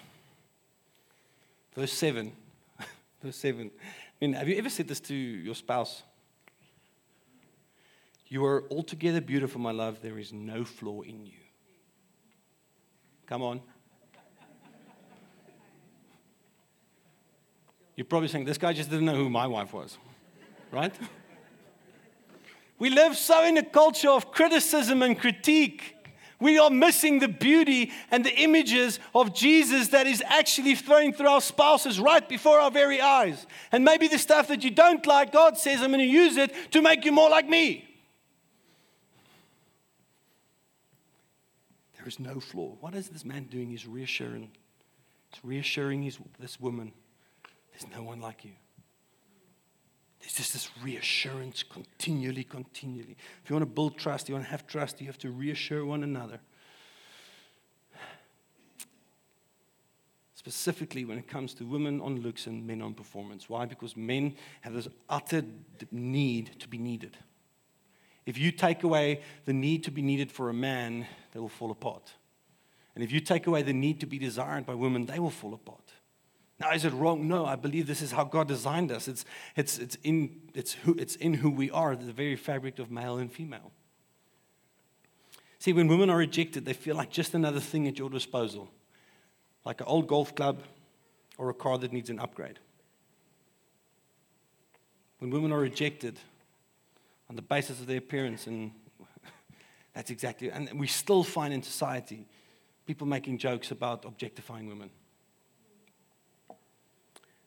Verse 1.75 1.93
7. 1.93 2.31
Verse 3.25 3.35
7. 3.35 3.69
I 3.75 4.25
mean, 4.25 4.35
have 4.35 4.49
you 4.49 4.57
ever 4.57 4.71
said 4.71 4.87
this 4.87 5.01
to 5.01 5.15
your 5.17 5.57
spouse? 5.57 6.05
You 8.29 8.45
are 8.45 8.63
altogether 8.71 9.21
beautiful, 9.21 9.61
my 9.61 9.73
love. 9.73 9.99
There 10.01 10.21
is 10.21 10.33
no 10.33 10.65
flaw 10.65 11.01
in 11.01 11.27
you. 11.27 11.41
Come 13.27 13.43
on. 13.43 13.63
You're 17.97 18.07
probably 18.07 18.29
saying, 18.29 18.45
this 18.45 18.59
guy 18.59 18.73
just 18.73 18.91
didn't 18.91 19.07
know 19.07 19.15
who 19.15 19.29
my 19.29 19.47
wife 19.47 19.73
was, 19.73 19.99
right? 20.71 20.95
we 22.79 22.91
live 22.91 23.17
so 23.17 23.45
in 23.45 23.59
a 23.59 23.65
culture 23.65 24.11
of 24.11 24.33
criticism 24.33 25.03
and 25.03 25.19
critique. 25.19 25.97
We 26.41 26.59
are 26.59 26.71
missing 26.71 27.21
the 27.21 27.29
beauty 27.29 27.93
and 28.11 28.25
the 28.25 28.35
images 28.35 28.99
of 29.15 29.33
Jesus 29.33 29.89
that 29.89 30.09
is 30.09 30.23
actually 30.27 30.75
flowing 30.75 31.13
through 31.13 31.29
our 31.29 31.41
spouses 31.41 32.01
right 32.01 32.29
before 32.29 32.59
our 32.59 32.71
very 32.71 33.01
eyes. 33.01 33.47
And 33.71 33.85
maybe 33.85 34.09
the 34.09 34.19
stuff 34.19 34.49
that 34.49 34.65
you 34.65 34.71
don't 34.71 35.07
like, 35.07 35.31
God 35.31 35.57
says, 35.57 35.81
I'm 35.81 35.91
going 35.91 36.01
to 36.01 36.05
use 36.05 36.37
it 36.37 36.53
to 36.73 36.83
make 36.83 37.05
you 37.05 37.13
more 37.13 37.31
like 37.31 37.49
me. 37.49 37.89
There 41.97 42.09
is 42.09 42.19
no 42.19 42.41
flaw. 42.41 42.75
What 42.81 42.97
is 42.97 43.11
this 43.11 43.25
man 43.25 43.45
doing? 43.45 43.71
He's 43.71 43.87
reassuring. 43.87 44.51
He's 45.31 45.45
reassuring 45.45 46.03
his, 46.03 46.19
this 46.41 46.59
woman 46.59 46.93
there's 47.73 47.91
no 47.95 48.03
one 48.03 48.21
like 48.21 48.45
you. 48.45 48.53
There's 50.21 50.35
just 50.35 50.53
this 50.53 50.71
reassurance 50.83 51.65
continually, 51.65 52.45
continually. 52.45 53.17
If 53.43 53.51
you 53.51 53.57
want 53.57 53.63
to 53.69 53.75
build 53.75 53.99
trust, 53.99 54.29
you 54.29 54.37
want 54.37 54.45
to 54.45 54.51
have 54.51 54.67
trust, 54.67 55.01
you 55.01 55.07
have 55.09 55.19
to 55.19 55.31
reassure 55.31 55.85
one 55.85 56.05
another. 56.05 56.39
Specifically, 60.35 61.05
when 61.05 61.19
it 61.19 61.29
comes 61.29 61.55
to 61.55 61.65
women 61.65 62.01
on 62.01 62.21
looks 62.21 62.47
and 62.47 62.67
men 62.67 62.83
on 62.83 62.95
performance. 62.95 63.49
Why? 63.49 63.65
Because 63.65 63.97
men 63.97 64.35
have 64.63 64.75
this 64.75 64.89
utter 65.09 65.45
need 65.91 66.59
to 66.61 66.69
be 66.69 66.79
needed. 66.79 67.17
If 68.27 68.39
you 68.39 68.53
take 68.53 68.85
away 68.85 69.23
the 69.45 69.53
need 69.53 69.85
to 69.85 69.91
be 69.91 70.03
needed 70.03 70.31
for 70.31 70.49
a 70.49 70.55
man, 70.55 71.07
they 71.33 71.41
will 71.41 71.49
fall 71.49 71.71
apart. 71.73 72.13
And 72.95 73.03
if 73.03 73.11
you 73.11 73.21
take 73.21 73.47
away 73.47 73.63
the 73.63 73.73
need 73.73 74.01
to 74.01 74.07
be 74.07 74.19
desired 74.19 74.67
by 74.67 74.75
women, 74.75 75.07
they 75.07 75.19
will 75.19 75.31
fall 75.31 75.55
apart. 75.55 75.82
Now, 76.63 76.71
is 76.71 76.85
it 76.85 76.93
wrong? 76.93 77.27
No, 77.27 77.45
I 77.45 77.57
believe 77.57 77.89
this 77.89 78.01
is 78.01 78.13
how 78.13 78.23
God 78.23 78.47
designed 78.47 78.93
us. 78.93 79.09
It's, 79.09 79.25
it's, 79.57 79.79
it's, 79.79 79.97
in, 80.05 80.43
it's, 80.55 80.73
who, 80.73 80.95
it's 80.95 81.17
in 81.17 81.35
who 81.35 81.51
we 81.51 81.73
are, 81.73 81.97
the 81.97 82.13
very 82.13 82.37
fabric 82.37 82.79
of 82.79 82.89
male 82.89 83.19
and 83.19 83.33
female. 83.33 83.73
See, 85.59 85.73
when 85.73 85.89
women 85.89 86.09
are 86.09 86.17
rejected, 86.17 86.65
they 86.65 86.73
feel 86.73 86.95
like 86.95 87.11
just 87.11 87.35
another 87.35 87.59
thing 87.59 87.89
at 87.89 87.99
your 87.99 88.09
disposal, 88.09 88.71
like 89.65 89.81
an 89.81 89.89
old 89.89 90.07
golf 90.07 90.37
club 90.37 90.63
or 91.37 91.51
a 91.51 91.55
car 91.55 91.79
that 91.79 91.93
needs 91.93 92.11
an 92.11 92.21
upgrade. 92.21 92.61
When 95.19 95.31
women 95.31 95.51
are 95.51 95.59
rejected 95.59 96.21
on 97.29 97.35
the 97.35 97.43
basis 97.43 97.81
of 97.81 97.89
their 97.89 97.99
appearance, 97.99 98.47
and 98.47 98.71
that's 99.95 100.13
exactly, 100.13 100.49
and 100.51 100.79
we 100.79 100.87
still 100.87 101.25
find 101.25 101.53
in 101.53 101.65
society 101.65 102.29
people 102.87 103.09
making 103.09 103.39
jokes 103.39 103.73
about 103.73 104.05
objectifying 104.05 104.69
women. 104.69 104.91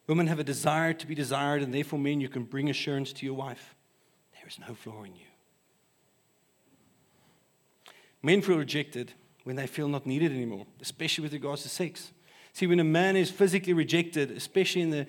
Women 0.07 0.27
have 0.27 0.39
a 0.39 0.43
desire 0.43 0.93
to 0.93 1.07
be 1.07 1.15
desired, 1.15 1.63
and 1.63 1.73
therefore, 1.73 1.97
men, 1.99 2.21
you 2.21 2.29
can 2.29 2.43
bring 2.43 2.69
assurance 2.69 3.11
to 3.13 3.25
your 3.25 3.35
wife. 3.35 3.75
There 4.33 4.47
is 4.47 4.59
no 4.59 4.75
flaw 4.75 5.03
in 5.03 5.15
you. 5.15 5.25
Men 8.21 8.41
feel 8.41 8.57
rejected 8.57 9.13
when 9.43 9.55
they 9.55 9.67
feel 9.67 9.87
not 9.87 10.05
needed 10.05 10.31
anymore, 10.31 10.65
especially 10.81 11.23
with 11.23 11.33
regards 11.33 11.63
to 11.63 11.69
sex. 11.69 12.11
See, 12.53 12.67
when 12.67 12.79
a 12.79 12.83
man 12.83 13.15
is 13.15 13.29
physically 13.29 13.73
rejected, 13.73 14.31
especially 14.31 14.81
in 14.81 14.89
the, 14.89 15.07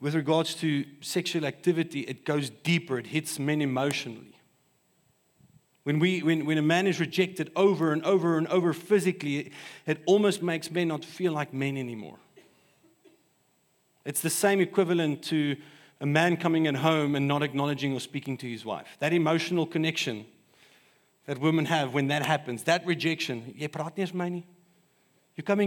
with 0.00 0.14
regards 0.14 0.54
to 0.56 0.84
sexual 1.00 1.44
activity, 1.44 2.00
it 2.00 2.24
goes 2.24 2.50
deeper, 2.50 2.98
it 2.98 3.08
hits 3.08 3.38
men 3.38 3.62
emotionally. 3.62 4.34
When, 5.84 5.98
we, 5.98 6.22
when, 6.22 6.44
when 6.44 6.58
a 6.58 6.62
man 6.62 6.86
is 6.86 7.00
rejected 7.00 7.50
over 7.56 7.92
and 7.92 8.04
over 8.04 8.36
and 8.36 8.46
over 8.48 8.72
physically, 8.72 9.38
it, 9.38 9.52
it 9.86 10.02
almost 10.06 10.42
makes 10.42 10.70
men 10.70 10.88
not 10.88 11.04
feel 11.04 11.32
like 11.32 11.54
men 11.54 11.76
anymore. 11.76 12.18
It's 14.08 14.22
the 14.22 14.30
same 14.30 14.60
equivalent 14.62 15.22
to 15.24 15.56
a 16.00 16.06
man 16.06 16.38
coming 16.38 16.66
at 16.66 16.76
home 16.76 17.14
and 17.14 17.28
not 17.28 17.42
acknowledging 17.42 17.92
or 17.92 18.00
speaking 18.00 18.38
to 18.38 18.48
his 18.48 18.64
wife. 18.64 18.96
That 19.00 19.12
emotional 19.12 19.66
connection 19.66 20.24
that 21.26 21.38
women 21.38 21.66
have 21.66 21.92
when 21.92 22.06
that 22.06 22.24
happens, 22.24 22.62
that 22.62 22.86
rejection. 22.86 23.52
You're 23.54 23.68
coming 23.68 24.08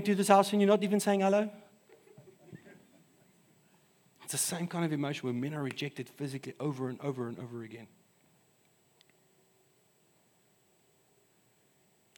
to 0.01 0.15
this 0.15 0.27
house 0.27 0.51
and 0.53 0.59
you're 0.59 0.67
not 0.67 0.81
even 0.81 0.99
saying 0.99 1.19
hello? 1.19 1.51
It's 4.23 4.31
the 4.31 4.39
same 4.39 4.65
kind 4.65 4.85
of 4.85 4.91
emotion 4.91 5.27
where 5.27 5.35
men 5.35 5.53
are 5.53 5.61
rejected 5.61 6.09
physically 6.09 6.55
over 6.59 6.89
and 6.89 6.99
over 7.01 7.27
and 7.27 7.37
over 7.37 7.61
again. 7.61 7.85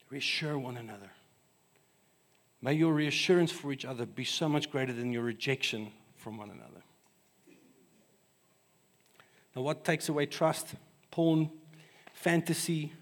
Reassure 0.08 0.58
one 0.58 0.78
another. 0.78 1.10
May 2.62 2.72
your 2.72 2.94
reassurance 2.94 3.52
for 3.52 3.72
each 3.72 3.84
other 3.84 4.06
be 4.06 4.24
so 4.24 4.48
much 4.48 4.70
greater 4.70 4.94
than 4.94 5.12
your 5.12 5.22
rejection 5.22 5.92
from 6.24 6.38
one 6.38 6.48
another. 6.48 6.82
Now, 9.54 9.60
what 9.60 9.84
takes 9.84 10.08
away 10.08 10.24
trust? 10.24 10.74
Porn, 11.10 11.50
fantasy. 12.14 12.94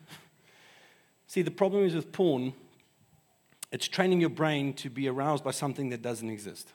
See, 1.29 1.43
the 1.43 1.53
problem 1.53 1.85
is 1.85 1.95
with 1.95 2.11
porn, 2.11 2.53
it's 3.71 3.87
training 3.87 4.21
your 4.21 4.29
brain 4.29 4.75
to 4.75 4.91
be 4.91 5.09
aroused 5.09 5.45
by 5.45 5.53
something 5.53 5.89
that 5.91 6.03
doesn't 6.03 6.29
exist. 6.29 6.73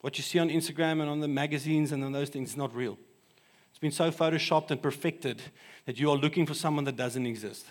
What 0.00 0.16
you 0.16 0.24
see 0.24 0.38
on 0.38 0.48
Instagram 0.48 1.02
and 1.02 1.10
on 1.10 1.20
the 1.20 1.28
magazines 1.28 1.92
and 1.92 2.02
on 2.02 2.12
those 2.12 2.30
things 2.30 2.52
is 2.52 2.56
not 2.56 2.74
real. 2.74 2.96
It's 3.68 3.78
been 3.78 3.92
so 3.92 4.10
photoshopped 4.10 4.70
and 4.70 4.82
perfected 4.82 5.42
that 5.84 6.00
you 6.00 6.10
are 6.10 6.16
looking 6.16 6.46
for 6.46 6.54
someone 6.54 6.84
that 6.84 6.96
doesn't 6.96 7.26
exist. 7.26 7.66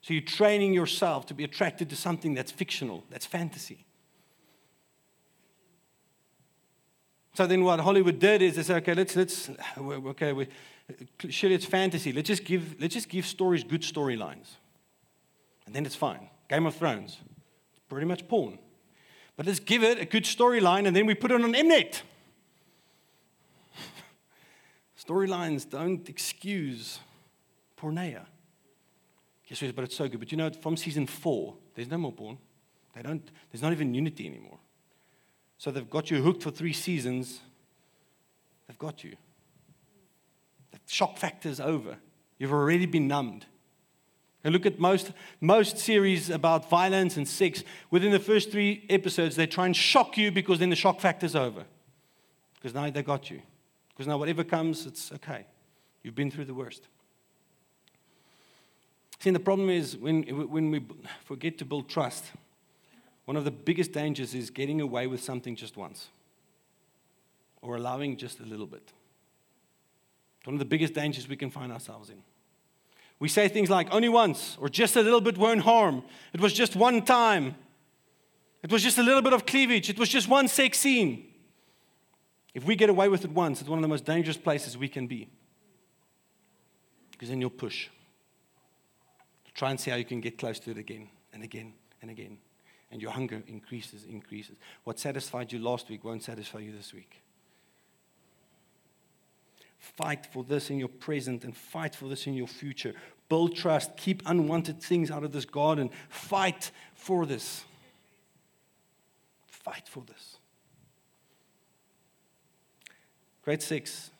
So 0.00 0.14
you're 0.14 0.22
training 0.22 0.72
yourself 0.72 1.26
to 1.26 1.34
be 1.34 1.44
attracted 1.44 1.90
to 1.90 1.96
something 1.96 2.32
that's 2.32 2.50
fictional, 2.50 3.04
that's 3.10 3.26
fantasy. 3.26 3.85
So 7.36 7.46
then 7.46 7.64
what 7.64 7.78
Hollywood 7.80 8.18
did 8.18 8.40
is 8.40 8.56
they 8.56 8.62
said, 8.62 8.78
okay, 8.78 8.94
let's, 8.94 9.14
let's, 9.14 9.50
okay, 9.78 10.32
we, 10.32 10.48
surely 11.28 11.54
it's 11.54 11.66
fantasy. 11.66 12.10
Let's 12.10 12.28
just 12.28 12.46
give, 12.46 12.80
let's 12.80 12.94
just 12.94 13.10
give 13.10 13.26
stories 13.26 13.62
good 13.62 13.82
storylines. 13.82 14.52
And 15.66 15.74
then 15.74 15.84
it's 15.84 15.94
fine. 15.94 16.30
Game 16.48 16.64
of 16.64 16.74
Thrones, 16.74 17.18
pretty 17.90 18.06
much 18.06 18.26
porn. 18.26 18.58
But 19.36 19.44
let's 19.44 19.60
give 19.60 19.82
it 19.82 19.98
a 19.98 20.06
good 20.06 20.24
storyline 20.24 20.86
and 20.86 20.96
then 20.96 21.04
we 21.04 21.14
put 21.14 21.30
it 21.30 21.34
on 21.34 21.52
Mnet. 21.52 22.00
Storylines 24.98 25.68
don't 25.68 26.08
excuse 26.08 27.00
porneia. 27.78 28.24
Yes, 29.46 29.62
but 29.72 29.84
it's 29.84 29.96
so 29.96 30.08
good. 30.08 30.20
But 30.20 30.32
you 30.32 30.38
know, 30.38 30.48
from 30.48 30.78
season 30.78 31.06
four, 31.06 31.54
there's 31.74 31.90
no 31.90 31.98
more 31.98 32.12
porn. 32.12 32.38
They 32.94 33.02
don't, 33.02 33.30
there's 33.52 33.60
not 33.60 33.72
even 33.72 33.92
unity 33.92 34.26
anymore. 34.26 34.55
So 35.58 35.70
they've 35.70 35.88
got 35.88 36.10
you 36.10 36.22
hooked 36.22 36.42
for 36.42 36.50
three 36.50 36.72
seasons. 36.72 37.40
They've 38.66 38.78
got 38.78 39.04
you. 39.04 39.16
The 40.72 40.78
shock 40.86 41.16
factor's 41.16 41.60
over. 41.60 41.96
You've 42.38 42.52
already 42.52 42.86
been 42.86 43.08
numbed. 43.08 43.46
And 44.44 44.52
look 44.52 44.66
at 44.66 44.78
most, 44.78 45.12
most 45.40 45.78
series 45.78 46.30
about 46.30 46.70
violence 46.70 47.16
and 47.16 47.26
sex. 47.26 47.64
Within 47.90 48.12
the 48.12 48.20
first 48.20 48.52
three 48.52 48.84
episodes, 48.88 49.34
they 49.34 49.46
try 49.46 49.66
and 49.66 49.74
shock 49.74 50.16
you 50.16 50.30
because 50.30 50.58
then 50.60 50.70
the 50.70 50.76
shock 50.76 51.00
factor's 51.00 51.34
over. 51.34 51.64
Because 52.54 52.74
now 52.74 52.88
they 52.90 53.02
got 53.02 53.30
you. 53.30 53.42
Because 53.88 54.06
now 54.06 54.18
whatever 54.18 54.44
comes, 54.44 54.86
it's 54.86 55.10
okay. 55.12 55.46
You've 56.02 56.14
been 56.14 56.30
through 56.30 56.44
the 56.44 56.54
worst. 56.54 56.86
See, 59.18 59.30
the 59.30 59.40
problem 59.40 59.70
is 59.70 59.96
when, 59.96 60.22
when 60.22 60.70
we 60.70 60.84
forget 61.24 61.58
to 61.58 61.64
build 61.64 61.88
trust, 61.88 62.26
one 63.26 63.36
of 63.36 63.44
the 63.44 63.50
biggest 63.50 63.92
dangers 63.92 64.34
is 64.34 64.50
getting 64.50 64.80
away 64.80 65.06
with 65.06 65.22
something 65.22 65.54
just 65.56 65.76
once 65.76 66.08
or 67.60 67.76
allowing 67.76 68.16
just 68.16 68.40
a 68.40 68.44
little 68.44 68.66
bit. 68.66 68.92
It's 70.38 70.46
One 70.46 70.54
of 70.54 70.60
the 70.60 70.64
biggest 70.64 70.94
dangers 70.94 71.28
we 71.28 71.36
can 71.36 71.50
find 71.50 71.72
ourselves 71.72 72.08
in. 72.08 72.22
We 73.18 73.28
say 73.28 73.48
things 73.48 73.68
like, 73.68 73.92
only 73.92 74.08
once, 74.08 74.56
or 74.60 74.68
just 74.68 74.94
a 74.94 75.02
little 75.02 75.20
bit 75.20 75.38
won't 75.38 75.62
harm. 75.62 76.04
It 76.32 76.40
was 76.40 76.52
just 76.52 76.76
one 76.76 77.02
time. 77.02 77.56
It 78.62 78.70
was 78.70 78.82
just 78.82 78.98
a 78.98 79.02
little 79.02 79.22
bit 79.22 79.32
of 79.32 79.44
cleavage. 79.44 79.90
It 79.90 79.98
was 79.98 80.08
just 80.08 80.28
one 80.28 80.46
sex 80.46 80.78
scene. 80.78 81.26
If 82.54 82.64
we 82.64 82.76
get 82.76 82.90
away 82.90 83.08
with 83.08 83.24
it 83.24 83.32
once, 83.32 83.60
it's 83.60 83.68
one 83.68 83.78
of 83.78 83.82
the 83.82 83.88
most 83.88 84.04
dangerous 84.04 84.36
places 84.36 84.78
we 84.78 84.88
can 84.88 85.06
be. 85.06 85.28
Because 87.10 87.30
then 87.30 87.40
you'll 87.40 87.50
push. 87.50 87.88
Try 89.54 89.70
and 89.70 89.80
see 89.80 89.90
how 89.90 89.96
you 89.96 90.04
can 90.04 90.20
get 90.20 90.38
close 90.38 90.60
to 90.60 90.70
it 90.70 90.78
again 90.78 91.08
and 91.32 91.42
again 91.42 91.72
and 92.02 92.10
again 92.10 92.38
and 92.90 93.02
your 93.02 93.10
hunger 93.10 93.42
increases, 93.46 94.04
increases. 94.04 94.56
What 94.84 94.98
satisfied 94.98 95.52
you 95.52 95.58
last 95.58 95.88
week 95.88 96.04
won't 96.04 96.22
satisfy 96.22 96.60
you 96.60 96.72
this 96.72 96.94
week. 96.94 97.22
Fight 99.78 100.26
for 100.26 100.44
this 100.44 100.70
in 100.70 100.78
your 100.78 100.88
present 100.88 101.44
and 101.44 101.56
fight 101.56 101.94
for 101.94 102.08
this 102.08 102.26
in 102.26 102.34
your 102.34 102.46
future. 102.46 102.94
Build 103.28 103.56
trust. 103.56 103.96
Keep 103.96 104.22
unwanted 104.26 104.82
things 104.82 105.10
out 105.10 105.24
of 105.24 105.32
this 105.32 105.44
garden. 105.44 105.90
Fight 106.08 106.70
for 106.94 107.26
this. 107.26 107.64
Fight 109.46 109.88
for 109.88 110.02
this. 110.06 110.36
Grade 113.42 113.62
six, 113.62 114.10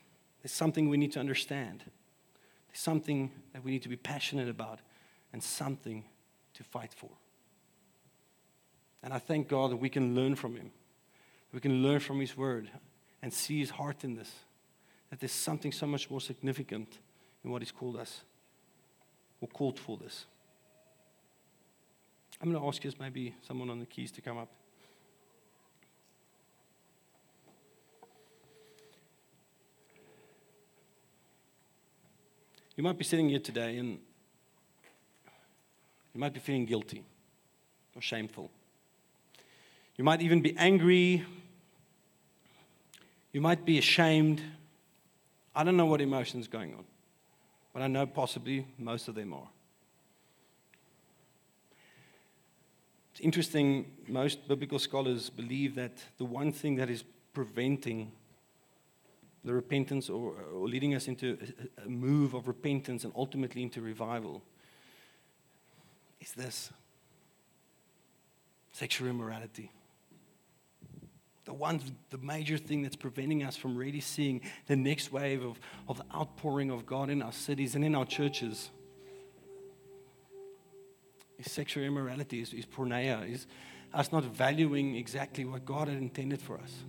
there's 0.43 0.53
something 0.53 0.89
we 0.89 0.97
need 0.97 1.13
to 1.13 1.21
understand. 1.21 1.83
There's 2.69 2.81
something 2.81 3.33
that 3.53 3.65
we 3.65 3.73
need 3.73 3.83
to 3.83 3.89
be 3.89 3.97
passionate 3.97 4.49
about 4.49 4.79
and 5.33 5.43
something 5.43 6.05
to 6.55 6.63
fight 6.63 6.93
for. 6.93 7.11
And 9.07 9.15
I 9.15 9.19
thank 9.19 9.47
God 9.47 9.71
that 9.71 9.77
we 9.77 9.89
can 9.89 10.17
learn 10.17 10.35
from 10.35 10.57
him. 10.57 10.73
We 11.53 11.61
can 11.61 11.81
learn 11.81 12.01
from 12.01 12.19
his 12.19 12.37
word 12.37 12.69
and 13.23 13.33
see 13.33 13.61
his 13.61 13.71
heart 13.71 14.03
in 14.03 14.17
this. 14.17 14.33
That 15.11 15.21
there's 15.21 15.31
something 15.31 15.71
so 15.71 15.87
much 15.87 16.11
more 16.11 16.21
significant 16.21 16.99
in 17.45 17.53
what 17.53 17.63
he's 17.63 17.71
called 17.71 17.95
us 17.95 18.23
or 19.41 19.47
called 19.47 19.79
for 19.79 19.97
this. 19.97 20.27
I'm 22.43 22.51
going 22.51 22.61
to 22.61 22.67
ask 22.67 22.83
you 22.83 22.91
maybe 22.99 23.33
someone 23.47 23.71
on 23.71 23.79
the 23.79 23.87
keys 23.87 24.11
to 24.11 24.21
come 24.21 24.39
up. 24.39 24.49
You 32.75 32.83
might 32.83 32.99
be 32.99 33.05
sitting 33.05 33.29
here 33.29 33.39
today 33.39 33.77
and 33.79 34.01
you 36.13 36.19
might 36.19 36.35
be 36.35 36.41
feeling 36.41 36.67
guilty 36.67 37.05
or 37.95 38.03
shameful. 38.03 38.51
You 39.97 40.05
might 40.05 40.21
even 40.21 40.43
be 40.43 40.55
angry. 40.59 41.25
You 43.33 43.41
might 43.41 43.65
be 43.65 43.79
ashamed. 43.79 44.43
I 45.55 45.65
don't 45.65 45.77
know 45.77 45.87
what 45.87 46.01
emotion's 46.01 46.49
going 46.49 46.75
on, 46.75 46.85
but 47.73 47.83
I 47.83 47.87
know 47.87 48.07
possibly 48.07 48.67
most 48.79 49.09
of 49.09 49.15
them 49.15 49.33
are. 49.33 49.49
It's 53.13 53.21
interesting, 53.23 53.91
most 54.07 54.47
biblical 54.47 54.79
scholars 54.79 55.31
believe 55.31 55.75
that 55.77 55.93
the 56.19 56.27
one 56.27 56.53
thing 56.53 56.77
that 56.77 56.91
is 56.91 57.03
preventing 57.33 58.13
the 59.43 59.55
repentance 59.55 60.11
or, 60.11 60.35
or 60.53 60.69
leading 60.69 60.95
us 60.95 61.09
into 61.09 61.39
a, 61.81 61.87
a 61.87 61.89
move 61.89 62.35
of 62.35 62.49
repentance 62.49 63.05
and 63.05 63.13
ultimately 63.17 63.63
into 63.63 63.81
revival 63.81 64.43
is 66.21 66.33
this 66.33 66.71
sexual 68.73 69.09
immorality 69.09 69.71
the 71.47 71.55
one, 71.55 71.81
the 72.11 72.19
major 72.19 72.59
thing 72.59 72.83
that's 72.83 72.97
preventing 72.97 73.45
us 73.45 73.57
from 73.57 73.77
really 73.77 74.01
seeing 74.01 74.43
the 74.67 74.77
next 74.77 75.13
wave 75.13 75.45
of, 75.45 75.59
of 75.89 75.97
the 75.99 76.05
outpouring 76.15 76.71
of 76.71 76.85
God 76.85 77.09
in 77.09 77.23
our 77.23 77.33
cities 77.33 77.75
and 77.75 77.85
in 77.85 77.95
our 77.95 78.05
churches 78.05 78.71
is 81.39 81.51
sexual 81.51 81.85
immorality, 81.85 82.41
is, 82.41 82.53
is 82.53 82.67
porneia, 82.67 83.31
is 83.31 83.47
us 83.95 84.11
not 84.11 84.25
valuing 84.25 84.97
exactly 84.97 85.45
what 85.45 85.65
God 85.65 85.89
had 85.89 85.99
intended 85.99 86.43
for 86.43 86.59
us. 86.59 86.85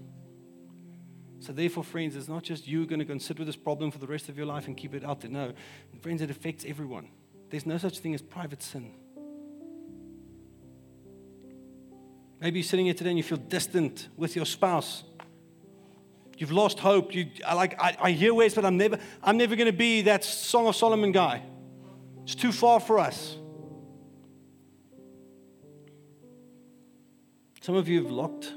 So, 1.39 1.53
therefore, 1.53 1.83
friends, 1.83 2.15
it's 2.15 2.27
not 2.27 2.41
just 2.41 2.67
you 2.67 2.87
going 2.87 2.99
to 2.99 3.05
consider 3.05 3.45
this 3.45 3.55
problem 3.55 3.91
for 3.91 3.99
the 3.99 4.07
rest 4.07 4.27
of 4.27 4.37
your 4.37 4.47
life 4.47 4.65
and 4.65 4.75
keep 4.75 4.95
it 4.95 5.05
out 5.05 5.21
there. 5.21 5.29
No, 5.29 5.53
friends, 6.01 6.23
it 6.23 6.31
affects 6.31 6.65
everyone. 6.67 7.09
There's 7.51 7.67
no 7.67 7.77
such 7.77 7.99
thing 7.99 8.15
as 8.15 8.23
private 8.23 8.63
sin. 8.63 8.95
Maybe 12.39 12.59
you're 12.59 12.67
sitting 12.67 12.85
here 12.85 12.93
today 12.93 13.09
and 13.09 13.17
you 13.17 13.23
feel 13.23 13.37
distant 13.37 14.09
with 14.15 14.35
your 14.35 14.45
spouse. 14.45 15.03
You've 16.37 16.51
lost 16.51 16.79
hope. 16.79 17.15
You, 17.15 17.27
I, 17.45 17.55
like, 17.55 17.81
I, 17.81 17.97
I 17.99 18.11
hear 18.11 18.33
words, 18.33 18.53
but 18.53 18.63
I'm 18.63 18.77
never, 18.77 18.99
I'm 19.23 19.37
never 19.37 19.55
going 19.55 19.67
to 19.67 19.77
be 19.77 20.03
that 20.03 20.23
Song 20.23 20.67
of 20.67 20.75
Solomon 20.75 21.11
guy. 21.11 21.41
It's 22.23 22.35
too 22.35 22.51
far 22.51 22.79
for 22.79 22.99
us. 22.99 23.37
Some 27.61 27.75
of 27.75 27.87
you 27.87 28.03
have 28.03 28.11
locked 28.11 28.53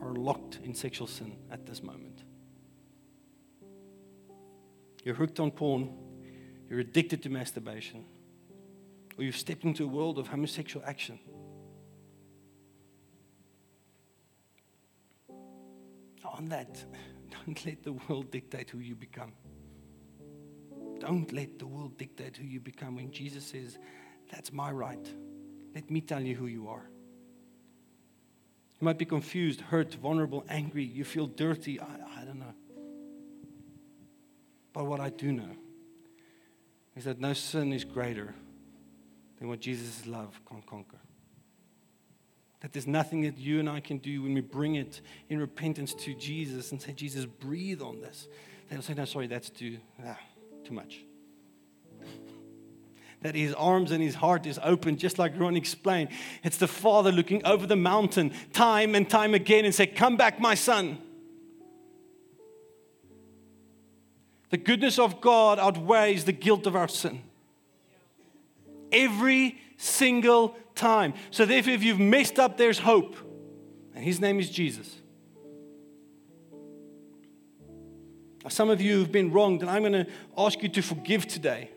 are 0.00 0.14
locked 0.14 0.58
in 0.62 0.74
sexual 0.74 1.06
sin 1.06 1.36
at 1.50 1.66
this 1.66 1.82
moment. 1.82 2.22
You're 5.04 5.14
hooked 5.14 5.40
on 5.40 5.50
porn, 5.50 5.94
you're 6.68 6.80
addicted 6.80 7.22
to 7.24 7.30
masturbation, 7.30 8.04
or 9.16 9.24
you've 9.24 9.36
stepped 9.36 9.64
into 9.64 9.84
a 9.84 9.86
world 9.86 10.18
of 10.18 10.28
homosexual 10.28 10.84
action. 10.86 11.18
On 16.38 16.48
that, 16.48 16.84
don't 17.44 17.66
let 17.66 17.82
the 17.82 17.92
world 17.92 18.30
dictate 18.30 18.70
who 18.70 18.78
you 18.78 18.94
become. 18.94 19.32
Don't 21.00 21.32
let 21.32 21.58
the 21.58 21.66
world 21.66 21.98
dictate 21.98 22.36
who 22.36 22.44
you 22.44 22.60
become 22.60 22.96
when 22.96 23.10
Jesus 23.10 23.44
says, 23.44 23.78
That's 24.30 24.52
my 24.52 24.70
right. 24.70 25.06
Let 25.74 25.90
me 25.90 26.00
tell 26.00 26.22
you 26.22 26.34
who 26.34 26.46
you 26.46 26.68
are. 26.68 26.88
You 28.80 28.84
might 28.84 28.98
be 28.98 29.04
confused, 29.04 29.60
hurt, 29.60 29.94
vulnerable, 29.94 30.44
angry. 30.48 30.84
You 30.84 31.04
feel 31.04 31.26
dirty. 31.26 31.80
I, 31.80 32.20
I 32.20 32.24
don't 32.24 32.38
know. 32.38 32.54
But 34.72 34.86
what 34.86 35.00
I 35.00 35.10
do 35.10 35.32
know 35.32 35.50
is 36.96 37.04
that 37.04 37.20
no 37.20 37.32
sin 37.32 37.72
is 37.72 37.84
greater 37.84 38.34
than 39.38 39.48
what 39.48 39.60
Jesus' 39.60 40.06
love 40.06 40.40
can 40.46 40.62
conquer. 40.62 40.98
That 42.60 42.72
there's 42.72 42.86
nothing 42.86 43.22
that 43.22 43.38
you 43.38 43.60
and 43.60 43.68
I 43.68 43.80
can 43.80 43.98
do 43.98 44.22
when 44.22 44.34
we 44.34 44.40
bring 44.40 44.74
it 44.74 45.00
in 45.28 45.38
repentance 45.38 45.94
to 45.94 46.14
Jesus 46.14 46.72
and 46.72 46.82
say, 46.82 46.92
Jesus, 46.92 47.24
breathe 47.24 47.80
on 47.80 48.00
this. 48.00 48.28
They'll 48.68 48.82
say, 48.82 48.94
no, 48.94 49.04
sorry, 49.04 49.28
that's 49.28 49.48
too, 49.48 49.78
ah, 50.04 50.18
too 50.64 50.74
much 50.74 51.00
that 53.22 53.34
his 53.34 53.54
arms 53.54 53.92
and 53.92 54.02
his 54.02 54.16
heart 54.16 54.46
is 54.46 54.58
open, 54.62 54.96
just 54.96 55.18
like 55.18 55.38
Ron 55.38 55.56
explained. 55.56 56.10
It's 56.42 56.56
the 56.56 56.68
Father 56.68 57.10
looking 57.12 57.44
over 57.44 57.66
the 57.66 57.76
mountain 57.76 58.32
time 58.52 58.94
and 58.94 59.08
time 59.08 59.34
again 59.34 59.64
and 59.64 59.74
say, 59.74 59.86
Come 59.86 60.16
back, 60.16 60.40
my 60.40 60.54
son. 60.54 60.98
The 64.50 64.56
goodness 64.56 64.98
of 64.98 65.20
God 65.20 65.58
outweighs 65.58 66.24
the 66.24 66.32
guilt 66.32 66.66
of 66.66 66.74
our 66.74 66.88
sin. 66.88 67.22
Every 68.90 69.58
single 69.76 70.56
time. 70.78 71.12
So, 71.30 71.44
therefore, 71.44 71.74
if 71.74 71.82
you've 71.82 72.00
messed 72.00 72.38
up, 72.38 72.56
there's 72.56 72.78
hope. 72.78 73.16
And 73.94 74.04
his 74.04 74.20
name 74.20 74.38
is 74.40 74.48
Jesus. 74.48 74.94
Some 78.48 78.70
of 78.70 78.80
you 78.80 79.00
have 79.00 79.12
been 79.12 79.30
wronged, 79.30 79.60
and 79.60 79.70
I'm 79.70 79.82
going 79.82 79.92
to 79.92 80.06
ask 80.36 80.62
you 80.62 80.68
to 80.70 80.82
forgive 80.82 81.26
today. 81.26 81.70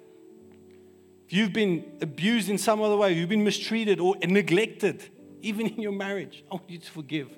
If 1.27 1.33
you've 1.33 1.53
been 1.53 1.83
abused 2.01 2.49
in 2.49 2.57
some 2.57 2.81
other 2.81 2.95
way, 2.95 3.13
you've 3.13 3.29
been 3.29 3.43
mistreated 3.43 3.99
or 3.99 4.15
neglected, 4.23 5.03
even 5.41 5.67
in 5.67 5.81
your 5.81 5.91
marriage, 5.91 6.43
I 6.49 6.55
want 6.55 6.69
you 6.69 6.77
to 6.77 6.91
forgive. 6.91 7.29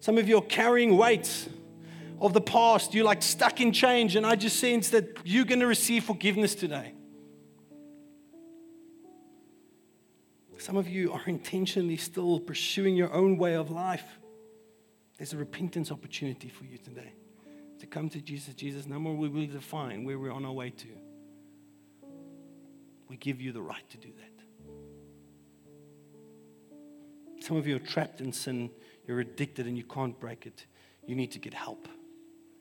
Some 0.00 0.18
of 0.18 0.28
you 0.28 0.38
are 0.38 0.42
carrying 0.42 0.96
weights 0.96 1.48
of 2.20 2.32
the 2.32 2.40
past. 2.40 2.94
You're 2.94 3.04
like 3.04 3.22
stuck 3.22 3.60
in 3.60 3.72
change, 3.72 4.16
and 4.16 4.24
I 4.24 4.36
just 4.36 4.60
sense 4.60 4.90
that 4.90 5.18
you're 5.24 5.44
going 5.44 5.60
to 5.60 5.66
receive 5.66 6.04
forgiveness 6.04 6.54
today. 6.54 6.92
Some 10.66 10.76
of 10.76 10.88
you 10.88 11.12
are 11.12 11.22
intentionally 11.26 11.96
still 11.96 12.40
pursuing 12.40 12.96
your 12.96 13.12
own 13.12 13.38
way 13.38 13.54
of 13.54 13.70
life. 13.70 14.18
There's 15.16 15.32
a 15.32 15.36
repentance 15.36 15.92
opportunity 15.92 16.48
for 16.48 16.64
you 16.64 16.76
today 16.76 17.12
to 17.78 17.86
come 17.86 18.08
to 18.08 18.20
Jesus. 18.20 18.52
Jesus, 18.52 18.84
no 18.84 18.98
more 18.98 19.14
will 19.14 19.28
we 19.28 19.46
define 19.46 20.02
where 20.02 20.18
we're 20.18 20.32
on 20.32 20.44
our 20.44 20.50
way 20.50 20.70
to 20.70 20.88
we 23.08 23.16
give 23.16 23.40
you 23.40 23.52
the 23.52 23.62
right 23.62 23.88
to 23.90 23.96
do 23.96 24.08
that. 24.18 24.32
Some 27.44 27.56
of 27.56 27.68
you 27.68 27.76
are 27.76 27.86
trapped 27.94 28.20
in 28.20 28.32
sin, 28.32 28.68
you're 29.06 29.20
addicted, 29.20 29.68
and 29.68 29.78
you 29.78 29.84
can't 29.84 30.18
break 30.18 30.46
it. 30.46 30.66
You 31.06 31.14
need 31.14 31.30
to 31.30 31.38
get 31.38 31.54
help. 31.54 31.86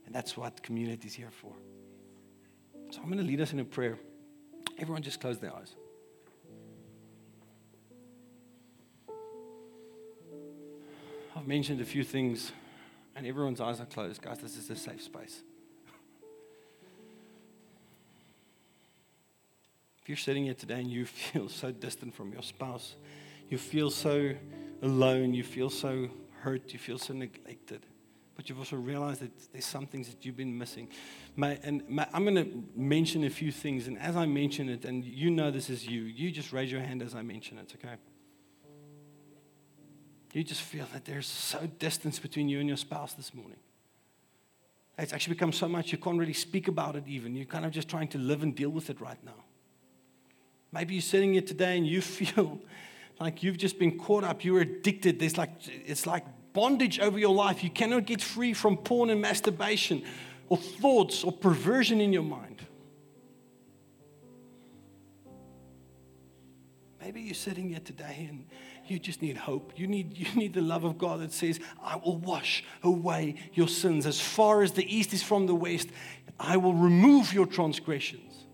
And 0.06 0.14
that's 0.14 0.38
what 0.38 0.62
community 0.62 1.08
is 1.08 1.16
here 1.16 1.32
for. 1.32 1.54
So 2.92 3.00
I'm 3.02 3.08
going 3.08 3.18
to 3.18 3.24
lead 3.24 3.42
us 3.42 3.52
in 3.52 3.60
a 3.62 3.66
prayer. 3.66 3.98
Everyone 4.78 5.02
just 5.02 5.20
close 5.20 5.40
their 5.40 5.56
eyes. 5.56 5.76
I've 11.36 11.48
mentioned 11.48 11.82
a 11.82 11.86
few 11.86 12.06
things, 12.06 12.54
and 13.14 13.28
everyone's 13.28 13.60
eyes 13.60 13.82
are 13.82 13.86
closed. 13.86 14.22
Guys, 14.22 14.40
this 14.40 14.56
is 14.58 14.70
a 14.70 14.76
safe 14.76 15.02
space. 15.02 15.42
If 20.02 20.10
you're 20.10 20.18
sitting 20.18 20.46
here 20.46 20.54
today 20.54 20.80
and 20.80 20.90
you 20.90 21.06
feel 21.06 21.50
so 21.50 21.72
distant 21.72 22.14
from 22.14 22.32
your 22.32 22.44
spouse, 22.44 22.96
you 23.50 23.58
feel 23.58 23.90
so 23.90 24.36
alone, 24.82 25.34
you 25.34 25.44
feel 25.44 25.70
so 25.70 26.10
hurt, 26.42 26.72
you 26.72 26.80
feel 26.80 27.00
so 27.00 27.14
neglected, 27.14 27.82
but 28.36 28.48
you've 28.48 28.60
also 28.60 28.76
realized 28.76 29.22
that 29.22 29.32
there's 29.52 29.66
some 29.66 29.88
things 29.88 30.08
that 30.10 30.24
you've 30.24 30.38
been 30.38 30.56
missing. 30.56 30.88
And 31.42 31.84
I'm 32.14 32.24
going 32.24 32.36
to 32.36 32.64
mention 32.76 33.24
a 33.24 33.30
few 33.30 33.52
things, 33.52 33.88
and 33.88 33.98
as 33.98 34.16
I 34.16 34.26
mention 34.26 34.70
it, 34.70 34.86
and 34.86 35.04
you 35.04 35.32
know 35.32 35.52
this 35.52 35.70
is 35.70 35.88
you, 35.88 36.04
you 36.04 36.32
just 36.32 36.54
raise 36.54 36.72
your 36.72 36.82
hand 36.82 37.02
as 37.02 37.16
I 37.16 37.24
mention 37.24 37.58
it, 37.58 37.74
okay? 37.76 37.96
You 40.36 40.44
just 40.44 40.64
feel 40.64 40.86
that 40.92 41.06
there's 41.06 41.28
so 41.28 41.66
distance 41.80 42.20
between 42.20 42.50
you 42.50 42.60
and 42.60 42.68
your 42.68 42.76
spouse 42.76 43.14
this 43.14 43.34
morning. 43.34 43.56
It's 44.98 45.14
actually 45.14 45.36
become 45.36 45.54
so 45.54 45.70
much 45.70 45.94
you 45.94 45.98
can't 45.98 46.20
really 46.20 46.34
speak 46.34 46.68
about 46.68 46.98
it 46.98 47.06
even. 47.08 47.38
You're 47.38 47.46
kind 47.46 47.66
of 47.66 47.72
just 47.72 47.88
trying 47.88 48.10
to 48.10 48.18
live 48.18 48.44
and 48.44 48.54
deal 48.54 48.70
with 48.70 48.90
it 48.90 49.00
right 49.00 49.18
now. 49.24 49.46
Maybe 50.74 50.96
you're 50.96 51.02
sitting 51.02 51.32
here 51.32 51.42
today 51.42 51.78
and 51.78 51.88
you 51.88 52.02
feel 52.02 52.60
like 53.18 53.44
you've 53.44 53.58
just 53.58 53.80
been 53.80 53.98
caught 53.98 54.26
up. 54.26 54.44
You're 54.44 54.60
addicted. 54.60 55.20
There's 55.20 55.38
like, 55.38 55.52
it's 55.86 56.06
like 56.06 56.26
bondage 56.52 57.00
over 57.00 57.18
your 57.18 57.34
life. 57.34 57.64
You 57.64 57.70
cannot 57.70 58.06
get 58.06 58.22
free 58.22 58.54
from 58.54 58.76
porn 58.76 59.10
and 59.12 59.22
masturbation 59.22 60.04
or 60.50 60.58
thoughts 60.58 61.24
or 61.24 61.32
perversion 61.32 62.02
in 62.02 62.12
your 62.12 62.24
mind. 62.24 62.62
Maybe 67.00 67.22
you're 67.22 67.36
sitting 67.36 67.70
here 67.70 67.80
today 67.80 68.26
and 68.28 68.46
you 68.90 69.00
just 69.00 69.22
need 69.22 69.38
hope. 69.38 69.74
You 69.76 69.88
need, 69.88 70.18
you 70.18 70.34
need 70.36 70.54
the 70.54 70.62
love 70.62 70.84
of 70.84 70.98
God 70.98 71.22
that 71.22 71.32
says, 71.32 71.60
I 71.82 71.98
will 71.98 72.18
wash 72.18 72.64
away 72.84 73.36
your 73.54 73.68
sins. 73.68 74.06
As 74.06 74.20
far 74.20 74.62
as 74.62 74.72
the 74.74 74.96
east 74.96 75.14
is 75.14 75.24
from 75.24 75.48
the 75.48 75.56
west, 75.56 75.90
I 76.40 76.58
will 76.58 76.74
remove 76.74 77.34
your 77.34 77.46
transgressions 77.46 78.46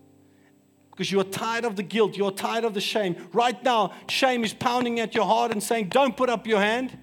because 0.92 1.10
you're 1.10 1.24
tired 1.24 1.64
of 1.64 1.74
the 1.76 1.82
guilt, 1.82 2.16
you're 2.16 2.30
tired 2.30 2.64
of 2.64 2.74
the 2.74 2.80
shame. 2.80 3.16
Right 3.32 3.60
now, 3.64 3.92
shame 4.08 4.44
is 4.44 4.52
pounding 4.52 5.00
at 5.00 5.14
your 5.14 5.24
heart 5.24 5.50
and 5.50 5.62
saying, 5.62 5.88
Don't 5.88 6.16
put 6.16 6.28
up 6.28 6.46
your 6.46 6.60
hand. 6.60 6.96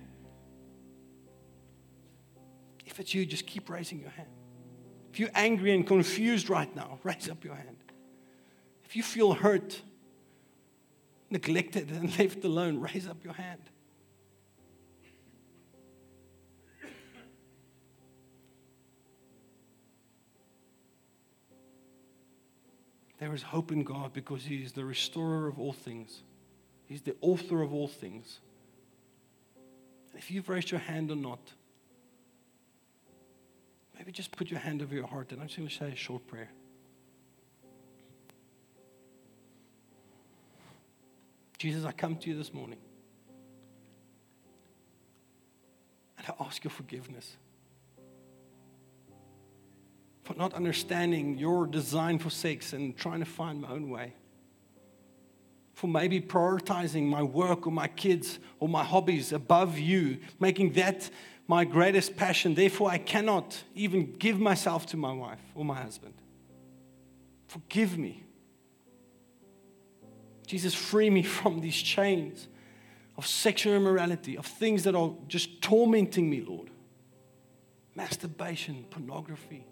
If 2.85 2.99
it's 2.99 3.13
you, 3.13 3.25
just 3.25 3.47
keep 3.47 3.69
raising 3.69 3.99
your 3.99 4.11
hand. 4.11 4.29
If 5.11 5.19
you're 5.19 5.31
angry 5.33 5.73
and 5.73 5.85
confused 5.85 6.49
right 6.49 6.73
now, 6.75 6.99
raise 7.03 7.29
up 7.29 7.43
your 7.43 7.55
hand. 7.55 7.77
If 8.85 8.95
you 8.95 9.03
feel 9.03 9.33
hurt, 9.33 9.81
neglected, 11.31 11.91
and 11.91 12.17
left 12.19 12.43
alone, 12.43 12.79
raise 12.79 13.07
up 13.07 13.23
your 13.23 13.33
hand. 13.33 13.61
There 23.19 23.33
is 23.33 23.43
hope 23.43 23.73
in 23.73 23.83
God 23.83 24.13
because 24.13 24.45
He 24.45 24.63
is 24.63 24.71
the 24.71 24.85
restorer 24.85 25.47
of 25.47 25.59
all 25.59 25.73
things, 25.73 26.23
He's 26.85 27.01
the 27.01 27.15
author 27.21 27.61
of 27.61 27.73
all 27.73 27.87
things. 27.87 28.39
If 30.15 30.31
you've 30.31 30.49
raised 30.49 30.71
your 30.71 30.79
hand 30.79 31.11
or 31.11 31.15
not, 31.15 31.39
maybe 33.95 34.11
just 34.11 34.31
put 34.31 34.49
your 34.49 34.59
hand 34.59 34.81
over 34.81 34.93
your 34.93 35.07
heart 35.07 35.31
and 35.31 35.39
I'm 35.39 35.47
just 35.47 35.57
going 35.57 35.69
to 35.69 35.75
say 35.75 35.91
a 35.91 35.95
short 35.95 36.25
prayer. 36.27 36.49
Jesus, 41.59 41.83
I 41.83 41.91
come 41.91 42.15
to 42.15 42.29
you 42.29 42.37
this 42.37 42.53
morning 42.53 42.79
and 46.17 46.25
I 46.27 46.45
ask 46.45 46.63
your 46.63 46.71
forgiveness 46.71 47.35
for 50.23 50.35
not 50.35 50.53
understanding 50.53 51.37
your 51.37 51.67
design 51.67 52.17
for 52.17 52.29
sex 52.29 52.71
and 52.71 52.95
trying 52.95 53.19
to 53.19 53.25
find 53.25 53.61
my 53.61 53.67
own 53.69 53.89
way. 53.89 54.13
For 55.73 55.87
maybe 55.87 56.21
prioritizing 56.21 57.03
my 57.07 57.23
work 57.23 57.67
or 57.67 57.71
my 57.71 57.87
kids 57.89 58.39
or 58.59 58.69
my 58.69 58.83
hobbies 58.83 59.33
above 59.33 59.77
you, 59.77 60.19
making 60.39 60.73
that 60.73 61.09
my 61.47 61.65
greatest 61.65 62.15
passion. 62.15 62.55
Therefore, 62.55 62.89
I 62.89 62.99
cannot 62.99 63.63
even 63.75 64.15
give 64.17 64.39
myself 64.39 64.85
to 64.87 64.97
my 64.97 65.11
wife 65.11 65.41
or 65.55 65.65
my 65.65 65.81
husband. 65.81 66.13
Forgive 67.47 67.97
me. 67.97 68.23
Jesus, 70.49 70.73
free 70.73 71.11
me 71.11 71.21
from 71.21 71.61
these 71.61 71.75
chains 71.75 72.47
of 73.15 73.27
sexual 73.27 73.75
immorality, 73.75 74.35
of 74.35 74.47
things 74.47 74.83
that 74.85 74.95
are 74.95 75.13
just 75.27 75.61
tormenting 75.61 76.27
me, 76.27 76.41
Lord. 76.41 76.71
Masturbation, 77.95 78.83
pornography, 78.89 79.67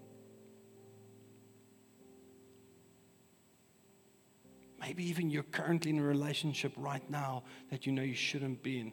Maybe 4.80 5.04
even 5.10 5.30
you're 5.30 5.44
currently 5.44 5.92
in 5.92 6.00
a 6.00 6.04
relationship 6.04 6.72
right 6.78 7.02
now 7.10 7.44
that 7.72 7.86
you 7.86 7.92
know 7.92 8.04
you 8.04 8.16
shouldn't 8.16 8.62
be 8.62 8.80
in. 8.80 8.92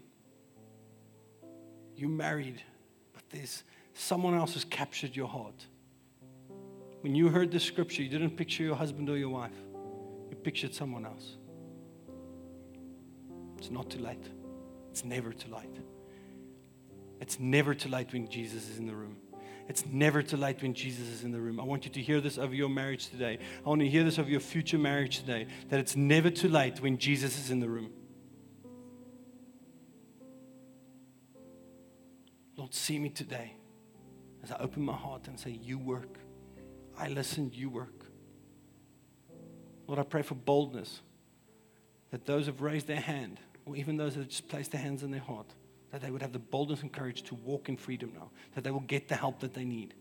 You're 1.95 2.09
married, 2.09 2.63
but 3.13 3.23
there's 3.31 3.63
someone 3.93 4.35
else 4.35 4.55
has 4.55 4.65
captured 4.65 5.15
your 5.15 5.29
heart. 5.29 5.67
When 7.03 7.15
you 7.15 7.29
heard 7.29 7.51
the 7.51 7.61
scripture, 7.61 8.03
you 8.03 8.09
didn't 8.09 8.31
picture 8.31 8.63
your 8.63 8.75
husband 8.75 9.11
or 9.11 9.19
your 9.19 9.29
wife, 9.29 9.53
you 10.31 10.37
pictured 10.37 10.75
someone 10.75 11.05
else. 11.05 11.37
It's 13.65 13.71
not 13.71 13.89
too 13.89 14.01
late. 14.01 14.29
It's 14.91 15.07
never 15.07 15.33
too 15.33 15.51
late. 15.51 15.81
It's 17.19 17.41
never 17.41 17.73
too 17.75 17.89
late 17.89 18.13
when 18.13 18.29
Jesus 18.29 18.69
is 18.69 18.77
in 18.77 18.87
the 18.87 18.95
room. 18.95 19.17
It's 19.71 19.87
never 19.87 20.23
too 20.23 20.37
late 20.37 20.61
when 20.61 20.75
Jesus 20.75 21.09
is 21.09 21.25
in 21.25 21.31
the 21.31 21.41
room. 21.41 21.59
I 21.59 21.63
want 21.63 21.87
you 21.87 21.91
to 21.93 22.03
hear 22.03 22.21
this 22.21 22.37
over 22.37 22.55
your 22.55 22.69
marriage 22.69 23.09
today. 23.09 23.39
I 23.65 23.67
want 23.71 23.81
to 23.81 23.89
hear 23.89 24.05
this 24.05 24.19
over 24.19 24.29
your 24.29 24.41
future 24.41 24.77
marriage 24.77 25.21
today 25.21 25.47
that 25.71 25.81
it's 25.81 25.97
never 25.97 26.29
too 26.29 26.51
late 26.51 26.83
when 26.83 26.99
Jesus 26.99 27.39
is 27.39 27.51
in 27.51 27.61
the 27.61 27.69
room. 27.71 27.91
Lord, 32.59 32.75
see 32.75 32.99
me 32.99 33.09
today 33.09 33.55
as 34.43 34.53
I 34.53 34.59
open 34.59 34.83
my 34.83 34.93
heart 34.93 35.27
and 35.27 35.41
say, 35.41 35.53
You 35.53 35.79
work. 35.79 36.19
I 36.99 37.09
listen, 37.09 37.51
you 37.55 37.71
work. 37.71 38.05
Lord, 39.87 39.99
I 39.99 40.03
pray 40.03 40.21
for 40.21 40.35
boldness 40.35 41.01
that 42.11 42.27
those 42.27 42.45
who've 42.45 42.61
raised 42.61 42.87
their 42.89 43.01
hand, 43.01 43.41
or 43.67 43.77
even 43.77 43.97
those 43.97 44.15
that 44.15 44.29
just 44.29 44.49
placed 44.49 44.73
their 44.73 44.81
hands 44.81 45.03
in 45.03 45.11
their 45.11 45.21
heart, 45.21 45.47
that 45.91 46.01
they 46.01 46.11
would 46.11 46.23
have 46.23 46.33
the 46.33 46.39
boldness 46.39 46.83
and 46.83 46.93
courage 46.93 47.23
to 47.23 47.35
walk 47.37 47.69
in 47.69 47.77
freedom 47.77 48.13
now, 48.15 48.31
that 48.55 48.65
they 48.65 48.71
will 48.71 48.81
get 48.81 49.09
the 49.09 49.15
help 49.15 49.41
that 49.41 49.55
they 49.55 49.65
need, 49.65 49.95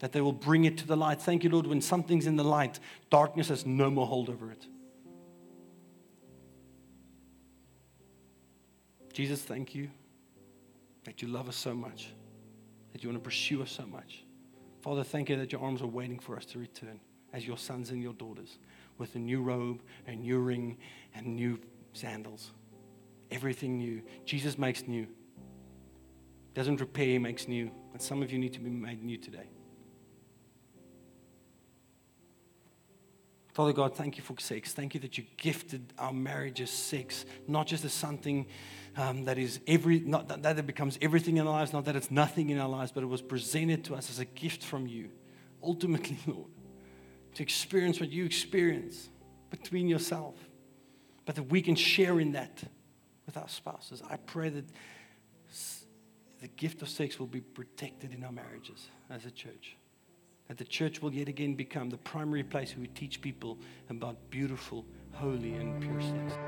that 0.00 0.12
they 0.12 0.20
will 0.20 0.32
bring 0.32 0.64
it 0.64 0.78
to 0.78 0.86
the 0.86 0.96
light. 0.96 1.20
Thank 1.20 1.44
you, 1.44 1.50
Lord, 1.50 1.66
when 1.66 1.80
something's 1.80 2.26
in 2.26 2.36
the 2.36 2.44
light, 2.44 2.78
darkness 3.10 3.48
has 3.48 3.66
no 3.66 3.90
more 3.90 4.06
hold 4.06 4.28
over 4.28 4.50
it. 4.50 4.66
Jesus, 9.12 9.42
thank 9.42 9.74
you 9.74 9.88
that 11.04 11.22
you 11.22 11.28
love 11.28 11.48
us 11.48 11.56
so 11.56 11.74
much, 11.74 12.10
that 12.92 13.02
you 13.02 13.08
want 13.08 13.20
to 13.20 13.24
pursue 13.24 13.62
us 13.62 13.70
so 13.72 13.84
much. 13.86 14.24
Father, 14.82 15.02
thank 15.02 15.28
you 15.28 15.36
that 15.36 15.50
your 15.50 15.60
arms 15.62 15.82
are 15.82 15.86
waiting 15.86 16.18
for 16.18 16.36
us 16.36 16.44
to 16.44 16.58
return 16.58 17.00
as 17.32 17.46
your 17.46 17.58
sons 17.58 17.90
and 17.90 18.00
your 18.02 18.12
daughters 18.12 18.58
with 18.98 19.14
a 19.14 19.18
new 19.18 19.42
robe, 19.42 19.80
a 20.06 20.14
new 20.14 20.38
ring, 20.38 20.76
and 21.14 21.34
new 21.34 21.58
sandals. 21.94 22.52
Everything 23.30 23.78
new. 23.78 24.02
Jesus 24.24 24.58
makes 24.58 24.86
new. 24.86 25.06
Doesn't 26.54 26.80
repair, 26.80 27.06
he 27.06 27.18
makes 27.18 27.46
new. 27.46 27.70
And 27.92 28.00
some 28.00 28.22
of 28.22 28.32
you 28.32 28.38
need 28.38 28.54
to 28.54 28.60
be 28.60 28.70
made 28.70 29.02
new 29.02 29.18
today. 29.18 29.48
Father 33.58 33.72
God, 33.72 33.96
thank 33.96 34.16
you 34.16 34.22
for 34.22 34.36
sex. 34.38 34.72
Thank 34.72 34.94
you 34.94 35.00
that 35.00 35.18
you 35.18 35.24
gifted 35.36 35.92
our 35.98 36.12
marriages 36.12 36.70
sex, 36.70 37.24
not 37.48 37.66
just 37.66 37.84
as 37.84 37.92
something 37.92 38.46
um, 38.96 39.24
that 39.24 39.36
is 39.36 39.58
every, 39.66 39.98
not 39.98 40.28
that, 40.28 40.44
that 40.44 40.58
it 40.60 40.66
becomes 40.66 40.96
everything 41.02 41.38
in 41.38 41.46
our 41.46 41.52
lives, 41.52 41.72
not 41.72 41.84
that 41.86 41.96
it's 41.96 42.10
nothing 42.10 42.50
in 42.50 42.58
our 42.60 42.68
lives, 42.68 42.92
but 42.92 43.02
it 43.02 43.06
was 43.06 43.20
presented 43.20 43.84
to 43.86 43.96
us 43.96 44.10
as 44.10 44.20
a 44.20 44.24
gift 44.24 44.62
from 44.62 44.86
you. 44.86 45.10
Ultimately, 45.60 46.18
Lord, 46.28 46.50
to 47.34 47.42
experience 47.42 47.98
what 47.98 48.10
you 48.10 48.24
experience 48.24 49.08
between 49.50 49.88
yourself, 49.88 50.36
but 51.24 51.34
that 51.34 51.44
we 51.44 51.60
can 51.60 51.74
share 51.74 52.20
in 52.20 52.32
that 52.32 52.62
with 53.28 53.36
our 53.36 53.48
spouses. 53.48 54.02
I 54.10 54.16
pray 54.16 54.48
that 54.48 54.64
the 56.40 56.48
gift 56.48 56.82
of 56.82 56.88
sex 56.88 57.20
will 57.20 57.26
be 57.26 57.42
protected 57.42 58.14
in 58.14 58.24
our 58.24 58.32
marriages 58.32 58.88
as 59.10 59.26
a 59.26 59.30
church. 59.30 59.76
That 60.48 60.56
the 60.56 60.64
church 60.64 61.02
will 61.02 61.12
yet 61.12 61.28
again 61.28 61.54
become 61.54 61.90
the 61.90 61.98
primary 61.98 62.42
place 62.42 62.72
where 62.72 62.80
we 62.80 62.88
teach 62.88 63.20
people 63.20 63.58
about 63.90 64.16
beautiful, 64.30 64.86
holy, 65.12 65.52
and 65.54 65.78
pure 65.78 66.00
sex. 66.00 66.38